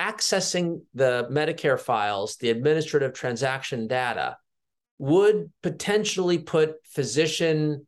accessing 0.01 0.81
the 0.95 1.29
Medicare 1.31 1.79
files, 1.79 2.37
the 2.37 2.49
administrative 2.49 3.13
transaction 3.13 3.87
data, 3.87 4.39
would 4.99 5.51
potentially 5.63 6.39
put 6.39 6.77
physician 6.85 7.87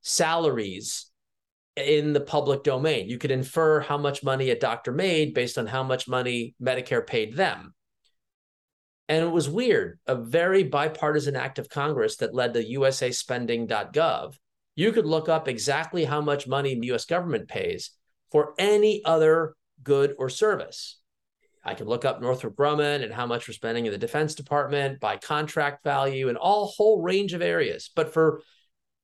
salaries 0.00 1.10
in 1.76 2.12
the 2.12 2.20
public 2.20 2.62
domain. 2.62 3.08
You 3.08 3.18
could 3.18 3.30
infer 3.30 3.80
how 3.80 3.98
much 3.98 4.22
money 4.22 4.50
a 4.50 4.58
doctor 4.58 4.92
made 4.92 5.34
based 5.34 5.58
on 5.58 5.66
how 5.66 5.82
much 5.82 6.08
money 6.08 6.54
Medicare 6.62 7.06
paid 7.06 7.36
them. 7.36 7.74
And 9.08 9.24
it 9.24 9.30
was 9.30 9.48
weird, 9.48 9.98
a 10.06 10.14
very 10.14 10.62
bipartisan 10.62 11.34
act 11.34 11.58
of 11.58 11.68
Congress 11.68 12.16
that 12.18 12.34
led 12.34 12.54
to 12.54 12.64
usaspending.gov. 12.64 14.34
You 14.76 14.92
could 14.92 15.06
look 15.06 15.28
up 15.28 15.48
exactly 15.48 16.04
how 16.04 16.20
much 16.20 16.46
money 16.46 16.78
the 16.78 16.92
US 16.92 17.06
government 17.06 17.48
pays 17.48 17.90
for 18.30 18.54
any 18.56 19.02
other 19.04 19.54
good 19.82 20.14
or 20.16 20.28
service. 20.28 20.99
I 21.62 21.74
can 21.74 21.86
look 21.86 22.04
up 22.04 22.20
Northrop 22.20 22.56
Grumman 22.56 23.02
and 23.02 23.12
how 23.12 23.26
much 23.26 23.46
we're 23.46 23.54
spending 23.54 23.86
in 23.86 23.92
the 23.92 23.98
Defense 23.98 24.34
Department 24.34 25.00
by 25.00 25.16
contract 25.16 25.84
value 25.84 26.28
and 26.28 26.38
all 26.38 26.66
whole 26.66 27.02
range 27.02 27.34
of 27.34 27.42
areas. 27.42 27.90
But 27.94 28.12
for 28.12 28.42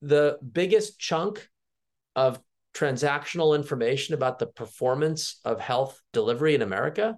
the 0.00 0.38
biggest 0.52 0.98
chunk 0.98 1.48
of 2.14 2.40
transactional 2.74 3.54
information 3.54 4.14
about 4.14 4.38
the 4.38 4.46
performance 4.46 5.40
of 5.44 5.60
health 5.60 6.00
delivery 6.12 6.54
in 6.54 6.62
America, 6.62 7.16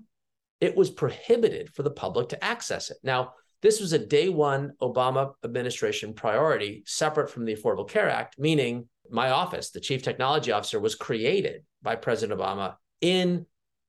it 0.61 0.77
was 0.77 0.91
prohibited 0.91 1.73
for 1.75 1.83
the 1.83 1.91
public 1.91 2.31
to 2.31 2.45
access 2.45 2.91
it. 2.91 2.97
Now, 3.03 3.35
this 3.61 3.81
was 3.81 3.93
a 3.93 3.99
day 3.99 4.29
one 4.29 4.73
Obama 4.81 5.33
administration 5.45 6.15
priority, 6.15 6.85
separate 6.87 7.31
from 7.31 7.45
the 7.45 7.57
Affordable 7.57 7.89
Care 7.89 8.09
Act, 8.09 8.39
meaning 8.39 8.89
my 9.11 9.31
office, 9.31 9.71
the 9.71 9.81
chief 9.81 10.03
technology 10.03 10.53
officer, 10.53 10.79
was 10.79 10.95
created 10.95 11.65
by 11.83 11.97
President 11.97 12.39
Obama 12.39 12.77
in 13.01 13.47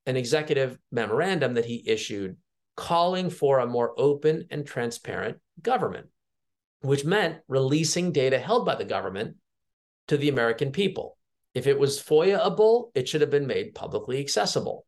an 0.09 0.17
executive 0.17 0.75
memorandum 0.91 1.53
that 1.53 1.65
he 1.65 1.83
issued 1.85 2.35
calling 2.75 3.29
for 3.29 3.59
a 3.59 3.67
more 3.67 3.93
open 3.95 4.47
and 4.49 4.65
transparent 4.65 5.37
government, 5.61 6.07
which 6.81 7.05
meant 7.05 7.37
releasing 7.47 8.11
data 8.11 8.39
held 8.39 8.65
by 8.65 8.73
the 8.73 8.85
government 8.85 9.35
to 10.07 10.17
the 10.17 10.29
American 10.29 10.71
people. 10.71 11.15
If 11.53 11.67
it 11.67 11.77
was 11.77 12.01
FOIA-able, 12.01 12.91
it 12.95 13.07
should 13.07 13.21
have 13.21 13.29
been 13.29 13.45
made 13.45 13.75
publicly 13.75 14.19
accessible. 14.19 14.87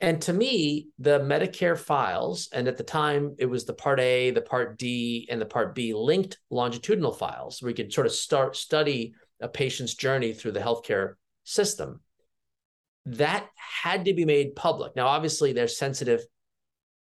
And 0.00 0.20
to 0.22 0.34
me, 0.34 0.88
the 0.98 1.20
Medicare 1.20 1.78
files, 1.78 2.50
and 2.52 2.68
at 2.68 2.76
the 2.76 2.84
time 2.84 3.36
it 3.38 3.46
was 3.46 3.64
the 3.64 3.72
Part 3.72 4.00
A, 4.00 4.32
the 4.32 4.42
Part 4.42 4.78
D, 4.78 5.26
and 5.30 5.40
the 5.40 5.46
Part 5.46 5.74
B 5.74 5.94
linked 5.94 6.38
longitudinal 6.50 7.12
files, 7.12 7.62
where 7.62 7.70
you 7.70 7.74
could 7.74 7.90
sort 7.90 8.06
of 8.06 8.12
start 8.12 8.54
study 8.54 9.14
a 9.40 9.48
patient's 9.48 9.94
journey 9.94 10.34
through 10.34 10.52
the 10.52 10.60
healthcare 10.60 11.14
system 11.44 12.00
that 13.06 13.46
had 13.56 14.04
to 14.04 14.14
be 14.14 14.24
made 14.24 14.56
public. 14.56 14.96
Now, 14.96 15.06
obviously, 15.06 15.52
there's 15.52 15.78
sensitive 15.78 16.20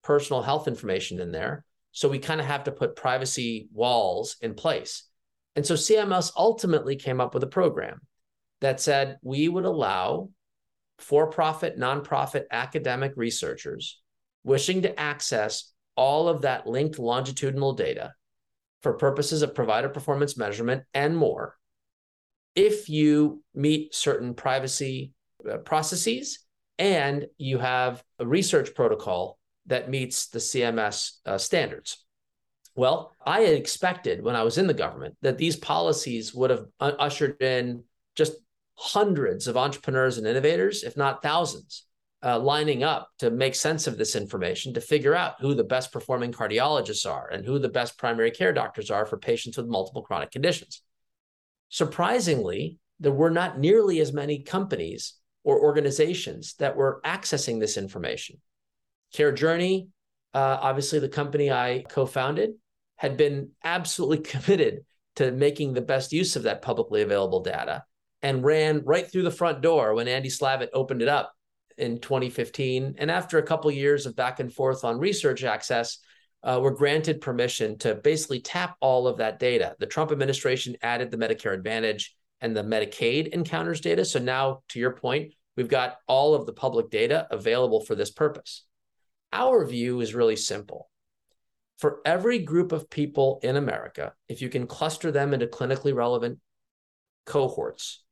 personal 0.03 0.43
health 0.43 0.67
information 0.67 1.19
in 1.19 1.31
there. 1.31 1.65
So 1.91 2.09
we 2.09 2.19
kind 2.19 2.39
of 2.39 2.45
have 2.45 2.65
to 2.65 2.71
put 2.71 2.95
privacy 2.95 3.67
walls 3.73 4.37
in 4.41 4.53
place. 4.53 5.03
And 5.55 5.65
so 5.65 5.73
CMS 5.73 6.31
ultimately 6.37 6.95
came 6.95 7.19
up 7.19 7.33
with 7.33 7.43
a 7.43 7.47
program 7.47 8.01
that 8.61 8.81
said 8.81 9.17
we 9.23 9.47
would 9.47 9.65
allow 9.65 10.29
for 10.99 11.27
profit, 11.27 11.79
nonprofit 11.79 12.43
academic 12.51 13.13
researchers 13.15 14.01
wishing 14.43 14.83
to 14.83 14.99
access 14.99 15.73
all 15.95 16.27
of 16.29 16.41
that 16.41 16.67
linked 16.67 16.99
longitudinal 16.99 17.73
data 17.73 18.13
for 18.83 18.93
purposes 18.93 19.41
of 19.41 19.55
provider 19.55 19.89
performance 19.89 20.37
measurement 20.37 20.83
and 20.93 21.17
more 21.17 21.55
if 22.53 22.89
you 22.89 23.41
meet 23.53 23.93
certain 23.93 24.33
privacy 24.33 25.11
processes 25.63 26.39
and 26.77 27.27
you 27.37 27.57
have 27.59 28.03
a 28.19 28.25
research 28.25 28.73
protocol 28.75 29.39
that 29.67 29.89
meets 29.89 30.27
the 30.27 30.39
CMS 30.39 31.13
uh, 31.25 31.37
standards. 31.37 32.05
Well, 32.75 33.13
I 33.25 33.41
had 33.41 33.53
expected 33.55 34.21
when 34.21 34.35
I 34.35 34.43
was 34.43 34.57
in 34.57 34.67
the 34.67 34.73
government 34.73 35.15
that 35.21 35.37
these 35.37 35.55
policies 35.55 36.33
would 36.33 36.49
have 36.49 36.65
ushered 36.79 37.41
in 37.41 37.83
just 38.15 38.33
hundreds 38.75 39.47
of 39.47 39.55
entrepreneurs 39.55 40.17
and 40.17 40.27
innovators, 40.27 40.83
if 40.83 40.97
not 40.97 41.23
thousands, 41.23 41.85
uh, 42.21 42.37
lining 42.37 42.83
up 42.83 43.09
to 43.19 43.31
make 43.31 43.55
sense 43.55 43.87
of 43.87 43.97
this 43.97 44.15
information 44.15 44.73
to 44.73 44.81
figure 44.81 45.15
out 45.15 45.39
who 45.39 45.53
the 45.53 45.63
best 45.63 45.93
performing 45.93 46.33
cardiologists 46.33 47.09
are 47.09 47.29
and 47.29 47.45
who 47.45 47.59
the 47.59 47.69
best 47.69 47.97
primary 47.97 48.31
care 48.31 48.51
doctors 48.51 48.91
are 48.91 49.05
for 49.05 49.17
patients 49.17 49.55
with 49.55 49.67
multiple 49.67 50.01
chronic 50.01 50.31
conditions. 50.31 50.81
Surprisingly, 51.69 52.77
there 52.99 53.11
were 53.11 53.31
not 53.31 53.57
nearly 53.59 53.99
as 53.99 54.11
many 54.11 54.39
companies 54.39 55.13
or 55.45 55.61
organizations 55.61 56.55
that 56.55 56.75
were 56.75 56.99
accessing 57.05 57.59
this 57.59 57.77
information. 57.77 58.41
CareJourney, 59.13 59.87
uh, 60.33 60.57
obviously 60.59 60.99
the 60.99 61.07
company 61.07 61.49
I 61.51 61.85
co 61.87 62.05
founded, 62.05 62.55
had 62.97 63.15
been 63.15 63.51
absolutely 63.63 64.17
committed 64.31 64.83
to 65.15 65.31
making 65.31 65.73
the 65.73 65.81
best 65.81 66.11
use 66.11 66.35
of 66.35 66.43
that 66.43 66.61
publicly 66.61 67.01
available 67.01 67.41
data 67.41 67.85
and 68.21 68.43
ran 68.43 68.83
right 68.83 69.09
through 69.09 69.23
the 69.23 69.31
front 69.31 69.61
door 69.61 69.93
when 69.93 70.09
Andy 70.09 70.29
Slavitt 70.29 70.69
opened 70.73 71.01
it 71.01 71.07
up 71.07 71.31
in 71.77 71.99
2015. 71.99 72.95
And 72.97 73.11
after 73.11 73.37
a 73.37 73.43
couple 73.43 73.69
years 73.71 74.05
of 74.05 74.15
back 74.15 74.39
and 74.39 74.51
forth 74.51 74.83
on 74.83 74.99
research 74.99 75.43
access, 75.43 75.99
uh, 76.43 76.59
were 76.61 76.71
granted 76.71 77.21
permission 77.21 77.77
to 77.79 77.95
basically 77.95 78.39
tap 78.39 78.75
all 78.79 79.07
of 79.07 79.17
that 79.17 79.39
data. 79.39 79.75
The 79.79 79.87
Trump 79.87 80.11
administration 80.11 80.75
added 80.81 81.11
the 81.11 81.17
Medicare 81.17 81.53
Advantage 81.53 82.15
and 82.41 82.55
the 82.55 82.63
Medicaid 82.63 83.27
encounters 83.27 83.81
data. 83.81 84.05
So 84.05 84.19
now, 84.19 84.63
to 84.69 84.79
your 84.79 84.91
point, 84.91 85.33
we've 85.55 85.67
got 85.67 85.97
all 86.07 86.35
of 86.35 86.45
the 86.45 86.53
public 86.53 86.89
data 86.89 87.27
available 87.31 87.83
for 87.83 87.95
this 87.95 88.11
purpose. 88.11 88.65
Our 89.33 89.65
view 89.65 90.01
is 90.01 90.15
really 90.15 90.35
simple. 90.35 90.89
For 91.77 91.99
every 92.05 92.39
group 92.39 92.71
of 92.71 92.89
people 92.89 93.39
in 93.43 93.57
America, 93.57 94.13
if 94.29 94.41
you 94.41 94.49
can 94.49 94.67
cluster 94.67 95.11
them 95.11 95.33
into 95.33 95.47
clinically 95.47 95.93
relevant 95.93 96.39
cohorts, 97.25 98.03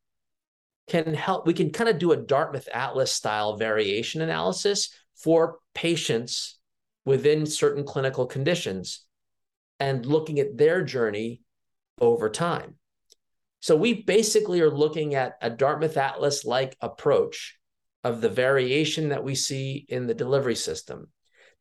can 0.87 1.13
help, 1.13 1.47
we 1.47 1.53
can 1.53 1.71
kind 1.71 1.89
of 1.89 1.97
do 1.97 2.11
a 2.11 2.17
Dartmouth 2.17 2.67
Atlas 2.73 3.11
style 3.11 3.55
variation 3.55 4.21
analysis 4.21 4.89
for 5.15 5.59
patients 5.73 6.59
within 7.05 7.45
certain 7.45 7.85
clinical 7.85 8.25
conditions 8.25 9.05
and 9.79 10.05
looking 10.05 10.39
at 10.39 10.57
their 10.57 10.83
journey 10.83 11.41
over 12.01 12.29
time. 12.29 12.75
So 13.63 13.77
we 13.77 14.03
basically 14.03 14.59
are 14.59 14.69
looking 14.69 15.15
at 15.15 15.37
a 15.41 15.49
Dartmouth 15.49 15.95
Atlas 15.95 16.43
like 16.43 16.75
approach 16.81 17.57
of 18.03 18.19
the 18.19 18.27
variation 18.27 19.07
that 19.07 19.23
we 19.23 19.35
see 19.35 19.85
in 19.87 20.05
the 20.05 20.13
delivery 20.13 20.55
system 20.55 21.07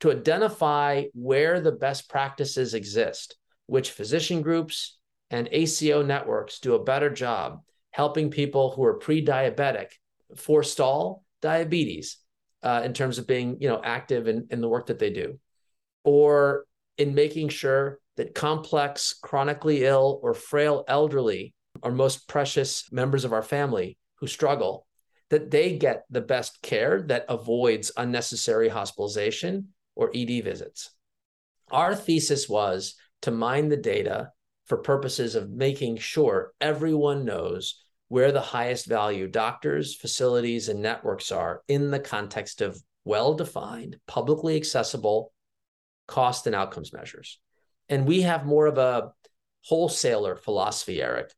to 0.01 0.11
identify 0.11 1.05
where 1.13 1.61
the 1.61 1.71
best 1.71 2.09
practices 2.09 2.73
exist, 2.73 3.37
which 3.67 3.91
physician 3.91 4.41
groups 4.41 4.97
and 5.29 5.47
ACO 5.53 6.01
networks 6.03 6.59
do 6.59 6.75
a 6.75 6.83
better 6.83 7.09
job 7.09 7.61
helping 7.91 8.29
people 8.29 8.71
who 8.71 8.83
are 8.83 8.95
pre-diabetic 8.95 9.91
forestall 10.35 11.23
diabetes 11.41 12.17
uh, 12.63 12.81
in 12.83 12.91
terms 12.91 13.17
of 13.17 13.27
being 13.27 13.55
you 13.61 13.69
know 13.69 13.79
active 13.81 14.27
in, 14.27 14.47
in 14.51 14.59
the 14.59 14.67
work 14.67 14.87
that 14.87 14.99
they 14.99 15.11
do 15.11 15.39
or 16.03 16.65
in 16.97 17.15
making 17.15 17.47
sure 17.47 17.99
that 18.17 18.35
complex 18.35 19.15
chronically 19.23 19.85
ill 19.85 20.19
or 20.21 20.33
frail 20.33 20.83
elderly 20.89 21.53
our 21.81 21.91
most 21.91 22.27
precious 22.27 22.91
members 22.91 23.25
of 23.25 23.33
our 23.33 23.41
family 23.41 23.97
who 24.15 24.27
struggle 24.27 24.85
that 25.29 25.49
they 25.49 25.77
get 25.77 26.03
the 26.09 26.21
best 26.21 26.61
care 26.61 27.01
that 27.03 27.25
avoids 27.29 27.91
unnecessary 27.97 28.69
hospitalization 28.69 29.69
or 29.95 30.11
ed 30.13 30.43
visits 30.43 30.91
our 31.71 31.95
thesis 31.95 32.47
was 32.47 32.95
to 33.21 33.31
mine 33.31 33.69
the 33.69 33.77
data 33.77 34.31
for 34.65 34.77
purposes 34.77 35.35
of 35.35 35.49
making 35.49 35.97
sure 35.97 36.53
everyone 36.61 37.25
knows 37.25 37.83
where 38.07 38.31
the 38.31 38.41
highest 38.41 38.85
value 38.85 39.27
doctors, 39.27 39.95
facilities, 39.95 40.69
and 40.69 40.81
networks 40.81 41.31
are 41.31 41.63
in 41.67 41.89
the 41.89 41.99
context 41.99 42.61
of 42.61 42.81
well 43.05 43.33
defined, 43.33 43.97
publicly 44.07 44.55
accessible 44.55 45.33
cost 46.07 46.45
and 46.45 46.55
outcomes 46.55 46.93
measures. 46.93 47.39
And 47.89 48.05
we 48.05 48.21
have 48.21 48.45
more 48.45 48.67
of 48.67 48.77
a 48.77 49.11
wholesaler 49.65 50.35
philosophy, 50.35 51.01
Eric. 51.01 51.33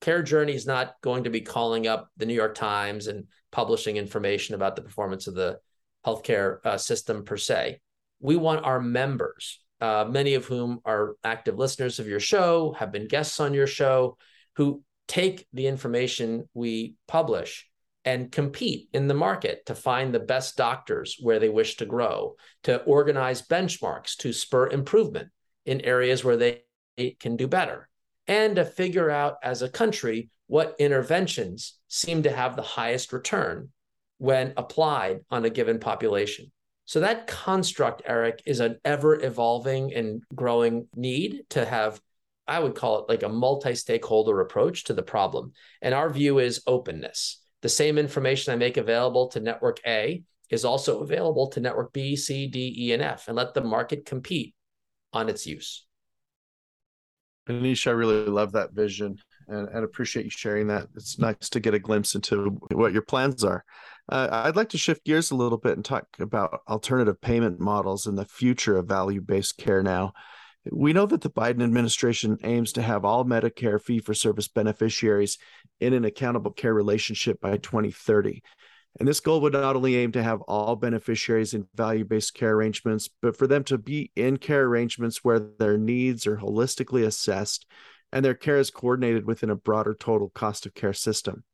CareJourney 0.00 0.54
is 0.54 0.66
not 0.66 0.94
going 1.02 1.24
to 1.24 1.30
be 1.30 1.40
calling 1.40 1.86
up 1.86 2.08
the 2.16 2.26
New 2.26 2.34
York 2.34 2.54
Times 2.54 3.06
and 3.06 3.24
publishing 3.50 3.96
information 3.96 4.54
about 4.54 4.76
the 4.76 4.82
performance 4.82 5.26
of 5.26 5.34
the 5.34 5.58
healthcare 6.06 6.64
uh, 6.64 6.78
system 6.78 7.24
per 7.24 7.36
se. 7.36 7.80
We 8.20 8.36
want 8.36 8.64
our 8.64 8.80
members, 8.80 9.60
uh, 9.80 10.06
many 10.08 10.34
of 10.34 10.44
whom 10.44 10.80
are 10.84 11.16
active 11.24 11.58
listeners 11.58 11.98
of 11.98 12.08
your 12.08 12.20
show, 12.20 12.74
have 12.78 12.92
been 12.92 13.08
guests 13.08 13.40
on 13.40 13.54
your 13.54 13.66
show, 13.66 14.16
who 14.56 14.82
take 15.06 15.46
the 15.52 15.66
information 15.66 16.48
we 16.54 16.94
publish 17.06 17.66
and 18.04 18.32
compete 18.32 18.88
in 18.92 19.08
the 19.08 19.14
market 19.14 19.66
to 19.66 19.74
find 19.74 20.14
the 20.14 20.20
best 20.20 20.56
doctors 20.56 21.16
where 21.20 21.38
they 21.38 21.48
wish 21.48 21.76
to 21.76 21.86
grow, 21.86 22.36
to 22.62 22.82
organize 22.84 23.46
benchmarks 23.46 24.16
to 24.16 24.32
spur 24.32 24.68
improvement 24.68 25.28
in 25.66 25.80
areas 25.82 26.24
where 26.24 26.36
they 26.36 26.62
can 27.20 27.36
do 27.36 27.46
better, 27.46 27.88
and 28.28 28.56
to 28.56 28.64
figure 28.64 29.10
out 29.10 29.38
as 29.42 29.62
a 29.62 29.68
country 29.68 30.30
what 30.46 30.76
interventions 30.78 31.78
seem 31.88 32.22
to 32.22 32.30
have 32.30 32.54
the 32.54 32.62
highest 32.62 33.12
return 33.12 33.70
when 34.18 34.52
applied 34.56 35.20
on 35.30 35.44
a 35.44 35.50
given 35.50 35.78
population. 35.78 36.52
So, 36.84 37.00
that 37.00 37.26
construct, 37.26 38.02
Eric, 38.06 38.42
is 38.46 38.60
an 38.60 38.78
ever 38.84 39.22
evolving 39.22 39.92
and 39.92 40.22
growing 40.34 40.88
need 40.94 41.44
to 41.50 41.64
have 41.64 42.00
I 42.48 42.58
would 42.60 42.74
call 42.74 43.00
it 43.00 43.08
like 43.10 43.22
a 43.22 43.28
multi 43.28 43.74
stakeholder 43.74 44.40
approach 44.40 44.84
to 44.84 44.94
the 44.94 45.02
problem. 45.02 45.52
And 45.82 45.94
our 45.94 46.08
view 46.08 46.38
is 46.38 46.62
openness. 46.66 47.42
The 47.60 47.68
same 47.68 47.98
information 47.98 48.52
I 48.52 48.56
make 48.56 48.78
available 48.78 49.28
to 49.28 49.40
network 49.40 49.80
A 49.86 50.22
is 50.48 50.64
also 50.64 51.00
available 51.00 51.48
to 51.48 51.60
network 51.60 51.92
B, 51.92 52.16
C, 52.16 52.46
D, 52.46 52.74
E, 52.76 52.92
and 52.92 53.02
F, 53.02 53.28
and 53.28 53.36
let 53.36 53.52
the 53.52 53.60
market 53.60 54.06
compete 54.06 54.54
on 55.12 55.28
its 55.28 55.46
use. 55.46 55.84
Aneesh, 57.48 57.86
I 57.86 57.90
really 57.90 58.26
love 58.26 58.52
that 58.52 58.72
vision 58.72 59.18
and, 59.48 59.68
and 59.68 59.84
appreciate 59.84 60.24
you 60.24 60.30
sharing 60.30 60.66
that. 60.68 60.86
It's 60.94 61.18
nice 61.18 61.48
to 61.50 61.60
get 61.60 61.74
a 61.74 61.78
glimpse 61.78 62.14
into 62.14 62.58
what 62.72 62.92
your 62.92 63.02
plans 63.02 63.42
are. 63.44 63.64
Uh, 64.10 64.28
I'd 64.30 64.56
like 64.56 64.70
to 64.70 64.78
shift 64.78 65.04
gears 65.04 65.30
a 65.30 65.36
little 65.36 65.58
bit 65.58 65.76
and 65.76 65.84
talk 65.84 66.06
about 66.18 66.60
alternative 66.68 67.20
payment 67.20 67.60
models 67.60 68.06
and 68.06 68.16
the 68.16 68.24
future 68.24 68.76
of 68.76 68.86
value 68.86 69.20
based 69.20 69.56
care 69.58 69.82
now. 69.82 70.12
We 70.70 70.92
know 70.92 71.06
that 71.06 71.22
the 71.22 71.30
Biden 71.30 71.62
administration 71.62 72.36
aims 72.44 72.72
to 72.72 72.82
have 72.82 73.04
all 73.04 73.24
Medicare 73.24 73.80
fee 73.80 74.00
for 74.00 74.12
service 74.12 74.48
beneficiaries 74.48 75.38
in 75.80 75.94
an 75.94 76.04
accountable 76.04 76.50
care 76.50 76.74
relationship 76.74 77.40
by 77.40 77.56
2030. 77.56 78.42
And 78.98 79.06
this 79.06 79.20
goal 79.20 79.40
would 79.42 79.52
not 79.52 79.76
only 79.76 79.96
aim 79.96 80.10
to 80.12 80.22
have 80.22 80.40
all 80.42 80.74
beneficiaries 80.74 81.54
in 81.54 81.68
value 81.74 82.04
based 82.04 82.34
care 82.34 82.54
arrangements, 82.54 83.08
but 83.22 83.36
for 83.36 83.46
them 83.46 83.62
to 83.64 83.78
be 83.78 84.10
in 84.16 84.38
care 84.38 84.64
arrangements 84.64 85.22
where 85.22 85.38
their 85.38 85.78
needs 85.78 86.26
are 86.26 86.36
holistically 86.36 87.06
assessed 87.06 87.66
and 88.12 88.24
their 88.24 88.34
care 88.34 88.58
is 88.58 88.70
coordinated 88.70 89.26
within 89.26 89.50
a 89.50 89.56
broader 89.56 89.94
total 89.98 90.30
cost 90.30 90.66
of 90.66 90.74
care 90.74 90.92
system. 90.92 91.44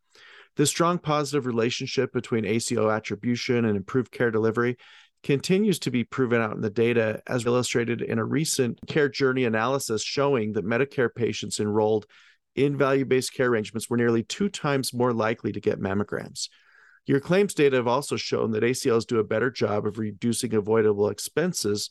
This 0.57 0.71
strong 0.71 0.99
positive 0.99 1.47
relationship 1.47 2.13
between 2.13 2.45
ACO 2.45 2.89
attribution 2.89 3.65
and 3.65 3.77
improved 3.77 4.13
care 4.13 4.31
delivery 4.31 4.77
continues 5.25 5.79
to 5.81 5.91
be 5.91 6.05
proven 6.05 6.41
out 6.41 6.55
in 6.55 6.61
the 6.61 6.71
data, 6.71 7.23
as 7.27 7.45
illustrated 7.45 8.03
in 8.03 8.19
a 8.19 8.25
recent 8.25 8.79
CareJourney 8.87 9.47
analysis 9.47 10.03
showing 10.03 10.53
that 10.53 10.67
Medicare 10.67 11.13
patients 11.13 11.59
enrolled 11.59 12.07
in 12.55 12.77
value 12.77 13.05
based 13.05 13.35
care 13.35 13.49
arrangements 13.49 13.91
were 13.91 13.97
nearly 13.97 14.23
two 14.23 14.49
times 14.49 14.95
more 14.95 15.13
likely 15.13 15.51
to 15.51 15.61
get 15.61 15.81
mammograms. 15.81 16.49
Your 17.07 17.21
claims 17.21 17.55
data 17.55 17.77
have 17.77 17.87
also 17.87 18.17
shown 18.17 18.53
that 18.53 18.63
ACOs 18.63 19.07
do 19.07 19.19
a 19.19 19.25
better 19.25 19.51
job 19.51 19.87
of 19.87 19.99
reducing 19.99 20.55
avoidable 20.55 21.09
expenses 21.09 21.91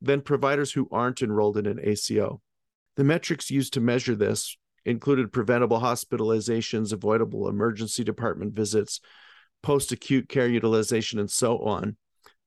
than 0.00 0.20
providers 0.20 0.72
who 0.72 0.88
aren't 0.90 1.22
enrolled 1.22 1.56
in 1.56 1.66
an 1.66 1.80
ACO. 1.82 2.40
The 2.96 3.04
metrics 3.04 3.50
used 3.50 3.72
to 3.74 3.80
measure 3.80 4.14
this 4.14 4.56
included 4.84 5.32
preventable 5.32 5.80
hospitalizations, 5.80 6.92
avoidable 6.92 7.48
emergency 7.48 8.04
department 8.04 8.54
visits, 8.54 9.00
post 9.62 9.92
acute 9.92 10.28
care 10.28 10.48
utilization, 10.48 11.18
and 11.18 11.30
so 11.30 11.58
on 11.58 11.96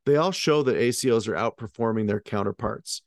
they 0.05 0.16
all 0.16 0.32
show 0.32 0.64
that 0.64 0.76
ACOs 0.76 1.28
are 1.28 1.34
outperforming 1.34 2.07
their 2.07 2.20
counterparts. 2.20 3.01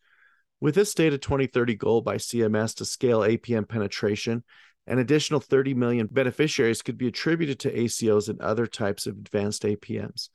With 0.61 0.75
this 0.75 0.91
stated 0.91 1.21
2030 1.21 1.75
goal 1.75 2.01
by 2.01 2.17
CMS 2.17 2.75
to 2.77 2.85
scale 2.85 3.21
APM 3.21 3.69
penetration, 3.69 4.45
an 4.87 4.99
additional 4.99 5.41
30 5.41 5.75
million 5.75 6.07
beneficiaries 6.07 6.83
could 6.83 6.97
be 6.97 7.09
attributed 7.09 7.59
to 7.61 7.73
ACOs 7.73 8.29
and 8.29 8.41
other 8.41 8.67
types 8.67 9.07
of 9.07 9.17
advanced 9.17 9.63
APMs. 9.63 10.29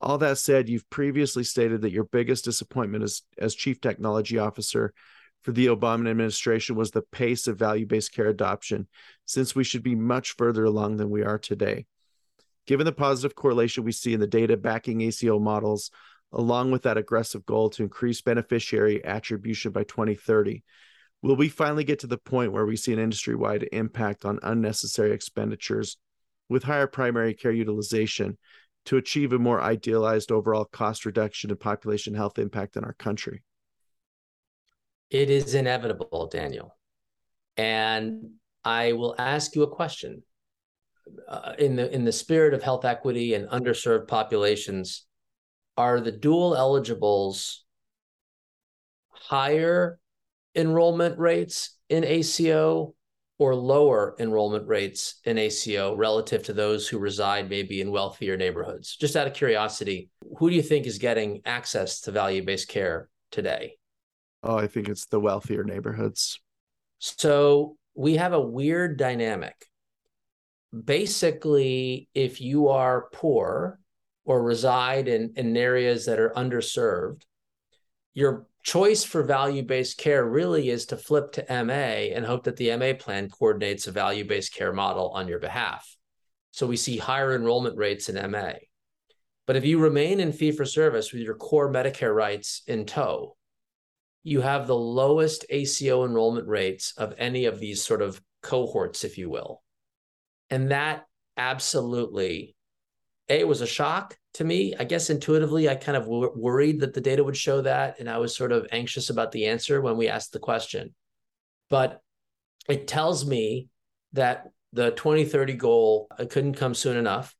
All 0.00 0.18
that 0.18 0.38
said, 0.38 0.68
you've 0.68 0.88
previously 0.90 1.42
stated 1.42 1.80
that 1.82 1.92
your 1.92 2.04
biggest 2.04 2.44
disappointment 2.44 3.02
as, 3.02 3.22
as 3.38 3.54
Chief 3.54 3.80
Technology 3.80 4.38
Officer 4.38 4.92
for 5.42 5.52
the 5.52 5.66
Obama 5.66 6.08
administration 6.10 6.76
was 6.76 6.90
the 6.90 7.02
pace 7.02 7.46
of 7.46 7.58
value 7.58 7.86
based 7.86 8.12
care 8.12 8.28
adoption, 8.28 8.86
since 9.24 9.54
we 9.54 9.64
should 9.64 9.82
be 9.82 9.94
much 9.94 10.36
further 10.36 10.64
along 10.64 10.96
than 10.96 11.10
we 11.10 11.22
are 11.22 11.38
today. 11.38 11.86
Given 12.66 12.84
the 12.84 12.92
positive 12.92 13.34
correlation 13.34 13.84
we 13.84 13.92
see 13.92 14.12
in 14.12 14.20
the 14.20 14.26
data 14.26 14.56
backing 14.56 15.00
ACO 15.00 15.38
models, 15.38 15.90
along 16.32 16.70
with 16.70 16.82
that 16.82 16.98
aggressive 16.98 17.46
goal 17.46 17.70
to 17.70 17.82
increase 17.82 18.20
beneficiary 18.20 19.04
attribution 19.04 19.72
by 19.72 19.84
2030, 19.84 20.62
will 21.22 21.36
we 21.36 21.48
finally 21.48 21.84
get 21.84 22.00
to 22.00 22.06
the 22.06 22.18
point 22.18 22.52
where 22.52 22.66
we 22.66 22.76
see 22.76 22.92
an 22.92 22.98
industry 22.98 23.34
wide 23.34 23.68
impact 23.72 24.24
on 24.24 24.38
unnecessary 24.42 25.12
expenditures 25.12 25.96
with 26.48 26.62
higher 26.62 26.86
primary 26.86 27.34
care 27.34 27.52
utilization 27.52 28.38
to 28.86 28.96
achieve 28.96 29.32
a 29.32 29.38
more 29.38 29.60
idealized 29.60 30.32
overall 30.32 30.64
cost 30.64 31.04
reduction 31.04 31.50
and 31.50 31.60
population 31.60 32.14
health 32.14 32.38
impact 32.38 32.76
in 32.76 32.84
our 32.84 32.94
country? 32.94 33.42
It 35.10 35.30
is 35.30 35.54
inevitable, 35.54 36.28
Daniel. 36.32 36.76
And 37.56 38.30
I 38.64 38.92
will 38.92 39.14
ask 39.18 39.54
you 39.54 39.62
a 39.62 39.70
question. 39.70 40.22
Uh, 41.26 41.54
in 41.58 41.74
the 41.74 41.90
in 41.94 42.04
the 42.04 42.12
spirit 42.12 42.52
of 42.52 42.62
health 42.62 42.84
equity 42.84 43.32
and 43.32 43.48
underserved 43.48 44.08
populations, 44.08 45.06
are 45.78 46.00
the 46.00 46.12
dual 46.12 46.54
eligibles 46.54 47.64
higher 49.08 49.98
enrollment 50.58 51.18
rates 51.18 51.78
in 51.88 52.04
ACO 52.04 52.94
or 53.38 53.54
lower 53.54 54.16
enrollment 54.18 54.66
rates 54.66 55.20
in 55.24 55.38
ACO 55.38 55.94
relative 55.94 56.42
to 56.42 56.52
those 56.52 56.88
who 56.88 56.98
reside 56.98 57.48
maybe 57.48 57.80
in 57.80 57.92
wealthier 57.92 58.36
neighborhoods? 58.36 58.96
Just 58.96 59.16
out 59.16 59.28
of 59.28 59.34
curiosity, 59.34 60.10
who 60.38 60.50
do 60.50 60.56
you 60.56 60.62
think 60.62 60.86
is 60.86 60.98
getting 60.98 61.40
access 61.46 62.00
to 62.02 62.10
value 62.10 62.44
based 62.44 62.68
care 62.68 63.08
today? 63.30 63.76
Oh, 64.42 64.58
I 64.58 64.66
think 64.66 64.88
it's 64.88 65.06
the 65.06 65.20
wealthier 65.20 65.62
neighborhoods. 65.62 66.40
So 66.98 67.76
we 67.94 68.16
have 68.16 68.32
a 68.32 68.40
weird 68.40 68.98
dynamic. 68.98 69.54
Basically, 70.84 72.08
if 72.14 72.40
you 72.40 72.68
are 72.68 73.08
poor 73.12 73.78
or 74.24 74.42
reside 74.42 75.08
in, 75.08 75.32
in 75.36 75.56
areas 75.56 76.06
that 76.06 76.18
are 76.18 76.30
underserved, 76.30 77.22
your 78.14 78.46
choice 78.68 79.02
for 79.02 79.22
value 79.22 79.62
based 79.62 79.96
care 79.96 80.26
really 80.26 80.68
is 80.68 80.84
to 80.84 80.96
flip 80.98 81.32
to 81.32 81.64
MA 81.64 82.12
and 82.14 82.26
hope 82.26 82.44
that 82.44 82.56
the 82.56 82.76
MA 82.76 82.92
plan 82.92 83.30
coordinates 83.30 83.86
a 83.86 83.92
value 83.92 84.26
based 84.26 84.54
care 84.54 84.74
model 84.74 85.08
on 85.08 85.26
your 85.26 85.38
behalf. 85.38 85.96
So 86.50 86.66
we 86.66 86.76
see 86.76 86.98
higher 86.98 87.34
enrollment 87.34 87.78
rates 87.78 88.10
in 88.10 88.30
MA. 88.30 88.52
But 89.46 89.56
if 89.56 89.64
you 89.64 89.78
remain 89.78 90.20
in 90.20 90.32
fee 90.32 90.52
for 90.52 90.66
service 90.66 91.14
with 91.14 91.22
your 91.22 91.36
core 91.36 91.72
Medicare 91.72 92.14
rights 92.14 92.60
in 92.66 92.84
tow, 92.84 93.36
you 94.22 94.42
have 94.42 94.66
the 94.66 94.76
lowest 94.76 95.46
ACO 95.48 96.04
enrollment 96.04 96.46
rates 96.46 96.92
of 96.98 97.14
any 97.16 97.46
of 97.46 97.58
these 97.60 97.82
sort 97.82 98.02
of 98.02 98.20
cohorts, 98.42 99.02
if 99.02 99.16
you 99.16 99.30
will. 99.30 99.62
And 100.50 100.72
that 100.72 101.06
absolutely, 101.38 102.54
A, 103.30 103.44
was 103.44 103.62
a 103.62 103.66
shock 103.66 104.18
to 104.38 104.44
me. 104.44 104.72
I 104.78 104.84
guess 104.84 105.10
intuitively, 105.10 105.68
I 105.68 105.74
kind 105.74 105.96
of 105.96 106.04
w- 106.04 106.32
worried 106.34 106.80
that 106.80 106.94
the 106.94 107.00
data 107.00 107.24
would 107.24 107.36
show 107.36 107.60
that. 107.62 107.98
And 107.98 108.08
I 108.08 108.18
was 108.18 108.36
sort 108.36 108.52
of 108.52 108.68
anxious 108.70 109.10
about 109.10 109.32
the 109.32 109.46
answer 109.46 109.80
when 109.80 109.96
we 109.96 110.08
asked 110.08 110.32
the 110.32 110.38
question. 110.38 110.94
But 111.70 112.00
it 112.68 112.86
tells 112.86 113.26
me 113.26 113.68
that 114.12 114.48
the 114.72 114.92
2030 114.92 115.54
goal 115.54 116.06
uh, 116.16 116.24
couldn't 116.30 116.54
come 116.54 116.74
soon 116.74 116.96
enough 116.96 117.34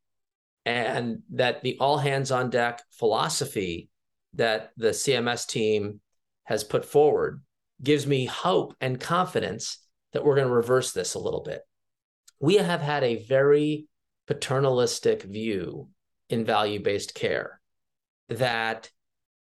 and 0.67 1.21
that 1.35 1.63
the 1.63 1.77
all 1.79 1.99
hands 1.99 2.33
on 2.33 2.51
deck 2.51 2.83
philosophy 2.91 3.89
that 4.35 4.71
the 4.77 4.89
CMS 4.89 5.47
team 5.47 6.01
has 6.45 6.65
put 6.65 6.85
forward 6.85 7.43
gives 7.81 8.09
me 8.09 8.27
hope 8.27 8.75
and 8.81 8.99
confidence 8.99 9.79
that 10.13 10.25
we're 10.25 10.35
going 10.35 10.49
to 10.49 10.53
reverse 10.53 10.93
this 10.93 11.15
a 11.15 11.21
little 11.21 11.43
bit. 11.43 11.63
We 12.41 12.57
have 12.57 12.81
had 12.81 13.05
a 13.05 13.25
very 13.25 13.87
paternalistic 14.27 15.23
view 15.23 15.91
in 16.29 16.45
value 16.45 16.83
based 16.83 17.15
care 17.15 17.61
that 18.29 18.91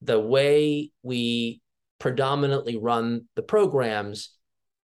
the 0.01 0.19
way 0.19 0.91
we 1.03 1.61
predominantly 1.99 2.77
run 2.77 3.27
the 3.35 3.41
programs 3.41 4.31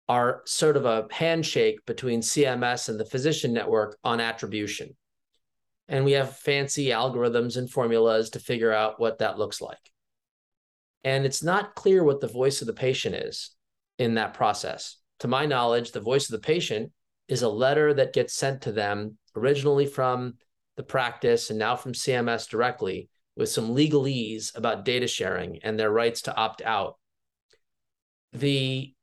are 0.09 0.43
sort 0.47 0.77
of 0.77 0.85
a 0.85 1.07
handshake 1.11 1.85
between 1.87 2.21
CMS 2.21 2.89
and 2.89 2.99
the 2.99 3.05
physician 3.05 3.53
network 3.53 3.99
on 4.03 4.21
attribution. 4.21 4.97
And 5.89 6.05
we 6.05 6.13
have 6.13 6.37
fancy 6.37 6.87
algorithms 6.87 7.57
and 7.57 7.71
formulas 7.71 8.31
to 8.31 8.41
figure 8.41 8.73
out 8.73 8.99
what 8.99 9.19
that 9.19 9.39
looks 9.39 9.61
like. 9.61 9.79
And 11.05 11.25
it's 11.25 11.43
not 11.43 11.75
clear 11.75 12.05
what 12.05 12.21
the 12.21 12.29
voice 12.29 12.61
of 12.61 12.67
the 12.67 12.73
patient 12.73 13.15
is 13.15 13.55
in 13.99 14.15
that 14.15 14.35
process. 14.35 14.97
To 15.21 15.29
my 15.29 15.47
knowledge, 15.47 15.93
the 15.93 16.01
voice 16.01 16.29
of 16.29 16.33
the 16.33 16.47
patient 16.47 16.93
is 17.29 17.43
a 17.43 17.49
letter 17.49 17.95
that 17.95 18.13
gets 18.13 18.35
sent 18.35 18.63
to 18.63 18.73
them 18.73 19.17
originally 19.37 19.87
from 19.87 20.35
the 20.77 20.83
practice 20.83 21.51
and 21.51 21.59
now 21.59 21.77
from 21.77 21.93
CMS 21.93 22.49
directly 22.49 23.09
with 23.37 23.49
some 23.49 23.75
legalese 23.75 24.57
about 24.57 24.85
data 24.85 25.07
sharing 25.07 25.61
and 25.63 25.79
their 25.79 25.91
rights 25.91 26.23
to 26.23 26.35
opt 26.35 26.63
out. 26.63 26.99
The 28.33 28.95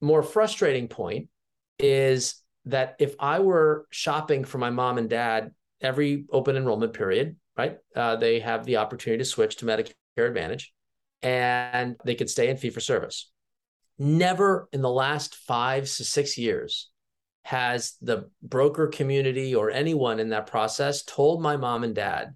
more 0.00 0.22
frustrating 0.22 0.88
point 0.88 1.28
is 1.78 2.36
that 2.66 2.96
if 2.98 3.14
I 3.18 3.40
were 3.40 3.86
shopping 3.90 4.44
for 4.44 4.58
my 4.58 4.70
mom 4.70 4.98
and 4.98 5.08
dad 5.08 5.52
every 5.80 6.24
open 6.30 6.56
enrollment 6.56 6.92
period, 6.92 7.36
right, 7.56 7.78
uh, 7.96 8.16
they 8.16 8.40
have 8.40 8.64
the 8.64 8.76
opportunity 8.76 9.18
to 9.18 9.28
switch 9.28 9.56
to 9.56 9.66
Medicare 9.66 9.92
Advantage 10.16 10.72
and 11.22 11.96
they 12.04 12.14
could 12.14 12.30
stay 12.30 12.48
in 12.48 12.56
fee 12.56 12.70
for 12.70 12.80
service. 12.80 13.30
Never 13.98 14.68
in 14.72 14.82
the 14.82 14.90
last 14.90 15.36
five 15.36 15.84
to 15.84 16.04
six 16.04 16.36
years 16.36 16.90
has 17.42 17.96
the 18.00 18.30
broker 18.42 18.86
community 18.86 19.54
or 19.54 19.70
anyone 19.70 20.20
in 20.20 20.30
that 20.30 20.46
process 20.46 21.02
told 21.02 21.42
my 21.42 21.56
mom 21.56 21.84
and 21.84 21.94
dad, 21.94 22.34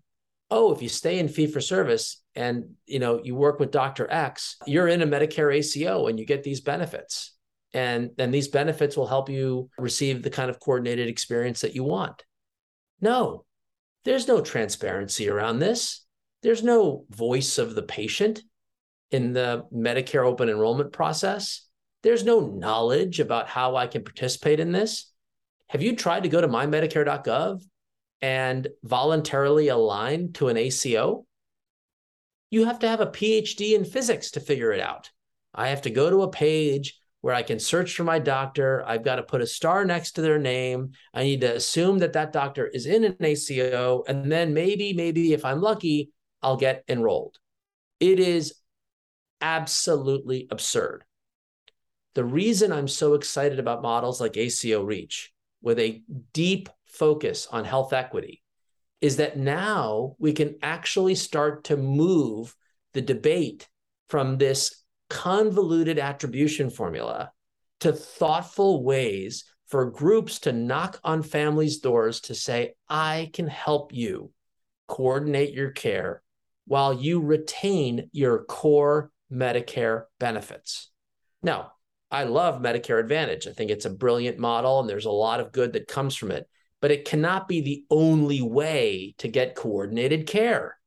"Oh, 0.51 0.73
if 0.73 0.83
you 0.83 0.89
stay 0.89 1.19
in 1.19 1.29
fee 1.29 1.47
for 1.47 1.61
service 1.61 2.23
and 2.35 2.77
you 2.87 2.99
know 2.99 3.23
you 3.23 3.35
work 3.35 3.61
with 3.61 3.71
Dr. 3.71 4.11
X, 4.11 4.57
you're 4.67 4.89
in 4.89 5.03
a 5.03 5.07
Medicare 5.07 5.55
ACO 5.55 6.07
and 6.07 6.19
you 6.19 6.27
get 6.27 6.43
these 6.43 6.61
benefits." 6.61 7.33
And 7.73 8.11
then 8.17 8.31
these 8.31 8.49
benefits 8.49 8.97
will 8.97 9.07
help 9.07 9.29
you 9.29 9.71
receive 9.79 10.23
the 10.23 10.31
kind 10.31 10.49
of 10.51 10.59
coordinated 10.61 11.09
experience 11.09 11.61
that 11.61 11.75
you 11.75 11.85
want. 11.85 12.25
No, 13.01 13.45
there's 14.05 14.29
no 14.29 14.41
transparency 14.41 15.29
around 15.29 15.59
this. 15.59 16.07
There's 16.43 16.63
no 16.63 17.05
voice 17.11 17.59
of 17.59 17.75
the 17.75 17.83
patient 17.83 18.43
in 19.11 19.33
the 19.33 19.65
Medicare 19.73 20.25
open 20.25 20.49
enrollment 20.49 20.93
process. 20.93 21.67
There's 22.03 22.25
no 22.25 22.41
knowledge 22.41 23.21
about 23.21 23.49
how 23.49 23.77
I 23.77 23.87
can 23.87 24.05
participate 24.05 24.61
in 24.61 24.73
this. 24.73 25.13
Have 25.69 25.83
you 25.83 25.97
tried 25.97 26.23
to 26.23 26.29
go 26.29 26.41
to 26.41 26.49
mymedicare.gov 26.49 27.63
and 28.23 28.69
voluntarily 28.85 29.69
align 29.69 30.33
to 30.35 30.49
an 30.49 30.57
ACO? 30.57 31.27
You 32.51 32.67
have 32.67 32.79
to 32.81 32.89
have 32.89 33.01
a 33.01 33.07
PhD 33.07 33.75
in 33.75 33.85
physics 33.85 34.31
to 34.33 34.41
figure 34.41 34.73
it 34.73 34.81
out. 34.81 35.11
I 35.55 35.69
have 35.69 35.83
to 35.83 35.91
go 35.91 36.11
to 36.11 36.23
a 36.23 36.31
page 36.31 37.01
where 37.23 37.35
I 37.35 37.43
can 37.43 37.59
search 37.59 37.97
for 37.97 38.05
my 38.05 38.21
doctor. 38.21 38.85
I've 38.87 39.03
got 39.03 39.17
to 39.17 39.23
put 39.23 39.41
a 39.41 39.47
star 39.47 39.85
next 39.85 40.13
to 40.13 40.21
their 40.21 40.39
name. 40.39 40.93
I 41.13 41.25
need 41.25 41.41
to 41.41 41.57
assume 41.57 41.99
that 41.99 42.13
that 42.13 42.33
doctor 42.33 42.67
is 42.67 42.87
in 42.87 43.03
an 43.03 43.17
ACO. 43.19 44.05
And 44.07 44.31
then 44.31 44.55
maybe, 44.55 44.93
maybe 44.93 45.33
if 45.33 45.45
I'm 45.45 45.61
lucky, 45.61 46.13
I'll 46.41 46.57
get 46.57 46.85
enrolled. 46.89 47.39
It 47.99 48.21
is 48.21 48.55
absolutely 49.41 50.47
absurd. 50.51 51.05
The 52.17 52.25
reason 52.25 52.73
I'm 52.73 52.89
so 52.89 53.13
excited 53.13 53.59
about 53.59 53.83
models 53.83 54.23
like 54.23 54.39
ACO 54.39 54.83
Reach 54.83 55.35
with 55.61 55.79
a 55.79 56.03
deep 56.33 56.71
focus 56.87 57.47
on 57.53 57.67
health 57.67 57.93
equity 57.93 58.43
is 59.03 59.17
that 59.17 59.37
now 59.37 60.17
we 60.19 60.33
can 60.33 60.57
actually 60.63 61.15
start 61.15 61.65
to 61.65 61.77
move 61.77 62.57
the 62.95 63.03
debate 63.03 63.69
from 64.09 64.39
this 64.39 64.83
convoluted 65.11 65.99
attribution 65.99 66.71
formula 66.71 67.33
to 67.81 67.93
thoughtful 67.93 68.83
ways 68.83 69.45
for 69.67 69.91
groups 69.91 70.39
to 70.39 70.55
knock 70.55 70.99
on 71.05 71.23
families' 71.23 71.81
doors 71.81 72.23
to 72.23 72.35
say, 72.35 72.77
I 72.89 73.29
can 73.35 73.47
help 73.47 73.93
you 73.93 74.33
coordinate 74.89 75.53
your 75.53 75.73
care 75.73 76.23
while 76.67 76.95
you 76.95 77.21
retain 77.21 78.09
your 78.13 78.45
core 78.45 79.11
Medicare 79.31 80.05
benefits. 80.19 80.91
Now, 81.43 81.73
I 82.11 82.25
love 82.25 82.63
Medicare 82.63 83.01
Advantage. 83.01 83.47
I 83.47 83.53
think 83.53 83.71
it's 83.71 83.85
a 83.85 83.91
brilliant 83.91 84.39
model 84.39 84.81
and 84.81 84.89
there's 84.89 85.07
a 85.07 85.11
lot 85.11 85.41
of 85.41 85.53
good 85.53 85.73
that 85.73 85.89
comes 85.89 86.15
from 86.15 86.31
it, 86.31 86.49
but 86.81 86.91
it 86.91 87.05
cannot 87.05 87.49
be 87.49 87.61
the 87.61 87.85
only 87.91 88.43
way 88.43 89.15
to 89.19 89.29
get 89.29 89.57
coordinated 89.57 90.27
care. 90.27 90.79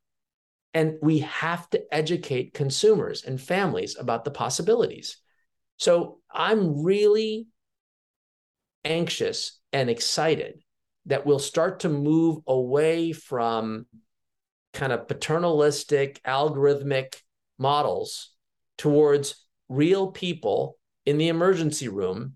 And 0.74 0.95
we 1.01 1.20
have 1.20 1.70
to 1.72 1.82
educate 1.91 2.53
consumers 2.53 3.26
and 3.26 3.41
families 3.41 3.97
about 3.99 4.24
the 4.24 4.32
possibilities. 4.32 5.17
So 5.78 6.20
I'm 6.32 6.84
really 6.84 7.47
anxious 8.86 9.59
and 9.74 9.89
excited 9.89 10.61
that 11.07 11.26
we'll 11.26 11.39
start 11.39 11.82
to 11.82 11.89
move 11.89 12.38
away 12.47 13.11
from 13.11 13.88
kind 14.74 14.93
of 14.93 15.07
paternalistic, 15.07 16.22
algorithmic 16.24 17.15
models 17.57 18.32
towards 18.78 19.45
real 19.67 20.11
people 20.11 20.78
in 21.10 21.18
the 21.18 21.30
emergency 21.30 21.88
room 21.88 22.36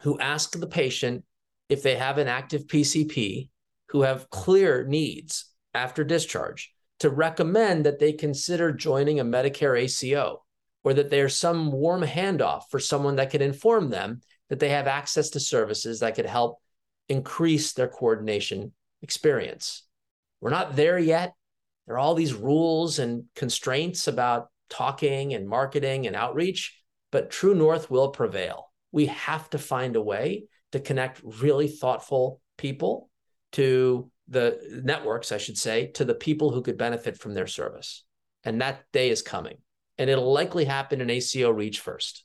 who 0.00 0.18
ask 0.18 0.58
the 0.58 0.66
patient 0.66 1.24
if 1.68 1.84
they 1.84 1.94
have 1.94 2.18
an 2.18 2.26
active 2.26 2.66
PCP, 2.66 3.48
who 3.90 4.02
have 4.02 4.28
clear 4.28 4.84
needs 4.84 5.52
after 5.72 6.02
discharge, 6.02 6.74
to 6.98 7.10
recommend 7.10 7.86
that 7.86 8.00
they 8.00 8.12
consider 8.12 8.72
joining 8.72 9.20
a 9.20 9.24
Medicare 9.24 9.78
ACO 9.80 10.44
or 10.82 10.94
that 10.94 11.10
there's 11.10 11.36
some 11.36 11.70
warm 11.70 12.02
handoff 12.02 12.62
for 12.72 12.80
someone 12.80 13.14
that 13.14 13.30
could 13.30 13.40
inform 13.40 13.88
them 13.88 14.20
that 14.48 14.58
they 14.58 14.70
have 14.70 14.88
access 14.88 15.30
to 15.30 15.38
services 15.38 16.00
that 16.00 16.16
could 16.16 16.26
help 16.26 16.58
increase 17.08 17.72
their 17.72 17.86
coordination 17.86 18.72
experience. 19.00 19.84
We're 20.40 20.50
not 20.50 20.74
there 20.74 20.98
yet. 20.98 21.34
There 21.86 21.94
are 21.94 22.00
all 22.00 22.16
these 22.16 22.34
rules 22.34 22.98
and 22.98 23.26
constraints 23.36 24.08
about 24.08 24.48
talking 24.70 25.34
and 25.34 25.48
marketing 25.48 26.08
and 26.08 26.16
outreach, 26.16 26.74
but 27.10 27.30
True 27.30 27.54
North 27.54 27.90
will 27.90 28.08
prevail. 28.08 28.72
We 28.92 29.06
have 29.06 29.50
to 29.50 29.58
find 29.58 29.96
a 29.96 30.02
way 30.02 30.44
to 30.72 30.80
connect 30.80 31.20
really 31.22 31.68
thoughtful 31.68 32.40
people 32.56 33.10
to 33.52 34.10
the 34.28 34.80
networks, 34.84 35.32
I 35.32 35.38
should 35.38 35.56
say, 35.56 35.88
to 35.92 36.04
the 36.04 36.14
people 36.14 36.50
who 36.50 36.62
could 36.62 36.76
benefit 36.76 37.18
from 37.18 37.34
their 37.34 37.46
service. 37.46 38.04
And 38.44 38.60
that 38.60 38.84
day 38.92 39.10
is 39.10 39.22
coming. 39.22 39.58
And 39.96 40.08
it'll 40.08 40.32
likely 40.32 40.64
happen 40.64 41.00
in 41.00 41.10
ACO 41.10 41.50
Reach 41.50 41.80
first. 41.80 42.24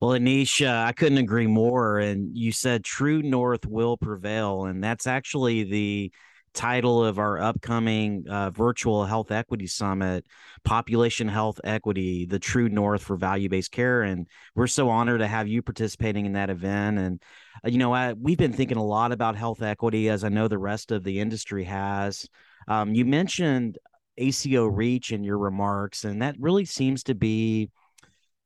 Well, 0.00 0.10
Aneesh, 0.10 0.66
uh, 0.66 0.84
I 0.84 0.92
couldn't 0.92 1.18
agree 1.18 1.46
more. 1.46 2.00
And 2.00 2.36
you 2.36 2.50
said 2.50 2.82
True 2.82 3.22
North 3.22 3.64
will 3.66 3.96
prevail. 3.96 4.64
And 4.64 4.82
that's 4.82 5.06
actually 5.06 5.62
the 5.62 6.12
title 6.54 7.04
of 7.04 7.18
our 7.18 7.40
upcoming 7.40 8.24
uh, 8.28 8.50
virtual 8.50 9.04
health 9.04 9.30
equity 9.30 9.66
summit 9.66 10.26
population 10.64 11.28
health 11.28 11.60
equity 11.64 12.26
the 12.26 12.38
true 12.38 12.68
north 12.68 13.02
for 13.02 13.16
value-based 13.16 13.72
care. 13.72 14.02
And 14.02 14.26
we're 14.54 14.66
so 14.66 14.88
honored 14.88 15.20
to 15.20 15.26
have 15.26 15.48
you 15.48 15.62
participating 15.62 16.26
in 16.26 16.32
that 16.34 16.50
event. 16.50 16.98
And 16.98 17.22
uh, 17.64 17.68
you 17.68 17.78
know 17.78 17.94
I, 17.94 18.12
we've 18.12 18.38
been 18.38 18.52
thinking 18.52 18.76
a 18.76 18.84
lot 18.84 19.12
about 19.12 19.36
health 19.36 19.62
equity 19.62 20.08
as 20.08 20.24
i 20.24 20.28
know 20.28 20.48
the 20.48 20.58
rest 20.58 20.92
of 20.92 21.04
the 21.04 21.20
industry 21.20 21.64
has. 21.64 22.26
Um, 22.68 22.94
you 22.94 23.04
mentioned 23.04 23.78
aco 24.18 24.66
reach 24.66 25.10
in 25.10 25.24
your 25.24 25.38
remarks 25.38 26.04
and 26.04 26.20
that 26.22 26.36
really 26.38 26.66
seems 26.66 27.02
to 27.04 27.14
be 27.14 27.70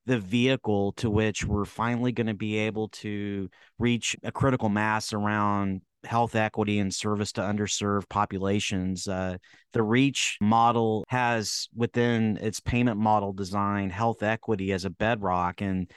the 0.07 0.19
vehicle 0.19 0.93
to 0.93 1.11
which 1.11 1.45
we're 1.45 1.65
finally 1.65 2.13
going 2.13 2.29
to 2.29 2.35
be 2.35 2.57
able 2.59 2.89
to 2.89 3.51
reach 3.79 4.17
a 4.23 4.31
critical 4.31 4.69
mass 4.69 5.13
around 5.13 5.81
health 6.07 6.35
equity 6.35 6.79
and 6.79 6.95
service 6.95 7.33
to 7.33 7.41
underserved 7.41 8.09
populations. 8.09 9.09
Uh, 9.09 9.37
the 9.73 9.83
REACH 9.83 10.39
model 10.41 11.05
has 11.09 11.69
within 11.75 12.39
its 12.39 12.61
payment 12.61 12.99
model 12.99 13.33
design 13.33 13.91
health 13.91 14.23
equity 14.23 14.73
as 14.73 14.85
a 14.85 14.91
bedrock. 14.91 15.61
And, 15.61 15.91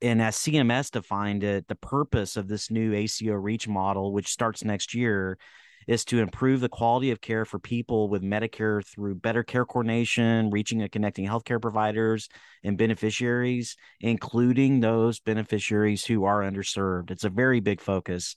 and 0.00 0.22
as 0.22 0.36
CMS 0.36 0.90
defined 0.90 1.44
it, 1.44 1.68
the 1.68 1.74
purpose 1.74 2.36
of 2.36 2.48
this 2.48 2.70
new 2.70 2.94
ACO 2.94 3.34
REACH 3.34 3.68
model, 3.68 4.12
which 4.12 4.28
starts 4.28 4.64
next 4.64 4.94
year, 4.94 5.38
is 5.86 6.04
to 6.04 6.18
improve 6.18 6.60
the 6.60 6.68
quality 6.68 7.10
of 7.10 7.20
care 7.20 7.44
for 7.44 7.58
people 7.58 8.08
with 8.08 8.22
Medicare 8.22 8.84
through 8.84 9.14
better 9.14 9.42
care 9.42 9.64
coordination, 9.64 10.50
reaching 10.50 10.82
and 10.82 10.90
connecting 10.90 11.26
healthcare 11.26 11.62
providers 11.62 12.28
and 12.64 12.76
beneficiaries, 12.76 13.76
including 14.00 14.80
those 14.80 15.20
beneficiaries 15.20 16.04
who 16.04 16.24
are 16.24 16.42
underserved. 16.42 17.10
It's 17.10 17.24
a 17.24 17.30
very 17.30 17.60
big 17.60 17.80
focus. 17.80 18.36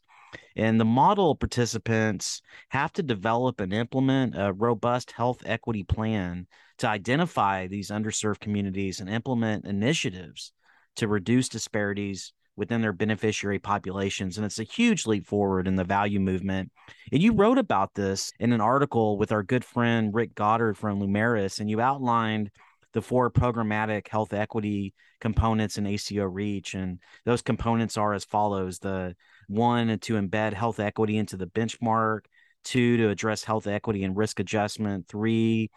And 0.55 0.79
the 0.79 0.85
model 0.85 1.35
participants 1.35 2.41
have 2.69 2.91
to 2.93 3.03
develop 3.03 3.59
and 3.59 3.73
implement 3.73 4.35
a 4.37 4.53
robust 4.53 5.11
health 5.11 5.41
equity 5.45 5.83
plan 5.83 6.47
to 6.79 6.87
identify 6.87 7.67
these 7.67 7.91
underserved 7.91 8.39
communities 8.39 8.99
and 8.99 9.09
implement 9.09 9.65
initiatives 9.65 10.53
to 10.95 11.07
reduce 11.07 11.49
disparities 11.49 12.33
within 12.55 12.81
their 12.81 12.93
beneficiary 12.93 13.57
populations. 13.57 14.37
And 14.37 14.45
it's 14.45 14.59
a 14.59 14.63
huge 14.63 15.07
leap 15.07 15.25
forward 15.25 15.67
in 15.67 15.77
the 15.77 15.85
value 15.85 16.19
movement. 16.19 16.71
And 17.11 17.23
you 17.23 17.31
wrote 17.31 17.57
about 17.57 17.93
this 17.95 18.33
in 18.39 18.51
an 18.51 18.61
article 18.61 19.17
with 19.17 19.31
our 19.31 19.43
good 19.43 19.63
friend 19.63 20.13
Rick 20.13 20.35
Goddard 20.35 20.77
from 20.77 20.99
Lumeris, 20.99 21.59
and 21.59 21.69
you 21.69 21.79
outlined 21.79 22.51
the 22.93 23.01
four 23.01 23.29
programmatic 23.31 24.07
health 24.07 24.33
equity 24.33 24.93
components 25.21 25.77
in 25.77 25.85
ACO 25.85 26.25
Reach. 26.25 26.73
And 26.73 26.99
those 27.25 27.41
components 27.41 27.97
are 27.97 28.13
as 28.13 28.25
follows. 28.25 28.79
The 28.79 29.15
one 29.47 29.99
to 29.99 30.13
embed 30.13 30.53
health 30.53 30.79
equity 30.79 31.17
into 31.17 31.37
the 31.37 31.47
benchmark. 31.47 32.21
Two 32.63 32.97
to 32.97 33.09
address 33.09 33.43
health 33.43 33.67
equity 33.67 34.03
and 34.03 34.17
risk 34.17 34.39
adjustment. 34.39 35.07
Three 35.07 35.69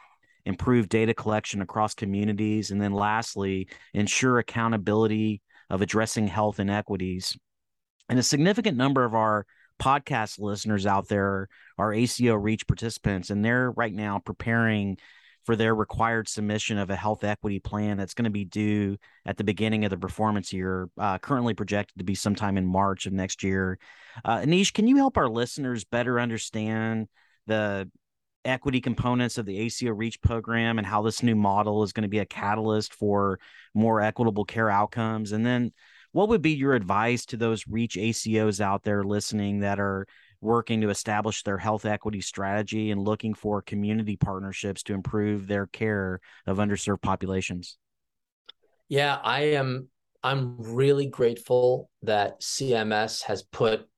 improve 0.44 0.88
data 0.88 1.14
collection 1.14 1.62
across 1.62 1.94
communities. 1.94 2.70
And 2.70 2.80
then 2.80 2.92
lastly 2.92 3.68
ensure 3.94 4.38
accountability 4.38 5.42
of 5.70 5.82
addressing 5.82 6.28
health 6.28 6.60
inequities. 6.60 7.36
And 8.08 8.18
a 8.18 8.22
significant 8.22 8.76
number 8.76 9.04
of 9.04 9.14
our 9.14 9.46
podcast 9.80 10.38
listeners 10.38 10.86
out 10.86 11.08
there 11.08 11.48
are 11.78 11.92
ACO 11.92 12.34
Reach 12.34 12.66
participants, 12.66 13.30
and 13.30 13.44
they're 13.44 13.70
right 13.70 13.92
now 13.92 14.18
preparing 14.18 14.98
for 15.44 15.56
their 15.56 15.74
required 15.74 16.28
submission 16.28 16.78
of 16.78 16.90
a 16.90 16.96
health 16.96 17.24
equity 17.24 17.58
plan 17.58 17.96
that's 17.96 18.14
going 18.14 18.24
to 18.24 18.30
be 18.30 18.44
due 18.44 18.96
at 19.26 19.36
the 19.36 19.44
beginning 19.44 19.84
of 19.84 19.90
the 19.90 19.96
performance 19.96 20.52
year, 20.52 20.88
uh, 20.98 21.18
currently 21.18 21.54
projected 21.54 21.98
to 21.98 22.04
be 22.04 22.14
sometime 22.14 22.56
in 22.56 22.66
March 22.66 23.06
of 23.06 23.12
next 23.12 23.42
year. 23.42 23.78
Uh, 24.24 24.38
Aneesh, 24.38 24.72
can 24.72 24.86
you 24.86 24.96
help 24.96 25.16
our 25.16 25.28
listeners 25.28 25.84
better 25.84 26.20
understand 26.20 27.08
the 27.46 27.90
equity 28.44 28.80
components 28.80 29.38
of 29.38 29.46
the 29.46 29.58
ACO 29.58 29.92
Reach 29.92 30.20
program 30.20 30.78
and 30.78 30.86
how 30.86 31.02
this 31.02 31.22
new 31.22 31.36
model 31.36 31.82
is 31.82 31.92
going 31.92 32.02
to 32.02 32.08
be 32.08 32.18
a 32.18 32.26
catalyst 32.26 32.94
for 32.94 33.38
more 33.74 34.00
equitable 34.00 34.44
care 34.44 34.70
outcomes? 34.70 35.32
And 35.32 35.44
then 35.44 35.72
what 36.12 36.28
would 36.28 36.42
be 36.42 36.52
your 36.52 36.74
advice 36.74 37.24
to 37.26 37.36
those 37.36 37.66
Reach 37.66 37.96
ACOs 37.96 38.60
out 38.60 38.84
there 38.84 39.02
listening 39.02 39.60
that 39.60 39.80
are 39.80 40.06
working 40.42 40.80
to 40.82 40.90
establish 40.90 41.42
their 41.42 41.56
health 41.56 41.86
equity 41.86 42.20
strategy 42.20 42.90
and 42.90 43.00
looking 43.00 43.32
for 43.32 43.62
community 43.62 44.16
partnerships 44.16 44.82
to 44.82 44.94
improve 44.94 45.46
their 45.46 45.66
care 45.66 46.20
of 46.46 46.58
underserved 46.58 47.00
populations? 47.00 47.78
Yeah, 48.88 49.18
I 49.22 49.40
am 49.54 49.88
I'm 50.22 50.56
really 50.58 51.06
grateful 51.06 51.88
that 52.02 52.40
CMS 52.40 53.22
has 53.22 53.42
put 53.42 53.88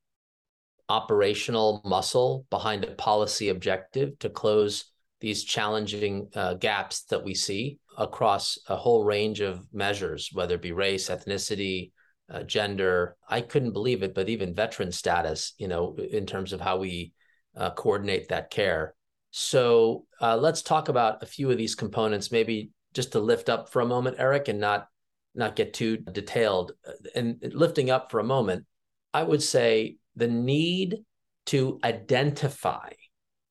operational 0.88 1.80
muscle 1.84 2.46
behind 2.50 2.84
a 2.84 2.92
policy 2.92 3.48
objective 3.48 4.18
to 4.20 4.28
close 4.28 4.92
these 5.20 5.44
challenging 5.44 6.28
uh, 6.34 6.54
gaps 6.54 7.04
that 7.04 7.24
we 7.24 7.34
see 7.34 7.78
across 7.96 8.58
a 8.68 8.76
whole 8.76 9.04
range 9.04 9.40
of 9.40 9.66
measures, 9.72 10.30
whether 10.32 10.56
it 10.56 10.62
be 10.62 10.72
race, 10.72 11.08
ethnicity, 11.08 11.92
uh, 12.30 12.42
gender. 12.42 13.16
I 13.28 13.40
couldn't 13.40 13.72
believe 13.72 14.02
it, 14.02 14.14
but 14.14 14.28
even 14.28 14.54
veteran 14.54 14.92
status, 14.92 15.54
you 15.58 15.68
know, 15.68 15.96
in 15.96 16.26
terms 16.26 16.52
of 16.52 16.60
how 16.60 16.78
we 16.78 17.12
uh, 17.56 17.70
coordinate 17.70 18.28
that 18.28 18.50
care. 18.50 18.94
So 19.30 20.06
uh, 20.20 20.36
let's 20.36 20.62
talk 20.62 20.88
about 20.88 21.22
a 21.22 21.26
few 21.26 21.50
of 21.50 21.58
these 21.58 21.74
components, 21.74 22.30
maybe 22.30 22.70
just 22.92 23.12
to 23.12 23.20
lift 23.20 23.48
up 23.48 23.70
for 23.70 23.82
a 23.82 23.86
moment, 23.86 24.16
Eric, 24.18 24.48
and 24.48 24.60
not 24.60 24.88
not 25.34 25.56
get 25.56 25.74
too 25.74 25.96
detailed. 25.96 26.72
Uh, 26.86 26.92
and 27.16 27.38
lifting 27.52 27.90
up 27.90 28.10
for 28.10 28.20
a 28.20 28.24
moment, 28.24 28.64
I 29.12 29.24
would 29.24 29.42
say 29.42 29.96
the 30.14 30.28
need 30.28 30.98
to 31.46 31.80
identify 31.82 32.90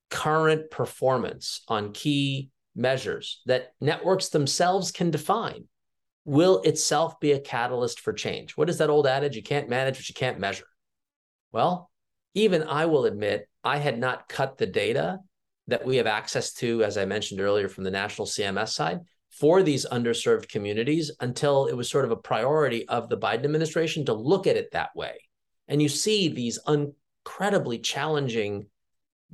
current 0.09 0.71
performance 0.71 1.61
on 1.67 1.91
key 1.91 2.49
measures 2.75 3.41
that 3.45 3.73
networks 3.81 4.29
themselves 4.29 4.91
can 4.91 5.11
define 5.11 5.65
will 6.25 6.61
itself 6.61 7.19
be 7.19 7.33
a 7.33 7.39
catalyst 7.39 7.99
for 7.99 8.13
change. 8.13 8.55
What 8.55 8.69
is 8.69 8.77
that 8.77 8.89
old 8.89 9.07
adage? 9.07 9.35
You 9.35 9.43
can't 9.43 9.69
manage 9.69 9.97
what 9.97 10.07
you 10.07 10.15
can't 10.15 10.39
measure. 10.39 10.67
Well, 11.51 11.91
even 12.33 12.63
I 12.63 12.85
will 12.85 13.05
admit 13.05 13.47
I 13.63 13.77
had 13.77 13.99
not 13.99 14.29
cut 14.29 14.57
the 14.57 14.65
data 14.65 15.19
that 15.67 15.85
we 15.85 15.97
have 15.97 16.07
access 16.07 16.53
to, 16.53 16.83
as 16.83 16.97
I 16.97 17.05
mentioned 17.05 17.39
earlier, 17.39 17.69
from 17.69 17.83
the 17.83 17.91
national 17.91 18.27
CMS 18.27 18.69
side 18.69 18.99
for 19.31 19.63
these 19.63 19.85
underserved 19.87 20.47
communities 20.47 21.11
until 21.19 21.65
it 21.65 21.75
was 21.75 21.89
sort 21.89 22.05
of 22.05 22.11
a 22.11 22.15
priority 22.15 22.87
of 22.87 23.09
the 23.09 23.17
Biden 23.17 23.45
administration 23.45 24.05
to 24.05 24.13
look 24.13 24.45
at 24.45 24.57
it 24.57 24.71
that 24.71 24.95
way. 24.95 25.15
And 25.67 25.81
you 25.81 25.89
see 25.89 26.27
these 26.27 26.59
incredibly 26.67 27.79
challenging 27.79 28.67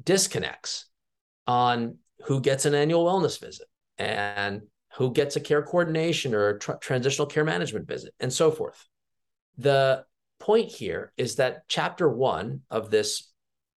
disconnects 0.01 0.85
on 1.47 1.97
who 2.25 2.39
gets 2.39 2.65
an 2.65 2.75
annual 2.75 3.05
wellness 3.05 3.39
visit 3.39 3.67
and 3.97 4.61
who 4.99 5.13
gets 5.13 5.37
a 5.37 5.39
care 5.39 5.63
coordination 5.63 6.35
or 6.35 6.49
a 6.49 6.59
transitional 6.59 7.25
care 7.25 7.45
management 7.45 7.87
visit, 7.87 8.13
and 8.19 8.31
so 8.31 8.51
forth. 8.51 8.85
The 9.57 10.03
point 10.41 10.69
here 10.69 11.13
is 11.15 11.37
that 11.37 11.63
chapter 11.69 12.09
one 12.09 12.61
of 12.69 12.91
this 12.91 13.31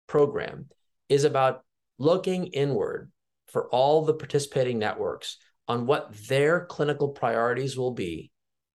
program 0.07 0.71
is 1.11 1.25
about 1.25 1.62
looking 1.99 2.47
inward 2.47 3.12
for 3.49 3.68
all 3.68 4.07
the 4.07 4.14
participating 4.14 4.79
networks 4.79 5.37
on 5.68 5.85
what 5.85 6.16
their 6.27 6.64
clinical 6.64 7.09
priorities 7.09 7.77
will 7.77 7.93
be 7.93 8.31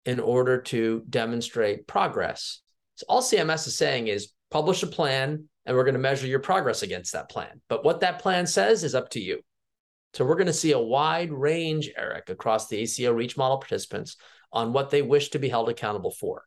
in 0.06 0.20
order 0.20 0.62
to 0.64 1.02
demonstrate 1.10 1.88
progress. 1.88 2.60
So 2.96 3.06
all 3.08 3.22
CMS 3.22 3.68
is 3.68 3.78
saying 3.78 4.08
is 4.08 4.34
publish 4.52 4.84
a 4.84 4.88
plan 4.88 5.48
and 5.66 5.78
we're 5.78 5.86
going 5.86 5.94
to 5.94 6.00
measure 6.00 6.28
your 6.28 6.40
progress 6.40 6.84
against 6.84 7.14
that 7.14 7.30
plan. 7.30 7.62
But 7.70 7.86
what 7.86 8.02
that 8.02 8.20
plan 8.20 8.48
says 8.48 8.84
is 8.84 8.96
up 8.96 9.12
to 9.12 9.22
you. 9.22 9.40
So 10.14 10.24
we're 10.24 10.36
going 10.36 10.48
to 10.48 10.54
see 10.54 10.74
a 10.74 10.80
wide 10.80 11.32
range, 11.32 11.92
Eric, 11.98 12.30
across 12.30 12.68
the 12.68 12.78
ACO 12.78 13.12
REACH 13.14 13.36
model 13.36 13.58
participants 13.58 14.18
on 14.52 14.72
what 14.72 14.92
they 14.92 15.02
wish 15.02 15.30
to 15.30 15.40
be 15.40 15.50
held 15.50 15.70
accountable 15.70 16.12
for. 16.12 16.44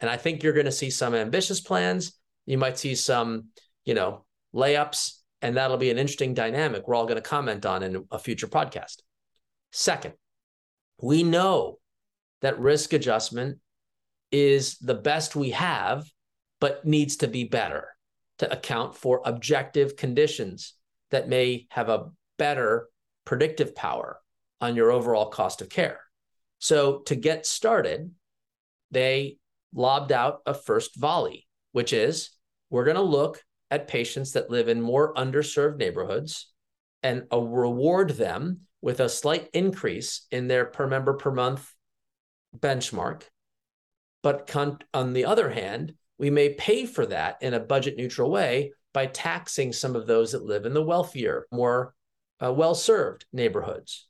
And 0.00 0.10
I 0.10 0.16
think 0.16 0.42
you're 0.42 0.52
going 0.52 0.66
to 0.66 0.72
see 0.72 0.90
some 0.90 1.14
ambitious 1.14 1.60
plans. 1.60 2.18
You 2.46 2.58
might 2.58 2.78
see 2.78 2.94
some, 2.94 3.48
you 3.84 3.94
know, 3.94 4.24
layups, 4.54 5.18
and 5.42 5.56
that'll 5.56 5.76
be 5.76 5.90
an 5.90 5.98
interesting 5.98 6.34
dynamic 6.34 6.88
we're 6.88 6.94
all 6.94 7.06
going 7.06 7.16
to 7.16 7.22
comment 7.22 7.64
on 7.64 7.82
in 7.82 8.04
a 8.10 8.18
future 8.18 8.48
podcast. 8.48 9.02
Second, 9.70 10.14
we 11.00 11.22
know 11.22 11.78
that 12.40 12.58
risk 12.58 12.92
adjustment 12.92 13.58
is 14.32 14.78
the 14.78 14.94
best 14.94 15.36
we 15.36 15.50
have, 15.50 16.10
but 16.60 16.84
needs 16.84 17.16
to 17.18 17.28
be 17.28 17.44
better 17.44 17.88
to 18.38 18.52
account 18.52 18.96
for 18.96 19.22
objective 19.24 19.96
conditions 19.96 20.74
that 21.10 21.28
may 21.28 21.66
have 21.70 21.88
a 21.88 22.10
better 22.38 22.88
predictive 23.24 23.74
power 23.74 24.18
on 24.60 24.74
your 24.74 24.90
overall 24.90 25.26
cost 25.26 25.60
of 25.60 25.68
care. 25.68 26.00
So, 26.58 27.00
to 27.06 27.14
get 27.14 27.46
started, 27.46 28.10
they 28.90 29.38
lobbed 29.74 30.12
out 30.12 30.40
a 30.46 30.54
first 30.54 30.96
volley, 30.96 31.46
which 31.72 31.92
is 31.92 32.30
we're 32.70 32.84
going 32.84 32.96
to 32.96 33.02
look 33.02 33.42
at 33.70 33.88
patients 33.88 34.32
that 34.32 34.50
live 34.50 34.68
in 34.68 34.80
more 34.80 35.14
underserved 35.14 35.76
neighborhoods 35.76 36.50
and 37.02 37.24
uh, 37.32 37.38
reward 37.38 38.10
them 38.10 38.60
with 38.80 39.00
a 39.00 39.08
slight 39.08 39.48
increase 39.52 40.26
in 40.30 40.48
their 40.48 40.64
per 40.64 40.86
member 40.86 41.14
per 41.14 41.30
month 41.30 41.72
benchmark. 42.56 43.22
But 44.22 44.46
con- 44.46 44.78
on 44.94 45.12
the 45.12 45.26
other 45.26 45.50
hand, 45.50 45.94
we 46.18 46.30
may 46.30 46.54
pay 46.54 46.86
for 46.86 47.06
that 47.06 47.38
in 47.40 47.54
a 47.54 47.60
budget 47.60 47.96
neutral 47.96 48.30
way 48.30 48.72
by 48.92 49.06
taxing 49.06 49.72
some 49.72 49.94
of 49.94 50.06
those 50.06 50.32
that 50.32 50.44
live 50.44 50.66
in 50.66 50.74
the 50.74 50.82
wealthier, 50.82 51.46
more 51.52 51.94
uh, 52.42 52.52
well 52.52 52.74
served 52.74 53.26
neighborhoods. 53.32 54.06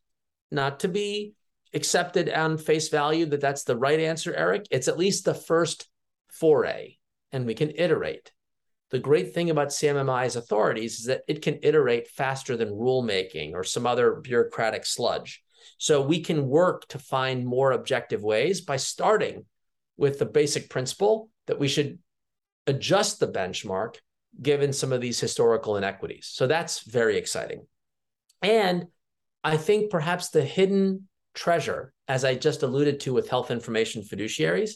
Not 0.50 0.80
to 0.80 0.88
be 0.88 1.34
accepted 1.74 2.30
on 2.30 2.58
face 2.58 2.88
value 2.88 3.26
that 3.26 3.40
that's 3.40 3.64
the 3.64 3.76
right 3.76 4.00
answer, 4.00 4.34
Eric. 4.34 4.66
It's 4.70 4.88
at 4.88 4.98
least 4.98 5.24
the 5.24 5.34
first 5.34 5.86
foray, 6.28 6.96
and 7.32 7.46
we 7.46 7.54
can 7.54 7.72
iterate. 7.74 8.32
The 8.90 8.98
great 8.98 9.34
thing 9.34 9.50
about 9.50 9.68
CMMI's 9.68 10.36
authorities 10.36 11.00
is 11.00 11.06
that 11.06 11.22
it 11.28 11.42
can 11.42 11.58
iterate 11.62 12.08
faster 12.08 12.56
than 12.56 12.70
rulemaking 12.70 13.52
or 13.52 13.64
some 13.64 13.86
other 13.86 14.14
bureaucratic 14.14 14.86
sludge. 14.86 15.42
So 15.76 16.00
we 16.00 16.20
can 16.20 16.48
work 16.48 16.88
to 16.88 16.98
find 16.98 17.46
more 17.46 17.72
objective 17.72 18.22
ways 18.22 18.62
by 18.62 18.76
starting 18.76 19.44
with 19.98 20.18
the 20.18 20.26
basic 20.26 20.70
principle 20.70 21.28
that 21.46 21.58
we 21.58 21.68
should 21.68 21.98
adjust 22.66 23.20
the 23.20 23.28
benchmark 23.28 23.96
given 24.40 24.72
some 24.72 24.92
of 24.92 25.00
these 25.00 25.20
historical 25.20 25.76
inequities. 25.76 26.30
So 26.32 26.46
that's 26.46 26.80
very 26.80 27.18
exciting. 27.18 27.66
And 28.42 28.86
I 29.44 29.56
think 29.56 29.90
perhaps 29.90 30.30
the 30.30 30.42
hidden 30.42 31.08
treasure, 31.34 31.92
as 32.06 32.24
I 32.24 32.34
just 32.34 32.62
alluded 32.62 33.00
to 33.00 33.14
with 33.14 33.28
health 33.28 33.50
information 33.50 34.02
fiduciaries, 34.02 34.72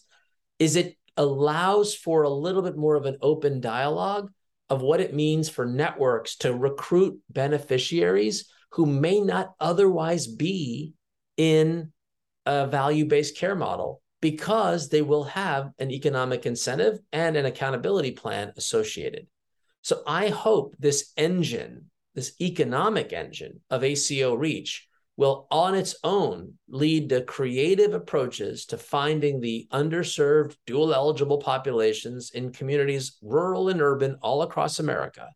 is 0.58 0.76
it 0.76 0.96
allows 1.16 1.94
for 1.94 2.22
a 2.22 2.30
little 2.30 2.62
bit 2.62 2.76
more 2.76 2.96
of 2.96 3.06
an 3.06 3.18
open 3.20 3.60
dialogue 3.60 4.30
of 4.70 4.80
what 4.80 5.00
it 5.00 5.14
means 5.14 5.48
for 5.48 5.66
networks 5.66 6.36
to 6.36 6.54
recruit 6.54 7.18
beneficiaries 7.28 8.48
who 8.70 8.86
may 8.86 9.20
not 9.20 9.52
otherwise 9.60 10.26
be 10.26 10.94
in 11.36 11.92
a 12.46 12.66
value 12.66 13.04
based 13.04 13.36
care 13.36 13.54
model 13.54 14.00
because 14.22 14.88
they 14.88 15.02
will 15.02 15.24
have 15.24 15.70
an 15.78 15.90
economic 15.90 16.46
incentive 16.46 16.98
and 17.12 17.36
an 17.36 17.44
accountability 17.44 18.12
plan 18.12 18.52
associated. 18.56 19.26
So 19.82 20.02
I 20.06 20.28
hope 20.28 20.74
this 20.78 21.12
engine, 21.16 21.90
this 22.14 22.32
economic 22.40 23.12
engine 23.12 23.60
of 23.70 23.84
ACO 23.84 24.34
Reach, 24.34 24.88
will 25.16 25.46
on 25.50 25.74
its 25.74 25.94
own 26.04 26.54
lead 26.68 27.10
to 27.10 27.22
creative 27.22 27.92
approaches 27.92 28.64
to 28.66 28.78
finding 28.78 29.40
the 29.40 29.68
underserved 29.70 30.56
dual 30.66 30.94
eligible 30.94 31.38
populations 31.38 32.30
in 32.30 32.50
communities 32.50 33.18
rural 33.20 33.68
and 33.68 33.82
urban 33.82 34.16
all 34.22 34.40
across 34.40 34.78
America 34.78 35.28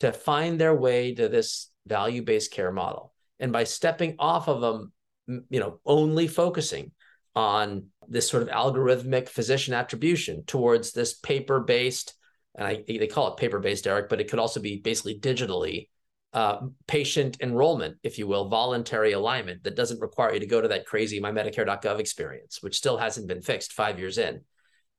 to 0.00 0.12
find 0.12 0.60
their 0.60 0.74
way 0.74 1.14
to 1.14 1.28
this 1.28 1.70
value-based 1.86 2.52
care 2.52 2.70
model. 2.70 3.14
And 3.40 3.50
by 3.50 3.64
stepping 3.64 4.16
off 4.18 4.46
of 4.46 4.60
them 4.60 4.92
you 5.26 5.60
know 5.60 5.80
only 5.86 6.26
focusing 6.26 6.92
on 7.34 7.86
this 8.08 8.28
sort 8.28 8.42
of 8.42 8.48
algorithmic 8.50 9.28
physician 9.28 9.74
attribution 9.74 10.44
towards 10.44 10.92
this 10.92 11.14
paper-based 11.14 12.14
and 12.56 12.66
I, 12.68 12.84
they 12.86 13.06
call 13.06 13.32
it 13.32 13.38
paper-based 13.38 13.86
Eric 13.86 14.08
but 14.08 14.20
it 14.20 14.28
could 14.28 14.38
also 14.38 14.60
be 14.60 14.76
basically 14.78 15.18
digitally 15.18 15.88
uh, 16.34 16.58
patient 16.88 17.36
enrollment, 17.40 17.96
if 18.02 18.18
you 18.18 18.26
will, 18.26 18.48
voluntary 18.48 19.12
alignment 19.12 19.62
that 19.62 19.76
doesn't 19.76 20.00
require 20.00 20.34
you 20.34 20.40
to 20.40 20.46
go 20.46 20.60
to 20.60 20.68
that 20.68 20.84
crazy 20.84 21.20
mymedicare.gov 21.20 22.00
experience, 22.00 22.60
which 22.60 22.76
still 22.76 22.98
hasn't 22.98 23.28
been 23.28 23.40
fixed 23.40 23.72
five 23.72 24.00
years 24.00 24.18
in. 24.18 24.40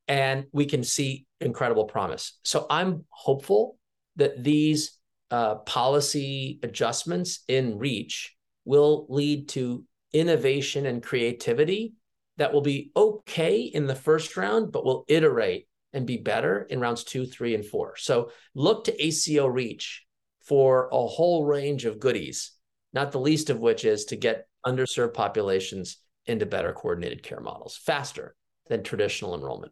And 0.08 0.46
we 0.54 0.66
can 0.66 0.84
see 0.84 1.26
incredible 1.42 1.86
promise. 1.86 2.40
So 2.44 2.66
I'm 2.70 3.04
hopeful 3.10 3.78
that 4.16 4.42
these 4.44 4.98
uh, 5.30 5.56
policy 5.56 6.60
adjustments 6.64 7.44
in 7.50 7.78
REACH 7.78 8.34
will 8.64 9.06
lead 9.10 9.50
to 9.50 9.84
innovation 10.14 10.86
and 10.86 11.04
creativity 11.04 11.94
that 12.38 12.54
will 12.54 12.62
be 12.62 12.92
okay 12.96 13.62
in 13.62 13.88
the 13.88 13.96
first 13.96 14.38
round, 14.38 14.72
but 14.72 14.86
will 14.86 15.04
iterate 15.10 15.68
and 15.92 16.06
be 16.06 16.18
better 16.18 16.62
in 16.70 16.80
rounds 16.80 17.04
two, 17.04 17.26
three, 17.26 17.56
and 17.56 17.66
four. 17.66 17.96
So 17.98 18.32
look 18.54 18.86
to 18.86 19.06
ACO 19.06 19.48
REACH 19.48 20.05
for 20.46 20.90
a 20.92 21.08
whole 21.08 21.46
range 21.46 21.86
of 21.86 22.00
goodies, 22.00 22.52
not 22.94 23.12
the 23.12 23.20
least 23.20 23.50
of 23.50 23.60
which 23.60 23.84
is 23.84 24.06
to 24.06 24.16
get 24.16 24.48
underserved 24.66 25.14
populations 25.14 25.98
into 26.26 26.46
better 26.46 26.74
coordinated 26.74 27.24
care 27.24 27.40
models 27.40 27.80
faster 27.84 28.36
than 28.68 28.84
traditional 28.84 29.36
enrollment. 29.36 29.72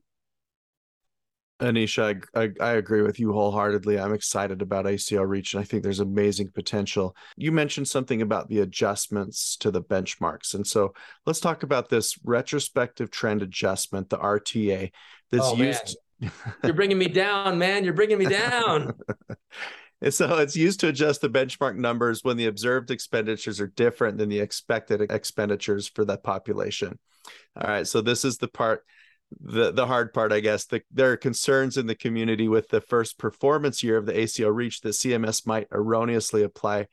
Anisha, 1.59 2.21
I, 2.33 2.41
I, 2.43 2.49
I, 2.59 2.71
agree 2.73 3.03
with 3.03 3.19
you 3.19 3.31
wholeheartedly. 3.31 3.99
I'm 3.99 4.13
excited 4.13 4.61
about 4.61 4.87
ACO 4.87 5.21
Reach, 5.21 5.53
and 5.53 5.61
I 5.61 5.63
think 5.63 5.83
there's 5.83 5.99
amazing 5.99 6.49
potential. 6.49 7.15
You 7.37 7.51
mentioned 7.51 7.87
something 7.87 8.21
about 8.21 8.49
the 8.49 8.59
adjustments 8.59 9.55
to 9.57 9.71
the 9.71 9.81
benchmarks. 9.81 10.55
And 10.55 10.65
so 10.65 10.93
let's 11.25 11.39
talk 11.39 11.63
about 11.63 11.89
this 11.89 12.17
retrospective 12.25 13.11
trend 13.11 13.43
adjustment, 13.43 14.09
the 14.09 14.17
RTA, 14.17 14.91
that's 15.31 15.45
oh, 15.45 15.55
used. 15.55 15.97
You're 16.63 16.73
bringing 16.73 16.97
me 16.97 17.07
down, 17.07 17.57
man. 17.57 17.83
You're 17.83 17.93
bringing 17.93 18.17
me 18.17 18.25
down. 18.25 18.93
And 20.03 20.13
so 20.13 20.37
it's 20.39 20.57
used 20.57 20.81
to 20.81 20.89
adjust 20.89 21.21
the 21.21 21.29
benchmark 21.29 21.77
numbers 21.77 22.25
when 22.25 22.35
the 22.35 22.47
observed 22.47 22.91
expenditures 22.91 23.61
are 23.61 23.67
different 23.67 24.17
than 24.17 24.27
the 24.27 24.41
expected 24.41 25.01
expenditures 25.09 25.87
for 25.87 26.03
that 26.03 26.23
population. 26.23 26.99
All 27.55 27.69
right. 27.69 27.87
So 27.87 28.01
this 28.01 28.25
is 28.25 28.37
the 28.37 28.49
part, 28.49 28.83
the, 29.39 29.71
the 29.71 29.87
hard 29.87 30.13
part, 30.13 30.33
I 30.33 30.41
guess. 30.41 30.65
The, 30.65 30.81
there 30.91 31.13
are 31.13 31.17
concerns 31.17 31.77
in 31.77 31.87
the 31.87 31.95
community 31.95 32.49
with 32.49 32.67
the 32.67 32.81
first 32.81 33.17
performance 33.17 33.81
year 33.81 33.95
of 33.95 34.05
the 34.05 34.19
ACO 34.19 34.49
REACH 34.49 34.81
that 34.81 34.89
CMS 34.89 35.47
might 35.47 35.67
erroneously 35.71 36.43
apply 36.43 36.87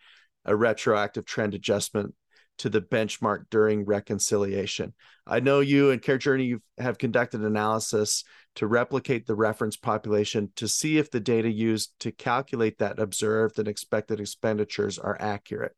a 0.44 0.54
retroactive 0.54 1.24
trend 1.24 1.54
adjustment 1.54 2.14
to 2.58 2.68
the 2.68 2.80
benchmark 2.80 3.46
during 3.50 3.86
reconciliation. 3.86 4.94
I 5.26 5.40
know 5.40 5.58
you 5.58 5.90
and 5.90 6.00
CareJourney 6.00 6.60
have 6.78 6.98
conducted 6.98 7.40
analysis 7.40 8.22
to 8.56 8.66
replicate 8.66 9.26
the 9.26 9.34
reference 9.34 9.76
population 9.76 10.50
to 10.56 10.66
see 10.66 10.98
if 10.98 11.10
the 11.10 11.20
data 11.20 11.50
used 11.50 11.92
to 12.00 12.10
calculate 12.10 12.78
that 12.78 12.98
observed 12.98 13.58
and 13.58 13.68
expected 13.68 14.20
expenditures 14.20 14.98
are 14.98 15.16
accurate. 15.20 15.72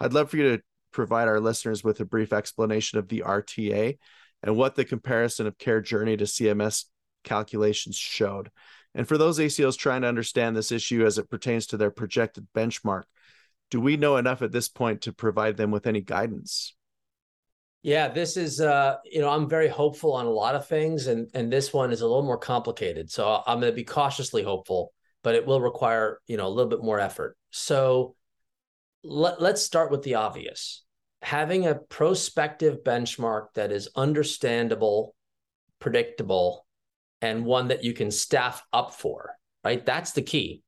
I'd 0.00 0.12
love 0.12 0.30
for 0.30 0.36
you 0.36 0.56
to 0.56 0.62
provide 0.92 1.28
our 1.28 1.40
listeners 1.40 1.84
with 1.84 2.00
a 2.00 2.04
brief 2.04 2.32
explanation 2.32 2.98
of 2.98 3.08
the 3.08 3.22
RTA 3.26 3.98
and 4.42 4.56
what 4.56 4.74
the 4.74 4.84
comparison 4.84 5.46
of 5.46 5.58
CareJourney 5.58 6.18
to 6.18 6.24
CMS 6.24 6.86
calculations 7.24 7.96
showed. 7.96 8.50
And 8.94 9.06
for 9.06 9.18
those 9.18 9.38
ACOs 9.38 9.76
trying 9.76 10.02
to 10.02 10.08
understand 10.08 10.56
this 10.56 10.72
issue 10.72 11.04
as 11.04 11.18
it 11.18 11.30
pertains 11.30 11.66
to 11.68 11.76
their 11.76 11.90
projected 11.90 12.46
benchmark, 12.54 13.04
do 13.70 13.80
we 13.80 13.96
know 13.96 14.16
enough 14.16 14.42
at 14.42 14.52
this 14.52 14.68
point 14.68 15.02
to 15.02 15.12
provide 15.12 15.56
them 15.56 15.70
with 15.70 15.86
any 15.86 16.00
guidance? 16.00 16.74
Yeah, 17.82 18.08
this 18.08 18.36
is 18.36 18.60
uh, 18.60 18.96
you 19.04 19.20
know, 19.20 19.28
I'm 19.28 19.48
very 19.48 19.68
hopeful 19.68 20.12
on 20.14 20.26
a 20.26 20.30
lot 20.30 20.54
of 20.54 20.66
things 20.66 21.06
and 21.06 21.30
and 21.34 21.52
this 21.52 21.72
one 21.72 21.92
is 21.92 22.00
a 22.00 22.06
little 22.06 22.24
more 22.24 22.38
complicated. 22.38 23.10
So 23.10 23.42
I'm 23.46 23.60
going 23.60 23.72
to 23.72 23.76
be 23.76 23.84
cautiously 23.84 24.42
hopeful, 24.42 24.92
but 25.22 25.34
it 25.34 25.46
will 25.46 25.60
require, 25.60 26.20
you 26.26 26.36
know, 26.36 26.46
a 26.46 26.50
little 26.50 26.70
bit 26.70 26.82
more 26.82 26.98
effort. 26.98 27.36
So 27.50 28.16
let, 29.04 29.40
let's 29.40 29.62
start 29.62 29.90
with 29.90 30.02
the 30.02 30.16
obvious. 30.16 30.84
Having 31.22 31.66
a 31.66 31.74
prospective 31.74 32.78
benchmark 32.84 33.46
that 33.54 33.72
is 33.72 33.88
understandable, 33.96 35.14
predictable, 35.80 36.66
and 37.20 37.44
one 37.44 37.68
that 37.68 37.84
you 37.84 37.92
can 37.92 38.10
staff 38.10 38.62
up 38.72 38.94
for, 38.94 39.34
right? 39.64 39.84
That's 39.84 40.12
the 40.12 40.22
key. 40.22 40.62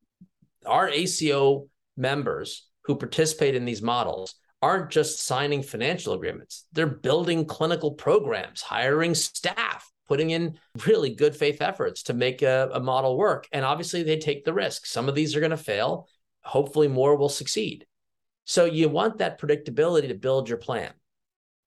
Our 0.65 0.89
ACO 0.89 1.67
members 1.95 2.67
who 2.83 2.95
participate 2.95 3.55
in 3.55 3.65
these 3.65 3.81
models 3.81 4.35
aren't 4.61 4.91
just 4.91 5.25
signing 5.25 5.63
financial 5.63 6.13
agreements, 6.13 6.65
they're 6.71 6.87
building 6.87 7.45
clinical 7.45 7.91
programs, 7.91 8.61
hiring 8.61 9.15
staff, 9.15 9.89
putting 10.07 10.31
in 10.31 10.57
really 10.85 11.15
good 11.15 11.35
faith 11.35 11.61
efforts 11.61 12.03
to 12.03 12.13
make 12.13 12.41
a, 12.41 12.69
a 12.73 12.79
model 12.79 13.17
work. 13.17 13.47
And 13.51 13.65
obviously, 13.65 14.03
they 14.03 14.17
take 14.17 14.45
the 14.45 14.53
risk. 14.53 14.85
Some 14.85 15.09
of 15.09 15.15
these 15.15 15.35
are 15.35 15.39
going 15.39 15.51
to 15.51 15.57
fail. 15.57 16.07
Hopefully, 16.43 16.87
more 16.87 17.15
will 17.15 17.29
succeed. 17.29 17.85
So, 18.45 18.65
you 18.65 18.89
want 18.89 19.19
that 19.19 19.39
predictability 19.39 20.09
to 20.09 20.15
build 20.15 20.49
your 20.49 20.57
plan. 20.57 20.91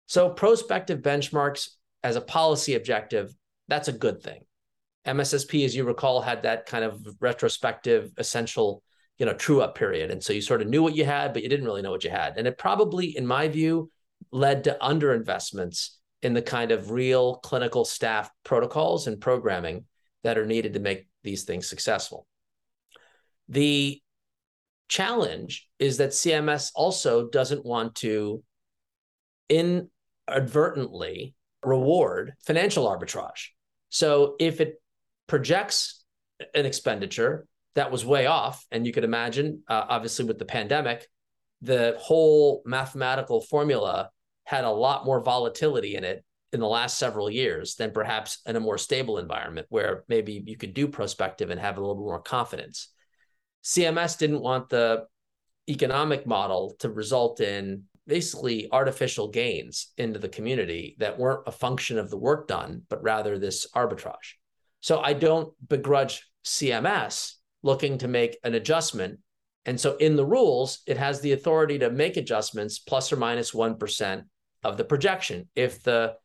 So, 0.07 0.31
prospective 0.31 1.01
benchmarks 1.01 1.69
as 2.03 2.17
a 2.17 2.21
policy 2.21 2.75
objective, 2.75 3.35
that's 3.69 3.89
a 3.89 3.93
good 3.93 4.23
thing. 4.23 4.43
MSSP, 5.07 5.65
as 5.65 5.75
you 5.75 5.85
recall, 5.85 6.21
had 6.21 6.43
that 6.43 6.67
kind 6.67 6.85
of 6.85 7.05
retrospective, 7.21 8.13
essential, 8.17 8.83
you 9.23 9.27
know, 9.27 9.35
true 9.35 9.61
up 9.61 9.77
period. 9.77 10.11
And 10.11 10.21
so 10.21 10.33
you 10.33 10.41
sort 10.41 10.63
of 10.63 10.67
knew 10.67 10.83
what 10.83 10.97
you 10.97 11.05
had, 11.05 11.33
but 11.33 11.45
you 11.45 11.49
didn't 11.49 11.65
really 11.65 11.81
know 11.81 11.93
what 11.93 12.03
you 12.03 12.11
had. 12.11 12.39
And 12.39 12.49
it 12.49 12.59
probably, 12.59 13.17
in 13.17 13.25
my 13.25 13.47
view, 13.47 13.89
led 14.33 14.65
to 14.65 14.77
underinvestments 14.83 15.91
in 16.23 16.35
the 16.35 16.43
kind 16.43 16.73
of 16.73 16.91
real 16.91 17.37
clinical 17.37 17.85
staff 17.85 18.29
protocols 18.43 19.07
and 19.07 19.21
programming 19.21 19.85
that 20.25 20.39
are 20.39 20.45
needed 20.45 20.73
to 20.73 20.81
make 20.81 21.07
these 21.23 21.45
things 21.45 21.69
successful. 21.69 22.27
The 23.49 24.03
challenge 24.89 25.69
is 25.79 25.99
that 25.99 26.11
CMS 26.11 26.73
also 26.75 27.29
doesn't 27.29 27.65
want 27.65 27.95
to 27.97 28.43
inadvertently 29.49 31.37
reward 31.63 32.33
financial 32.45 32.89
arbitrage. 32.89 33.51
So 33.89 34.35
if 34.41 34.61
it 34.61 34.83
projects 35.29 36.03
an 36.57 36.67
expenditure 36.67 37.47
that 37.75 37.91
was 37.91 38.05
way 38.05 38.27
off. 38.27 38.65
And 38.71 38.87
you 38.87 38.93
could 38.93 39.05
imagine, 39.05 39.63
uh, 39.69 39.85
obviously, 39.89 40.25
with 40.25 40.39
the 40.39 40.45
pandemic, 40.45 41.09
the 41.61 41.97
whole 41.99 42.63
mathematical 42.67 43.41
formula 43.41 44.11
had 44.45 44.65
a 44.65 44.71
lot 44.71 45.05
more 45.05 45.21
volatility 45.21 45.95
in 45.95 46.05
it 46.05 46.25
in 46.53 46.61
the 46.61 46.67
last 46.67 46.99
several 46.99 47.31
years 47.31 47.77
than 47.77 47.93
perhaps 47.93 48.41
in 48.47 48.57
a 48.57 48.61
more 48.61 48.77
stable 48.77 49.19
environment 49.19 49.67
where 49.71 50.05
maybe 50.09 50.43
you 50.47 50.57
could 50.57 50.75
do 50.75 50.87
prospective 50.87 51.51
and 51.51 51.61
have 51.61 51.79
a 51.79 51.81
little 51.81 51.95
bit 51.95 52.03
more 52.03 52.21
confidence. 52.21 52.89
CMS 53.65 54.19
didn't 54.19 54.43
want 54.43 54.69
the 54.69 55.07
economic 55.69 56.27
model 56.27 56.75
to 56.81 56.91
result 56.91 57.41
in 57.41 57.85
basically 58.07 58.69
artificial 58.73 59.29
gains 59.29 59.93
into 59.97 60.19
the 60.19 60.29
community 60.29 60.97
that 60.99 61.19
weren't 61.19 61.47
a 61.47 61.53
function 61.53 61.99
of 61.99 62.11
the 62.11 62.19
work 62.19 62.49
done, 62.49 62.83
but 62.89 63.03
rather 63.03 63.39
this 63.39 63.67
arbitrage. 63.75 64.35
So 64.81 65.01
I 65.01 65.13
don't 65.13 65.55
begrudge 65.67 66.29
CMS 66.45 67.35
looking 67.63 67.99
to 67.99 68.09
make 68.09 68.39
an 68.45 68.55
adjustment. 68.55 69.21
And 69.65 69.81
so 69.81 69.97
in 69.97 70.17
the 70.17 70.27
rules, 70.27 70.81
it 70.87 70.97
has 70.97 71.21
the 71.21 71.33
authority 71.33 71.79
to 71.79 71.91
make 71.91 72.17
adjustments 72.17 72.79
plus 72.79 73.13
or 73.13 73.17
minus 73.17 73.55
1 73.55 73.79
of 74.65 74.77
the 74.77 74.85
projection. 74.85 75.49
If 75.55 75.83
the 75.83 76.17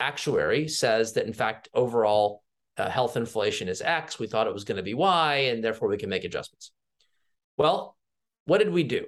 actuary 0.00 0.68
says 0.68 1.14
that, 1.14 1.26
in 1.26 1.32
fact, 1.32 1.68
overall 1.72 2.42
uh, 2.76 2.90
health 2.90 3.16
inflation 3.16 3.68
is 3.68 3.82
X, 3.82 4.18
we 4.18 4.26
thought 4.26 4.46
it 4.46 4.52
was 4.52 4.64
going 4.64 4.76
to 4.76 4.82
be 4.82 4.94
Y, 4.94 5.34
and 5.50 5.62
therefore 5.62 5.88
we 5.88 5.96
can 5.96 6.10
make 6.10 6.24
adjustments. 6.24 6.72
Well, 7.56 7.96
what 8.44 8.58
did 8.58 8.72
we 8.72 8.82
do? 8.82 9.06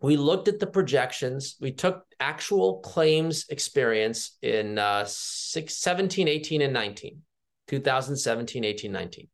We 0.00 0.16
looked 0.16 0.48
at 0.48 0.60
the 0.60 0.66
projections. 0.66 1.56
We 1.60 1.72
took 1.72 2.04
actual 2.20 2.80
claims 2.80 3.46
experience 3.48 4.36
in 4.42 4.78
uh, 4.78 5.04
six, 5.06 5.78
17, 5.78 6.28
18, 6.28 6.62
and 6.62 6.72
19 6.72 7.22
2017, 7.66 8.64
18, 8.64 8.92
19. 8.92 9.28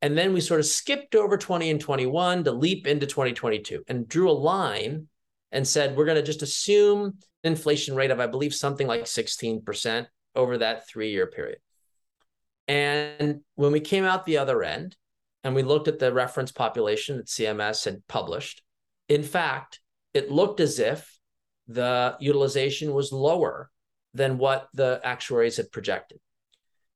And 0.00 0.16
then 0.16 0.32
we 0.32 0.40
sort 0.40 0.60
of 0.60 0.66
skipped 0.66 1.14
over 1.14 1.36
20 1.36 1.70
and 1.70 1.80
21 1.80 2.44
to 2.44 2.52
leap 2.52 2.86
into 2.86 3.06
2022 3.06 3.82
and 3.88 4.08
drew 4.08 4.30
a 4.30 4.32
line 4.32 5.08
and 5.50 5.66
said, 5.66 5.96
we're 5.96 6.04
going 6.04 6.16
to 6.16 6.22
just 6.22 6.42
assume 6.42 7.18
an 7.42 7.52
inflation 7.52 7.96
rate 7.96 8.10
of, 8.10 8.20
I 8.20 8.26
believe, 8.26 8.54
something 8.54 8.86
like 8.86 9.04
16% 9.04 10.06
over 10.34 10.58
that 10.58 10.88
three 10.88 11.10
year 11.10 11.26
period. 11.26 11.58
And 12.68 13.40
when 13.54 13.72
we 13.72 13.80
came 13.80 14.04
out 14.04 14.24
the 14.24 14.38
other 14.38 14.62
end 14.62 14.94
and 15.42 15.54
we 15.54 15.62
looked 15.62 15.88
at 15.88 15.98
the 15.98 16.12
reference 16.12 16.52
population 16.52 17.16
that 17.16 17.26
CMS 17.26 17.84
had 17.84 18.06
published, 18.06 18.62
in 19.08 19.22
fact, 19.22 19.80
it 20.14 20.30
looked 20.30 20.60
as 20.60 20.78
if 20.78 21.18
the 21.66 22.16
utilization 22.20 22.92
was 22.92 23.12
lower 23.12 23.70
than 24.14 24.38
what 24.38 24.68
the 24.74 25.00
actuaries 25.02 25.56
had 25.56 25.72
projected. 25.72 26.18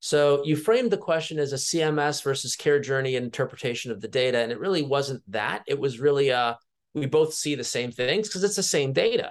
So 0.05 0.43
you 0.45 0.57
framed 0.57 0.91
the 0.91 0.99
question 0.99 1.39
as 1.39 1.53
a 1.53 1.57
CMS 1.57 2.25
versus 2.25 2.57
CareJourney 2.57 3.15
interpretation 3.15 3.93
of 3.93 4.01
the 4.01 4.09
data, 4.09 4.39
and 4.39 4.51
it 4.51 4.59
really 4.59 4.83
wasn't 4.83 5.23
that. 5.31 5.63
It 5.69 5.79
was 5.79 6.01
really 6.01 6.33
uh, 6.33 6.55
we 6.93 7.07
both 7.07 7.35
see 7.35 7.55
the 7.55 7.63
same 7.63 7.93
things 7.93 8.27
because 8.27 8.43
it's 8.43 8.57
the 8.57 8.65
same 8.65 8.93
data. 8.93 9.31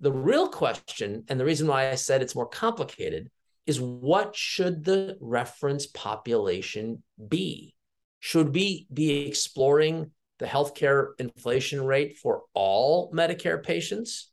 The 0.00 0.10
real 0.10 0.48
question, 0.48 1.24
and 1.28 1.38
the 1.38 1.44
reason 1.44 1.66
why 1.66 1.90
I 1.90 1.96
said 1.96 2.22
it's 2.22 2.34
more 2.34 2.48
complicated, 2.48 3.30
is 3.66 3.78
what 3.78 4.34
should 4.34 4.84
the 4.86 5.18
reference 5.20 5.84
population 5.84 7.02
be? 7.28 7.74
Should 8.20 8.54
we 8.54 8.86
be 8.90 9.26
exploring 9.26 10.12
the 10.38 10.46
healthcare 10.46 11.08
inflation 11.18 11.84
rate 11.84 12.16
for 12.16 12.44
all 12.54 13.12
Medicare 13.12 13.62
patients? 13.62 14.30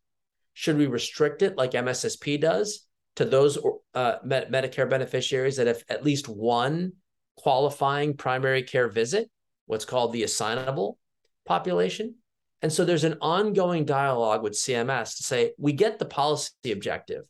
Should 0.53 0.77
we 0.77 0.87
restrict 0.87 1.41
it 1.41 1.57
like 1.57 1.71
MSSP 1.71 2.39
does? 2.39 2.84
To 3.15 3.25
those 3.25 3.57
uh, 3.93 4.15
Medicare 4.25 4.89
beneficiaries 4.89 5.57
that 5.57 5.67
have 5.67 5.83
at 5.89 6.03
least 6.03 6.27
one 6.27 6.93
qualifying 7.37 8.15
primary 8.15 8.63
care 8.63 8.87
visit, 8.87 9.29
what's 9.65 9.85
called 9.85 10.13
the 10.13 10.23
assignable 10.23 10.97
population. 11.45 12.15
And 12.61 12.71
so 12.71 12.83
there's 12.83 13.03
an 13.03 13.17
ongoing 13.21 13.85
dialogue 13.85 14.41
with 14.41 14.53
CMS 14.53 15.17
to 15.17 15.23
say, 15.23 15.53
we 15.57 15.73
get 15.73 15.99
the 15.99 16.05
policy 16.05 16.71
objective, 16.71 17.23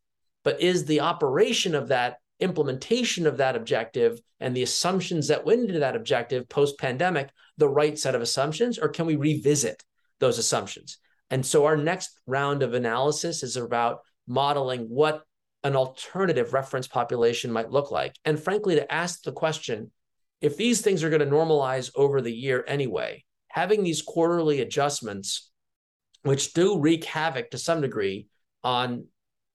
but 0.44 0.62
is 0.62 0.86
the 0.86 1.02
operation 1.02 1.76
of 1.76 1.90
that 1.90 2.18
implementation 2.40 3.26
of 3.28 3.38
that 3.38 3.56
objective 3.56 4.20
and 4.40 4.56
the 4.56 4.64
assumptions 4.64 5.28
that 5.28 5.46
went 5.46 5.62
into 5.62 5.80
that 5.80 5.96
objective 5.96 6.48
post 6.50 6.78
pandemic 6.78 7.30
the 7.58 7.70
right 7.70 7.98
set 7.98 8.16
of 8.16 8.22
assumptions, 8.22 8.78
or 8.78 8.90
can 8.90 9.06
we 9.06 9.16
revisit 9.16 9.82
those 10.20 10.38
assumptions? 10.38 10.98
And 11.30 11.46
so 11.46 11.66
our 11.66 11.78
next 11.78 12.20
round 12.28 12.64
of 12.64 12.74
analysis 12.74 13.44
is 13.44 13.56
about 13.56 14.00
modeling 14.28 14.82
what 14.82 15.24
an 15.66 15.76
alternative 15.76 16.54
reference 16.54 16.88
population 16.88 17.52
might 17.52 17.72
look 17.72 17.90
like. 17.90 18.16
And 18.24 18.40
frankly, 18.40 18.76
to 18.76 18.94
ask 18.94 19.24
the 19.24 19.32
question 19.32 19.92
if 20.40 20.58
these 20.58 20.82
things 20.82 21.04
are 21.04 21.10
going 21.10 21.28
to 21.28 21.36
normalize 21.36 21.90
over 21.96 22.22
the 22.22 22.32
year 22.32 22.64
anyway, 22.68 23.26
having 23.48 23.84
these 23.84 24.04
quarterly 24.04 24.62
adjustments, 24.62 25.50
which 26.22 26.54
do 26.54 26.80
wreak 26.80 27.04
havoc 27.06 27.50
to 27.50 27.58
some 27.58 27.82
degree 27.82 28.28
on 28.64 29.08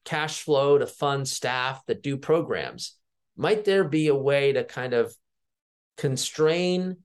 cash 0.05 0.43
flow 0.43 0.79
to 0.79 0.87
fund 0.87 1.29
staff 1.29 1.81
that 1.87 2.03
do 2.03 2.17
programs, 2.17 2.97
might 3.37 3.65
there 3.65 3.85
be 3.85 4.09
a 4.09 4.15
way 4.15 4.53
to 4.53 4.65
kind 4.65 4.95
of 4.95 5.15
constrain 5.97 6.97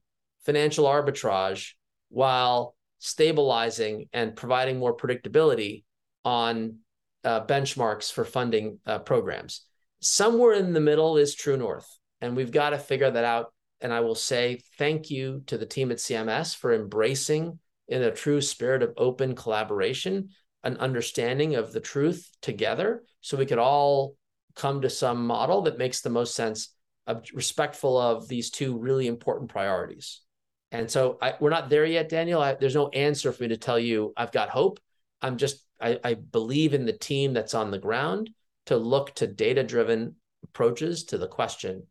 financial 0.44 0.84
arbitrage 0.84 1.74
while 2.08 2.74
stabilizing 2.98 4.08
and 4.12 4.34
providing 4.34 4.80
more 4.80 4.96
predictability 4.96 5.84
on 6.24 6.78
uh, 7.26 7.44
benchmarks 7.44 8.10
for 8.10 8.24
funding 8.24 8.78
uh, 8.86 9.00
programs. 9.00 9.62
Somewhere 10.00 10.52
in 10.52 10.72
the 10.72 10.80
middle 10.80 11.16
is 11.16 11.34
true 11.34 11.56
north, 11.56 11.88
and 12.20 12.36
we've 12.36 12.52
got 12.52 12.70
to 12.70 12.78
figure 12.78 13.10
that 13.10 13.24
out. 13.24 13.52
And 13.80 13.92
I 13.92 14.00
will 14.00 14.14
say 14.14 14.60
thank 14.78 15.10
you 15.10 15.42
to 15.46 15.58
the 15.58 15.66
team 15.66 15.90
at 15.90 15.98
CMS 15.98 16.56
for 16.56 16.72
embracing, 16.72 17.58
in 17.88 18.02
a 18.02 18.10
true 18.10 18.40
spirit 18.40 18.82
of 18.82 18.94
open 18.96 19.34
collaboration, 19.34 20.30
an 20.64 20.76
understanding 20.78 21.56
of 21.56 21.72
the 21.72 21.80
truth 21.80 22.30
together, 22.40 23.02
so 23.20 23.36
we 23.36 23.46
could 23.46 23.58
all 23.58 24.16
come 24.54 24.80
to 24.82 24.90
some 24.90 25.26
model 25.26 25.62
that 25.62 25.78
makes 25.78 26.00
the 26.00 26.10
most 26.10 26.34
sense, 26.34 26.70
of, 27.06 27.24
respectful 27.34 27.98
of 27.98 28.28
these 28.28 28.50
two 28.50 28.78
really 28.78 29.06
important 29.06 29.50
priorities. 29.50 30.20
And 30.72 30.90
so 30.90 31.18
I, 31.20 31.34
we're 31.40 31.50
not 31.50 31.70
there 31.70 31.84
yet, 31.84 32.08
Daniel. 32.08 32.40
I, 32.40 32.54
there's 32.54 32.74
no 32.74 32.88
answer 32.88 33.32
for 33.32 33.42
me 33.42 33.50
to 33.50 33.56
tell 33.56 33.78
you 33.78 34.12
I've 34.16 34.32
got 34.32 34.48
hope. 34.48 34.80
I'm 35.22 35.36
just 35.36 35.65
I, 35.80 35.98
I 36.02 36.14
believe 36.14 36.74
in 36.74 36.86
the 36.86 36.92
team 36.92 37.32
that's 37.32 37.54
on 37.54 37.70
the 37.70 37.78
ground 37.78 38.30
to 38.66 38.76
look 38.76 39.14
to 39.16 39.26
data 39.26 39.62
driven 39.62 40.16
approaches 40.44 41.04
to 41.04 41.18
the 41.18 41.28
question. 41.28 41.84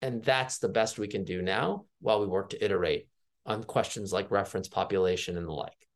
And 0.00 0.22
that's 0.22 0.58
the 0.58 0.68
best 0.68 0.98
we 0.98 1.08
can 1.08 1.24
do 1.24 1.42
now 1.42 1.84
while 2.00 2.20
we 2.20 2.26
work 2.26 2.50
to 2.50 2.64
iterate 2.64 3.08
on 3.46 3.64
questions 3.64 4.12
like 4.12 4.30
reference 4.30 4.68
population 4.68 5.36
and 5.36 5.46
the 5.46 5.52
like. 5.52 5.88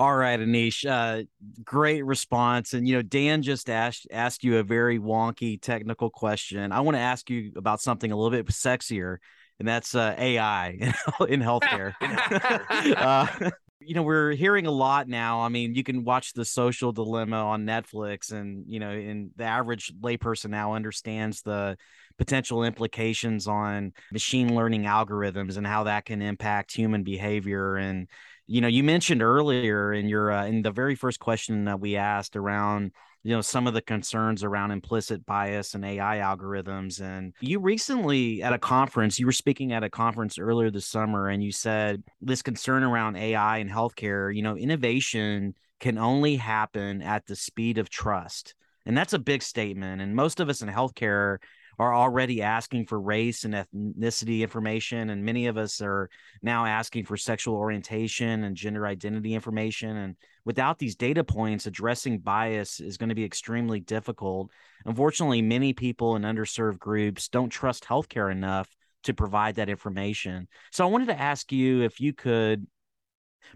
All 0.00 0.16
right, 0.16 0.40
Aneesh, 0.40 0.88
uh, 0.88 1.24
great 1.62 2.06
response. 2.06 2.72
And 2.72 2.88
you 2.88 2.96
know, 2.96 3.02
Dan 3.02 3.42
just 3.42 3.68
asked 3.68 4.06
asked 4.10 4.42
you 4.42 4.56
a 4.56 4.62
very 4.62 4.98
wonky 4.98 5.60
technical 5.60 6.08
question. 6.08 6.72
I 6.72 6.80
want 6.80 6.94
to 6.96 7.00
ask 7.00 7.28
you 7.28 7.52
about 7.54 7.82
something 7.82 8.10
a 8.10 8.16
little 8.16 8.30
bit 8.30 8.46
sexier, 8.46 9.18
and 9.58 9.68
that's 9.68 9.94
uh, 9.94 10.14
AI 10.16 10.70
in 11.28 11.40
healthcare. 11.40 11.92
uh, 12.96 13.50
you 13.80 13.94
know 13.94 14.02
we're 14.02 14.32
hearing 14.32 14.66
a 14.66 14.70
lot 14.70 15.08
now 15.08 15.40
i 15.40 15.48
mean 15.48 15.74
you 15.74 15.82
can 15.82 16.04
watch 16.04 16.32
the 16.34 16.44
social 16.44 16.92
dilemma 16.92 17.36
on 17.36 17.64
netflix 17.64 18.30
and 18.30 18.64
you 18.66 18.78
know 18.78 18.90
and 18.90 19.30
the 19.36 19.44
average 19.44 19.92
layperson 20.00 20.50
now 20.50 20.74
understands 20.74 21.42
the 21.42 21.76
potential 22.20 22.64
implications 22.64 23.48
on 23.48 23.94
machine 24.12 24.54
learning 24.54 24.82
algorithms 24.82 25.56
and 25.56 25.66
how 25.66 25.84
that 25.84 26.04
can 26.04 26.20
impact 26.20 26.70
human 26.70 27.02
behavior. 27.02 27.76
And 27.76 28.08
you 28.46 28.60
know 28.60 28.68
you 28.68 28.84
mentioned 28.84 29.22
earlier 29.22 29.94
in 29.94 30.06
your 30.06 30.30
uh, 30.30 30.44
in 30.44 30.60
the 30.60 30.70
very 30.70 30.94
first 30.94 31.18
question 31.18 31.64
that 31.64 31.80
we 31.80 31.96
asked 31.96 32.36
around 32.36 32.92
you 33.22 33.34
know 33.34 33.40
some 33.40 33.66
of 33.66 33.74
the 33.74 33.82
concerns 33.82 34.42
around 34.42 34.70
implicit 34.70 35.24
bias 35.26 35.74
and 35.74 35.84
AI 35.84 36.18
algorithms. 36.18 37.00
And 37.00 37.34
you 37.40 37.60
recently 37.60 38.42
at 38.42 38.52
a 38.52 38.58
conference, 38.58 39.18
you 39.18 39.26
were 39.26 39.32
speaking 39.32 39.72
at 39.72 39.84
a 39.84 39.90
conference 39.90 40.38
earlier 40.38 40.70
this 40.70 40.86
summer, 40.86 41.28
and 41.28 41.42
you 41.42 41.52
said 41.52 42.02
this 42.20 42.42
concern 42.42 42.82
around 42.82 43.16
AI 43.16 43.58
and 43.58 43.70
healthcare. 43.70 44.34
You 44.34 44.42
know, 44.42 44.56
innovation 44.56 45.54
can 45.80 45.98
only 45.98 46.36
happen 46.36 47.02
at 47.02 47.26
the 47.26 47.36
speed 47.36 47.78
of 47.78 47.90
trust, 47.90 48.54
and 48.86 48.96
that's 48.96 49.12
a 49.12 49.18
big 49.18 49.42
statement. 49.42 50.00
And 50.00 50.14
most 50.14 50.40
of 50.40 50.48
us 50.48 50.62
in 50.62 50.68
healthcare 50.68 51.38
are 51.80 51.94
already 51.94 52.42
asking 52.42 52.84
for 52.84 53.00
race 53.00 53.44
and 53.44 53.54
ethnicity 53.54 54.40
information 54.40 55.08
and 55.08 55.24
many 55.24 55.46
of 55.46 55.56
us 55.56 55.80
are 55.80 56.10
now 56.42 56.66
asking 56.66 57.06
for 57.06 57.16
sexual 57.16 57.54
orientation 57.54 58.44
and 58.44 58.54
gender 58.54 58.86
identity 58.86 59.32
information 59.32 59.96
and 59.96 60.14
without 60.44 60.78
these 60.78 60.94
data 60.94 61.24
points 61.24 61.64
addressing 61.64 62.18
bias 62.18 62.80
is 62.80 62.98
going 62.98 63.08
to 63.08 63.14
be 63.14 63.24
extremely 63.24 63.80
difficult. 63.80 64.50
Unfortunately 64.84 65.40
many 65.40 65.72
people 65.72 66.16
in 66.16 66.22
underserved 66.22 66.78
groups 66.78 67.28
don't 67.28 67.48
trust 67.48 67.84
healthcare 67.84 68.30
enough 68.30 68.68
to 69.04 69.14
provide 69.14 69.54
that 69.54 69.70
information. 69.70 70.48
So 70.72 70.84
i 70.84 70.90
wanted 70.90 71.06
to 71.08 71.18
ask 71.18 71.50
you 71.50 71.80
if 71.80 71.98
you 71.98 72.12
could 72.12 72.66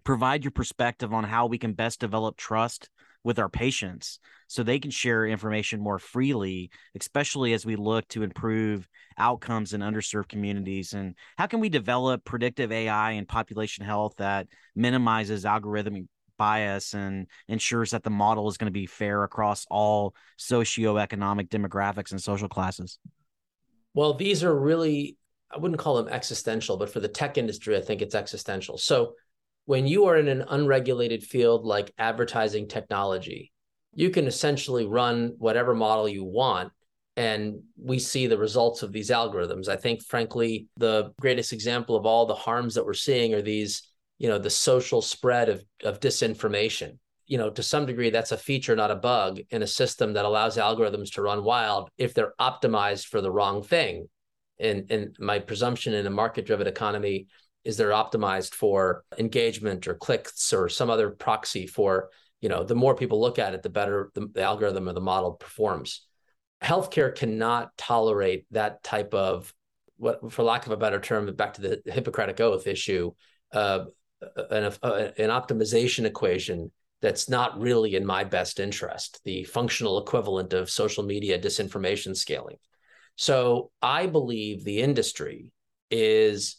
provide 0.03 0.45
your 0.45 0.51
perspective 0.51 1.12
on 1.12 1.25
how 1.25 1.45
we 1.45 1.59
can 1.59 1.75
best 1.75 2.01
develop 2.01 2.39
trust 2.39 2.89
with 3.25 3.39
our 3.39 3.49
patients 3.49 4.20
so 4.47 4.62
they 4.62 4.79
can 4.79 4.91
share 4.91 5.27
information 5.27 5.81
more 5.81 5.99
freely, 5.99 6.70
especially 6.95 7.55
as 7.55 7.66
we 7.66 7.75
look 7.75 8.07
to 8.09 8.22
improve 8.22 8.89
outcomes 9.18 9.72
in 9.72 9.81
underserved 9.81 10.29
communities? 10.29 10.93
And 10.93 11.14
how 11.37 11.47
can 11.47 11.59
we 11.61 11.70
develop 11.70 12.25
predictive 12.25 12.70
AI 12.70 13.12
and 13.12 13.27
population 13.27 13.85
health 13.85 14.14
that 14.18 14.47
minimizes 14.77 15.45
algorithmic 15.45 16.07
bias 16.37 16.95
and 16.95 17.27
ensures 17.49 17.93
that 17.93 18.03
the 18.03 18.11
model 18.11 18.49
is 18.49 18.57
going 18.57 18.66
to 18.66 18.72
be 18.72 18.87
fair 18.87 19.22
across 19.22 19.66
all 19.70 20.14
socioeconomic 20.39 21.49
demographics 21.49 22.11
and 22.11 22.22
social 22.22 22.49
classes? 22.49 22.99
Well, 23.95 24.14
these 24.14 24.43
are 24.43 24.55
really, 24.55 25.16
I 25.51 25.59
wouldn't 25.59 25.81
call 25.81 25.97
them 25.97 26.12
existential, 26.12 26.77
but 26.77 26.91
for 26.91 27.01
the 27.01 27.09
tech 27.09 27.39
industry, 27.39 27.77
I 27.77 27.81
think 27.81 28.03
it's 28.03 28.14
existential. 28.14 28.77
So 28.77 29.14
when 29.66 29.86
you 29.86 30.06
are 30.06 30.16
in 30.16 30.28
an 30.28 30.44
unregulated 30.48 31.22
field 31.22 31.64
like 31.64 31.92
advertising 31.98 32.68
technology, 32.68 33.52
you 33.94 34.10
can 34.10 34.26
essentially 34.26 34.86
run 34.86 35.34
whatever 35.38 35.74
model 35.74 36.08
you 36.08 36.24
want 36.24 36.72
and 37.16 37.60
we 37.80 37.98
see 37.98 38.26
the 38.26 38.38
results 38.38 38.82
of 38.82 38.92
these 38.92 39.10
algorithms. 39.10 39.68
I 39.68 39.76
think 39.76 40.02
frankly 40.02 40.66
the 40.76 41.12
greatest 41.20 41.52
example 41.52 41.96
of 41.96 42.06
all 42.06 42.26
the 42.26 42.34
harms 42.34 42.74
that 42.74 42.84
we're 42.84 42.94
seeing 42.94 43.34
are 43.34 43.42
these 43.42 43.82
you 44.18 44.28
know 44.28 44.38
the 44.38 44.50
social 44.50 45.02
spread 45.02 45.48
of 45.48 45.64
of 45.84 46.00
disinformation. 46.00 46.98
You 47.26 47.38
know 47.38 47.50
to 47.50 47.62
some 47.62 47.86
degree 47.86 48.10
that's 48.10 48.32
a 48.32 48.36
feature 48.36 48.76
not 48.76 48.90
a 48.90 48.96
bug 48.96 49.40
in 49.50 49.62
a 49.62 49.66
system 49.66 50.14
that 50.14 50.24
allows 50.24 50.56
algorithms 50.56 51.12
to 51.12 51.22
run 51.22 51.44
wild 51.44 51.88
if 51.96 52.14
they're 52.14 52.34
optimized 52.40 53.06
for 53.06 53.20
the 53.20 53.30
wrong 53.30 53.62
thing. 53.62 54.08
And 54.58 54.90
and 54.90 55.16
my 55.20 55.38
presumption 55.38 55.94
in 55.94 56.06
a 56.06 56.10
market 56.10 56.46
driven 56.46 56.66
economy 56.66 57.28
is 57.64 57.76
they're 57.76 57.90
optimized 57.90 58.52
for 58.54 59.04
engagement 59.18 59.88
or 59.88 59.94
clicks 59.94 60.52
or 60.52 60.68
some 60.68 60.90
other 60.90 61.10
proxy 61.10 61.66
for 61.66 62.10
you 62.40 62.48
know 62.48 62.62
the 62.62 62.74
more 62.74 62.94
people 62.94 63.20
look 63.20 63.38
at 63.38 63.54
it 63.54 63.62
the 63.62 63.70
better 63.70 64.10
the, 64.14 64.26
the 64.32 64.42
algorithm 64.42 64.88
or 64.88 64.92
the 64.92 65.00
model 65.00 65.32
performs. 65.32 66.06
Healthcare 66.62 67.14
cannot 67.14 67.76
tolerate 67.76 68.46
that 68.50 68.82
type 68.82 69.14
of 69.14 69.52
what 69.96 70.32
for 70.32 70.42
lack 70.42 70.66
of 70.66 70.72
a 70.72 70.76
better 70.76 71.00
term 71.00 71.34
back 71.34 71.54
to 71.54 71.62
the 71.62 71.82
hippocratic 71.86 72.40
oath 72.40 72.66
issue 72.66 73.12
uh, 73.52 73.84
an, 74.50 74.64
an 74.64 75.30
optimization 75.30 76.04
equation 76.04 76.70
that's 77.00 77.28
not 77.28 77.60
really 77.60 77.96
in 77.96 78.04
my 78.04 78.24
best 78.24 78.60
interest 78.60 79.20
the 79.24 79.44
functional 79.44 79.98
equivalent 79.98 80.52
of 80.52 80.70
social 80.70 81.04
media 81.04 81.38
disinformation 81.38 82.16
scaling. 82.16 82.56
So 83.16 83.70
i 83.80 84.06
believe 84.06 84.64
the 84.64 84.80
industry 84.80 85.50
is 85.90 86.56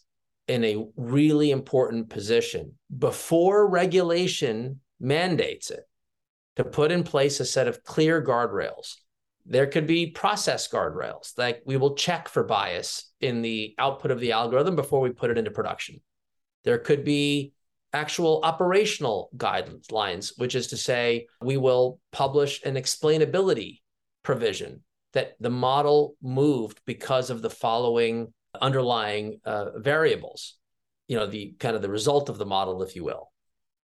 in 0.48 0.64
a 0.64 0.86
really 0.96 1.52
important 1.52 2.10
position 2.10 2.74
before 2.96 3.68
regulation 3.68 4.80
mandates 5.00 5.72
it 5.72 5.84
to 6.56 6.64
put 6.64 6.92
in 6.92 7.04
place 7.04 7.40
a 7.40 7.46
set 7.46 7.68
of 7.68 7.84
clear 7.84 8.24
guardrails. 8.24 8.96
There 9.46 9.68
could 9.68 9.86
be 9.86 10.12
process 10.12 10.68
guardrails, 10.68 11.38
like 11.38 11.62
we 11.66 11.78
will 11.78 11.96
check 11.96 12.28
for 12.28 12.44
bias 12.44 13.12
in 13.22 13.42
the 13.42 13.76
output 13.78 14.12
of 14.12 14.20
the 14.20 14.32
algorithm 14.32 14.76
before 14.76 15.02
we 15.02 15.12
put 15.12 15.30
it 15.30 15.38
into 15.38 15.52
production. 15.52 16.02
There 16.64 16.80
could 16.80 17.04
be 17.04 17.54
actual 17.94 18.42
operational 18.44 19.30
guidelines, 19.38 20.34
which 20.38 20.56
is 20.56 20.68
to 20.68 20.78
say, 20.78 21.28
we 21.42 21.58
will 21.58 22.00
publish 22.12 22.64
an 22.64 22.76
explainability 22.76 23.82
provision 24.24 24.84
that 25.14 25.36
the 25.40 25.50
model 25.50 26.16
moved 26.22 26.82
because 26.86 27.30
of 27.30 27.42
the 27.42 27.50
following 27.50 28.34
underlying 28.62 29.40
uh, 29.46 29.78
variables, 29.78 30.58
you 31.08 31.18
know, 31.18 31.28
the 31.28 31.56
kind 31.60 31.76
of 31.76 31.82
the 31.82 31.90
result 31.90 32.30
of 32.30 32.38
the 32.38 32.46
model, 32.46 32.84
if 32.84 32.96
you 32.96 33.04
will. 33.04 33.32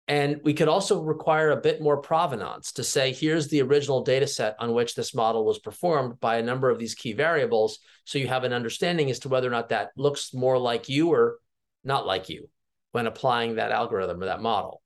And 0.09 0.41
we 0.43 0.55
could 0.55 0.67
also 0.67 1.01
require 1.01 1.51
a 1.51 1.61
bit 1.61 1.81
more 1.81 1.99
provenance 1.99 2.73
to 2.73 2.83
say, 2.83 3.13
here's 3.13 3.47
the 3.47 3.63
original 3.63 4.03
data 4.03 4.27
set 4.27 4.57
on 4.59 4.73
which 4.73 4.97
this 4.97 5.15
model 5.15 5.45
was 5.45 5.61
performed 5.61 6.19
by 6.19 6.39
a 6.39 6.43
number 6.43 6.69
of 6.69 6.81
these 6.81 6.97
key 6.97 7.13
variables. 7.13 7.79
So 8.07 8.19
you 8.19 8.27
have 8.27 8.43
an 8.43 8.53
understanding 8.53 9.09
as 9.11 9.21
to 9.21 9.29
whether 9.29 9.47
or 9.47 9.53
not 9.53 9.69
that 9.69 9.91
looks 9.97 10.35
more 10.35 10.59
like 10.59 10.89
you 10.89 11.11
or 11.13 11.39
not 11.85 12.07
like 12.07 12.29
you 12.29 12.49
when 12.91 13.07
applying 13.07 13.55
that 13.55 13.71
algorithm 13.71 14.21
or 14.21 14.27
that 14.27 14.43
model. 14.43 14.83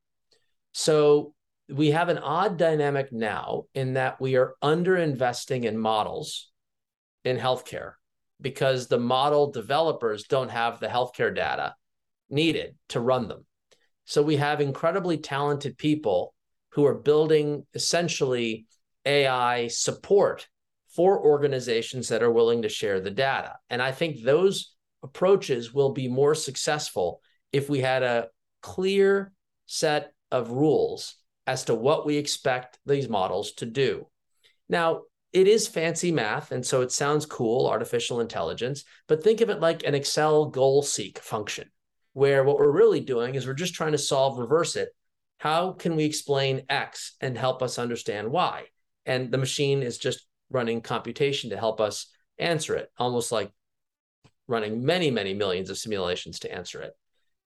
So 0.72 1.32
we 1.70 1.92
have 1.92 2.10
an 2.10 2.18
odd 2.18 2.58
dynamic 2.58 3.10
now 3.10 3.62
in 3.74 3.94
that 3.94 4.20
we 4.20 4.36
are 4.36 4.54
under 4.60 4.96
investing 4.96 5.64
in 5.64 5.78
models 5.78 6.50
in 7.24 7.38
healthcare 7.38 7.94
because 8.40 8.86
the 8.86 8.98
model 8.98 9.50
developers 9.50 10.24
don't 10.24 10.50
have 10.50 10.80
the 10.80 10.88
healthcare 10.88 11.34
data 11.34 11.74
needed 12.30 12.74
to 12.88 13.00
run 13.00 13.28
them. 13.28 13.44
So 14.04 14.22
we 14.22 14.36
have 14.36 14.60
incredibly 14.60 15.18
talented 15.18 15.78
people 15.78 16.34
who 16.70 16.84
are 16.84 16.94
building 16.94 17.66
essentially 17.74 18.66
AI 19.06 19.68
support 19.68 20.48
for 20.94 21.20
organizations 21.20 22.08
that 22.08 22.22
are 22.22 22.30
willing 22.30 22.62
to 22.62 22.68
share 22.68 23.00
the 23.00 23.10
data. 23.10 23.54
And 23.70 23.82
I 23.82 23.92
think 23.92 24.22
those 24.22 24.74
approaches 25.02 25.72
will 25.72 25.92
be 25.92 26.08
more 26.08 26.34
successful 26.34 27.20
if 27.52 27.68
we 27.68 27.80
had 27.80 28.02
a 28.02 28.28
clear 28.62 29.32
set 29.66 30.12
of 30.30 30.50
rules 30.50 31.16
as 31.46 31.64
to 31.64 31.74
what 31.74 32.06
we 32.06 32.16
expect 32.16 32.78
these 32.86 33.08
models 33.08 33.52
to 33.54 33.66
do. 33.66 34.06
Now, 34.68 35.02
it 35.34 35.48
is 35.48 35.66
fancy 35.66 36.12
math, 36.12 36.52
and 36.52 36.64
so 36.64 36.80
it 36.80 36.92
sounds 36.92 37.26
cool, 37.26 37.66
artificial 37.66 38.20
intelligence, 38.20 38.84
but 39.08 39.22
think 39.22 39.40
of 39.40 39.50
it 39.50 39.60
like 39.60 39.84
an 39.84 39.94
Excel 39.94 40.46
goal 40.46 40.82
seek 40.82 41.18
function, 41.18 41.68
where 42.12 42.44
what 42.44 42.56
we're 42.56 42.70
really 42.70 43.00
doing 43.00 43.34
is 43.34 43.44
we're 43.44 43.54
just 43.54 43.74
trying 43.74 43.92
to 43.92 43.98
solve 43.98 44.38
reverse 44.38 44.76
it. 44.76 44.90
How 45.38 45.72
can 45.72 45.96
we 45.96 46.04
explain 46.04 46.62
X 46.68 47.16
and 47.20 47.36
help 47.36 47.62
us 47.62 47.80
understand 47.80 48.30
Y? 48.30 48.62
And 49.06 49.32
the 49.32 49.38
machine 49.38 49.82
is 49.82 49.98
just 49.98 50.24
running 50.50 50.80
computation 50.80 51.50
to 51.50 51.58
help 51.58 51.80
us 51.80 52.06
answer 52.38 52.76
it, 52.76 52.88
almost 52.96 53.32
like 53.32 53.50
running 54.46 54.84
many, 54.84 55.10
many 55.10 55.34
millions 55.34 55.68
of 55.68 55.78
simulations 55.78 56.38
to 56.40 56.54
answer 56.54 56.80
it. 56.80 56.92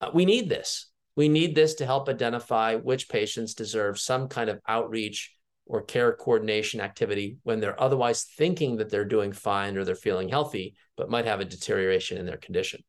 Uh, 0.02 0.10
we 0.12 0.27
need 0.27 0.51
this. 0.51 0.90
We 1.16 1.31
need 1.31 1.55
this 1.55 1.77
to 1.77 1.86
help 1.86 2.09
identify 2.10 2.74
which 2.74 3.09
patients 3.09 3.55
deserve 3.55 3.98
some 3.98 4.28
kind 4.28 4.51
of 4.51 4.60
outreach 4.69 5.35
or 5.69 5.82
care 5.82 6.12
coordination 6.12 6.81
activity 6.81 7.36
when 7.43 7.61
they're 7.61 7.81
otherwise 7.81 8.24
thinking 8.36 8.77
that 8.77 8.90
they're 8.90 9.05
doing 9.05 9.32
fine 9.32 9.77
or 9.77 9.85
they're 9.85 9.95
feeling 9.95 10.28
healthy, 10.28 10.74
but 10.97 11.11
might 11.11 11.27
have 11.27 11.40
a 11.40 11.45
deterioration 11.45 12.19
in 12.19 12.27
their 12.27 12.39
condition. 12.39 12.82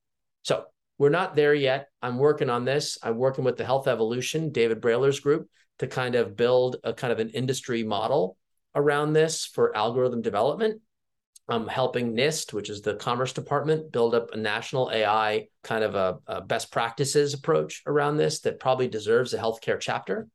So 0.43 0.63
we're 0.97 1.09
not 1.09 1.35
there 1.35 1.53
yet. 1.53 1.89
I'm 2.01 2.17
working 2.17 2.49
on 2.49 2.65
this. 2.65 2.97
I'm 3.03 3.17
working 3.17 3.43
with 3.43 3.57
the 3.57 3.65
Health 3.65 3.87
Evolution, 3.87 4.51
David 4.51 4.81
Brailer's 4.81 5.19
group, 5.19 5.49
to 5.79 5.87
kind 5.87 6.15
of 6.15 6.35
build 6.35 6.77
a 6.83 6.93
kind 6.93 7.13
of 7.13 7.19
an 7.19 7.29
industry 7.29 7.83
model 7.83 8.37
around 8.75 9.13
this 9.13 9.45
for 9.45 9.75
algorithm 9.75 10.21
development. 10.21 10.81
I'm 11.47 11.67
helping 11.67 12.15
NIST, 12.15 12.53
which 12.53 12.69
is 12.69 12.81
the 12.81 12.95
Commerce 12.95 13.33
Department, 13.33 13.91
build 13.91 14.13
up 14.13 14.31
a 14.31 14.37
national 14.37 14.91
AI 14.93 15.47
kind 15.63 15.83
of 15.83 15.95
a, 15.95 16.19
a 16.27 16.41
best 16.41 16.71
practices 16.71 17.33
approach 17.33 17.81
around 17.87 18.17
this 18.17 18.41
that 18.41 18.59
probably 18.59 18.87
deserves 18.87 19.33
a 19.33 19.39
healthcare 19.39 19.79
chapter. 19.79 20.27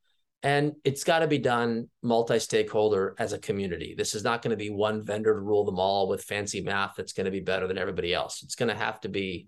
And 0.45 0.73
it's 0.83 1.03
got 1.03 1.19
to 1.19 1.27
be 1.27 1.39
done 1.39 1.89
multi 2.03 2.37
stakeholder 2.37 3.15
as 3.17 3.33
a 3.33 3.39
community. 3.39 3.95
This 3.97 4.13
is 4.13 4.23
not 4.23 4.43
going 4.43 4.51
to 4.51 4.63
be 4.63 4.69
one 4.69 5.03
vendor 5.03 5.33
to 5.33 5.39
rule 5.39 5.65
them 5.65 5.79
all 5.79 6.07
with 6.07 6.23
fancy 6.23 6.61
math 6.61 6.93
that's 6.95 7.13
going 7.13 7.25
to 7.25 7.31
be 7.31 7.39
better 7.39 7.65
than 7.65 7.79
everybody 7.79 8.13
else. 8.13 8.43
It's 8.43 8.53
going 8.53 8.69
to 8.69 8.75
have 8.75 9.01
to 9.01 9.09
be 9.09 9.47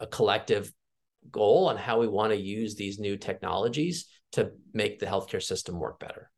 a 0.00 0.06
collective 0.08 0.72
goal 1.30 1.68
on 1.68 1.76
how 1.76 2.00
we 2.00 2.08
want 2.08 2.32
to 2.32 2.36
use 2.36 2.74
these 2.74 2.98
new 2.98 3.16
technologies 3.16 4.08
to 4.32 4.50
make 4.74 4.98
the 4.98 5.06
healthcare 5.06 5.40
system 5.40 5.78
work 5.78 6.00
better. 6.00 6.28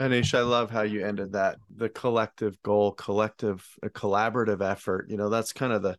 Aneesh, 0.00 0.34
I 0.34 0.40
love 0.40 0.70
how 0.70 0.80
you 0.80 1.04
ended 1.04 1.32
that. 1.32 1.58
The 1.76 1.90
collective 1.90 2.60
goal, 2.62 2.92
collective, 2.92 3.62
a 3.82 3.90
collaborative 3.90 4.62
effort. 4.62 5.10
You 5.10 5.18
know, 5.18 5.28
that's 5.28 5.52
kind 5.52 5.74
of 5.74 5.82
the 5.82 5.98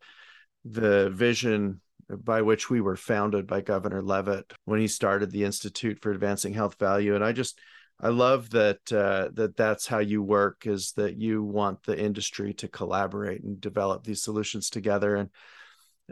the 0.64 1.10
vision 1.10 1.80
by 2.08 2.42
which 2.42 2.70
we 2.70 2.80
were 2.80 2.96
founded 2.96 3.46
by 3.46 3.60
Governor 3.60 4.02
Leavitt 4.02 4.52
when 4.64 4.80
he 4.80 4.88
started 4.88 5.30
the 5.30 5.44
Institute 5.44 6.00
for 6.00 6.10
Advancing 6.10 6.54
Health 6.54 6.78
Value. 6.78 7.14
And 7.14 7.24
I 7.24 7.32
just 7.32 7.58
I 8.00 8.08
love 8.08 8.50
that 8.50 8.92
uh, 8.92 9.28
that 9.34 9.56
that's 9.56 9.86
how 9.86 9.98
you 9.98 10.22
work 10.22 10.66
is 10.66 10.92
that 10.92 11.16
you 11.16 11.42
want 11.42 11.82
the 11.84 11.98
industry 11.98 12.52
to 12.54 12.68
collaborate 12.68 13.42
and 13.42 13.60
develop 13.60 14.04
these 14.04 14.22
solutions 14.22 14.68
together. 14.68 15.16
And 15.16 15.30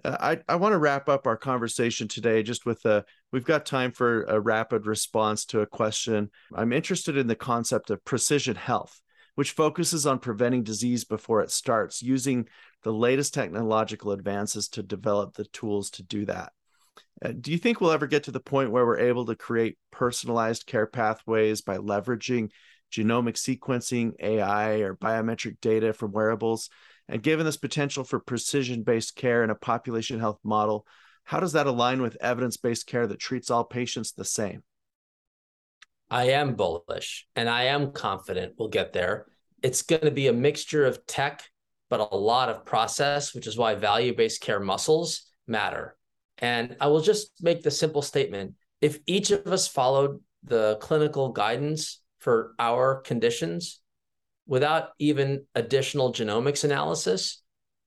uh, 0.04 0.16
I 0.20 0.38
I 0.48 0.56
want 0.56 0.72
to 0.72 0.78
wrap 0.78 1.08
up 1.08 1.26
our 1.26 1.36
conversation 1.36 2.08
today 2.08 2.42
just 2.42 2.64
with 2.64 2.84
a 2.84 3.04
we've 3.32 3.44
got 3.44 3.66
time 3.66 3.92
for 3.92 4.22
a 4.24 4.40
rapid 4.40 4.86
response 4.86 5.44
to 5.46 5.60
a 5.60 5.66
question. 5.66 6.30
I'm 6.54 6.72
interested 6.72 7.16
in 7.16 7.26
the 7.26 7.34
concept 7.34 7.90
of 7.90 8.04
precision 8.04 8.54
health, 8.54 9.00
which 9.34 9.50
focuses 9.50 10.06
on 10.06 10.18
preventing 10.20 10.62
disease 10.62 11.04
before 11.04 11.42
it 11.42 11.50
starts, 11.50 12.00
using 12.00 12.48
the 12.82 12.92
latest 12.92 13.34
technological 13.34 14.12
advances 14.12 14.68
to 14.68 14.82
develop 14.82 15.34
the 15.34 15.44
tools 15.46 15.90
to 15.90 16.02
do 16.02 16.26
that. 16.26 16.52
Uh, 17.24 17.32
do 17.38 17.52
you 17.52 17.58
think 17.58 17.80
we'll 17.80 17.92
ever 17.92 18.06
get 18.06 18.24
to 18.24 18.32
the 18.32 18.40
point 18.40 18.70
where 18.70 18.84
we're 18.84 18.98
able 18.98 19.26
to 19.26 19.36
create 19.36 19.78
personalized 19.90 20.66
care 20.66 20.86
pathways 20.86 21.60
by 21.60 21.78
leveraging 21.78 22.50
genomic 22.92 23.36
sequencing, 23.36 24.12
AI, 24.20 24.80
or 24.80 24.96
biometric 24.96 25.60
data 25.60 25.92
from 25.92 26.12
wearables? 26.12 26.68
And 27.08 27.22
given 27.22 27.46
this 27.46 27.56
potential 27.56 28.04
for 28.04 28.18
precision 28.18 28.82
based 28.82 29.16
care 29.16 29.44
in 29.44 29.50
a 29.50 29.54
population 29.54 30.18
health 30.18 30.38
model, 30.42 30.86
how 31.24 31.40
does 31.40 31.52
that 31.52 31.66
align 31.66 32.02
with 32.02 32.16
evidence 32.20 32.56
based 32.56 32.86
care 32.86 33.06
that 33.06 33.20
treats 33.20 33.50
all 33.50 33.64
patients 33.64 34.12
the 34.12 34.24
same? 34.24 34.62
I 36.10 36.30
am 36.30 36.54
bullish 36.54 37.26
and 37.36 37.48
I 37.48 37.64
am 37.64 37.92
confident 37.92 38.54
we'll 38.58 38.68
get 38.68 38.92
there. 38.92 39.26
It's 39.62 39.82
going 39.82 40.02
to 40.02 40.10
be 40.10 40.26
a 40.26 40.32
mixture 40.32 40.84
of 40.84 41.06
tech, 41.06 41.48
but 41.92 42.08
a 42.10 42.16
lot 42.16 42.48
of 42.48 42.64
process, 42.64 43.34
which 43.34 43.46
is 43.46 43.58
why 43.58 43.74
value 43.74 44.16
based 44.16 44.40
care 44.40 44.58
muscles 44.58 45.30
matter. 45.46 45.94
And 46.38 46.74
I 46.80 46.86
will 46.86 47.02
just 47.02 47.30
make 47.42 47.62
the 47.62 47.70
simple 47.70 48.00
statement 48.00 48.54
if 48.80 48.98
each 49.06 49.30
of 49.30 49.46
us 49.46 49.68
followed 49.68 50.18
the 50.42 50.78
clinical 50.80 51.28
guidance 51.32 52.00
for 52.18 52.54
our 52.58 53.02
conditions 53.02 53.82
without 54.46 54.92
even 54.98 55.44
additional 55.54 56.14
genomics 56.14 56.64
analysis, 56.64 57.42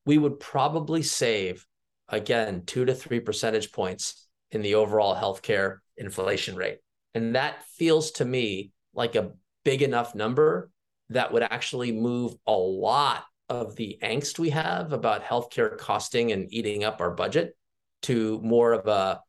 we 0.06 0.20
would 0.20 0.40
probably 0.40 1.02
save, 1.02 1.66
again, 2.08 2.62
two 2.68 2.86
to 2.86 2.94
three 2.94 3.20
percentage 3.20 3.72
points 3.72 4.28
in 4.52 4.62
the 4.62 4.76
overall 4.76 5.16
healthcare 5.16 5.78
inflation 5.98 6.56
rate. 6.56 6.78
And 7.16 7.34
that 7.34 7.64
feels 7.76 8.12
to 8.12 8.26
me 8.26 8.70
like 8.94 9.16
a 9.16 9.32
big 9.64 9.82
enough 9.82 10.14
number 10.14 10.70
that 11.10 11.34
would 11.34 11.42
actually 11.42 11.92
move 11.92 12.36
a 12.46 12.54
lot 12.54 13.24
of 13.50 13.76
the 13.76 13.98
angst 14.02 14.40
we 14.40 14.50
have 14.50 14.92
about 14.92 15.24
healthcare 15.24 15.78
costing 15.78 16.32
and 16.32 16.52
eating 16.52 16.84
up 16.84 17.02
our 17.02 17.12
budget 17.12 17.56
to 18.02 18.40
more 18.44 18.74
of 18.74 18.88
a 18.88 19.22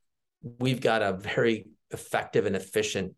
we've 0.58 0.80
got 0.80 1.02
a 1.02 1.12
very 1.12 1.66
effective 1.90 2.46
and 2.46 2.56
efficient 2.56 3.14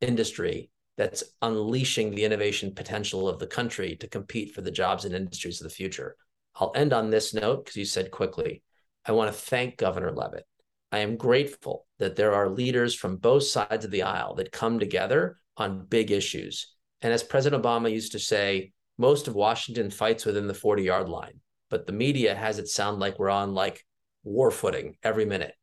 industry 0.00 0.70
that's 0.96 1.24
unleashing 1.42 2.10
the 2.10 2.24
innovation 2.24 2.74
potential 2.74 3.28
of 3.28 3.38
the 3.38 3.46
country 3.46 3.96
to 3.96 4.08
compete 4.08 4.54
for 4.54 4.60
the 4.62 4.70
jobs 4.70 5.04
and 5.04 5.14
industries 5.14 5.60
of 5.60 5.64
the 5.64 5.74
future. 5.74 6.16
I'll 6.56 6.72
end 6.74 6.92
on 6.92 7.10
this 7.10 7.32
note 7.32 7.64
because 7.64 7.76
you 7.76 7.84
said 7.84 8.10
quickly. 8.10 8.62
I 9.06 9.12
want 9.12 9.32
to 9.32 9.40
thank 9.40 9.76
Governor 9.76 10.12
Leavitt. 10.12 10.44
I 10.90 10.98
am 10.98 11.16
grateful 11.16 11.86
that 11.98 12.16
there 12.16 12.34
are 12.34 12.48
leaders 12.48 12.94
from 12.94 13.16
both 13.16 13.44
sides 13.44 13.84
of 13.84 13.90
the 13.90 14.02
aisle 14.02 14.34
that 14.34 14.52
come 14.52 14.78
together 14.78 15.38
on 15.56 15.86
big 15.86 16.10
issues. 16.10 16.74
And 17.00 17.12
as 17.12 17.22
President 17.22 17.62
Obama 17.62 17.92
used 17.92 18.12
to 18.12 18.18
say, 18.18 18.72
most 18.98 19.28
of 19.28 19.34
Washington 19.34 19.90
fights 19.90 20.26
within 20.26 20.48
the 20.48 20.54
40 20.54 20.82
yard 20.82 21.08
line, 21.08 21.40
but 21.70 21.86
the 21.86 21.92
media 21.92 22.34
has 22.34 22.58
it 22.58 22.68
sound 22.68 22.98
like 22.98 23.18
we're 23.18 23.30
on 23.30 23.54
like 23.54 23.84
war 24.24 24.50
footing 24.50 24.96
every 25.02 25.24
minute. 25.24 25.54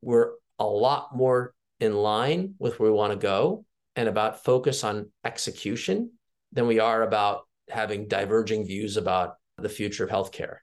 We're 0.00 0.32
a 0.58 0.66
lot 0.66 1.14
more 1.14 1.54
in 1.78 1.94
line 1.94 2.54
with 2.58 2.80
where 2.80 2.90
we 2.90 2.96
want 2.96 3.12
to 3.12 3.18
go 3.18 3.64
and 3.94 4.08
about 4.08 4.44
focus 4.44 4.82
on 4.84 5.10
execution 5.24 6.12
than 6.52 6.66
we 6.66 6.78
are 6.78 7.02
about 7.02 7.42
having 7.68 8.08
diverging 8.08 8.66
views 8.66 8.96
about 8.96 9.34
the 9.58 9.68
future 9.68 10.04
of 10.04 10.10
healthcare. 10.10 10.58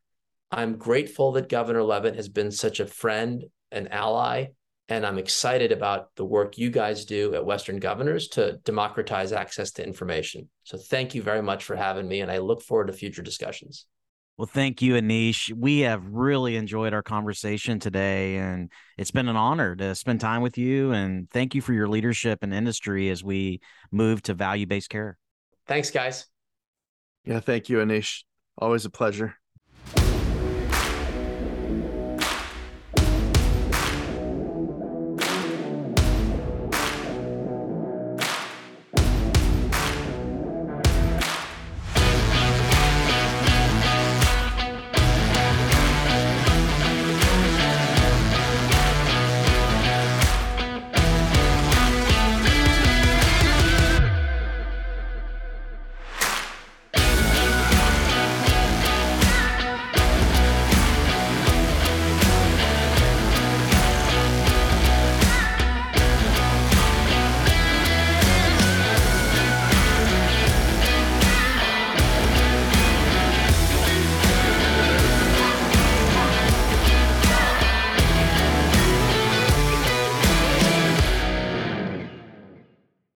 I'm 0.52 0.78
grateful 0.78 1.34
that 1.34 1.50
Governor 1.50 1.84
Leavitt 1.84 2.16
has 2.16 2.30
been 2.30 2.52
such 2.52 2.80
a 2.80 2.88
friend 2.88 3.44
and 3.72 3.92
ally, 3.92 4.48
and 4.88 5.06
I'm 5.06 5.18
excited 5.18 5.72
about 5.72 6.16
the 6.16 6.26
work 6.26 6.58
you 6.58 6.70
guys 6.70 7.06
do 7.06 7.34
at 7.34 7.46
Western 7.46 7.80
Governors 7.80 8.28
to 8.30 8.60
democratize 8.64 9.32
access 9.32 9.72
to 9.74 9.86
information. 9.86 10.50
So 10.64 10.78
thank 10.78 11.16
you 11.16 11.22
very 11.22 11.42
much 11.42 11.64
for 11.64 11.76
having 11.76 12.08
me, 12.08 12.22
and 12.22 12.32
I 12.32 12.38
look 12.38 12.62
forward 12.62 12.88
to 12.88 12.94
future 12.94 13.22
discussions. 13.24 13.86
Well, 14.38 14.48
thank 14.48 14.82
you, 14.82 14.96
Aneesh. 14.96 15.54
We 15.54 15.80
have 15.82 16.06
really 16.06 16.58
enjoyed 16.58 16.94
our 16.94 17.02
conversation 17.02 17.80
today, 17.80 18.36
and 18.36 18.70
it's 18.98 19.12
been 19.12 19.30
an 19.30 19.38
honor 19.38 19.78
to 19.78 19.96
spend 19.96 20.20
time 20.20 20.42
with 20.42 20.58
you. 20.58 20.92
And 20.92 21.30
thank 21.30 21.56
you 21.56 21.62
for 21.62 21.72
your 21.72 21.88
leadership 21.88 22.44
in 22.44 22.52
industry 22.52 23.10
as 23.10 23.24
we 23.24 23.62
move 23.92 24.22
to 24.24 24.34
value 24.34 24.66
based 24.66 24.90
care. 24.90 25.18
Thanks, 25.68 25.90
guys. 25.90 26.26
Yeah, 27.24 27.40
thank 27.40 27.70
you, 27.70 27.78
Aneesh. 27.78 28.24
Always 28.58 28.84
a 28.84 28.90
pleasure. 28.90 29.36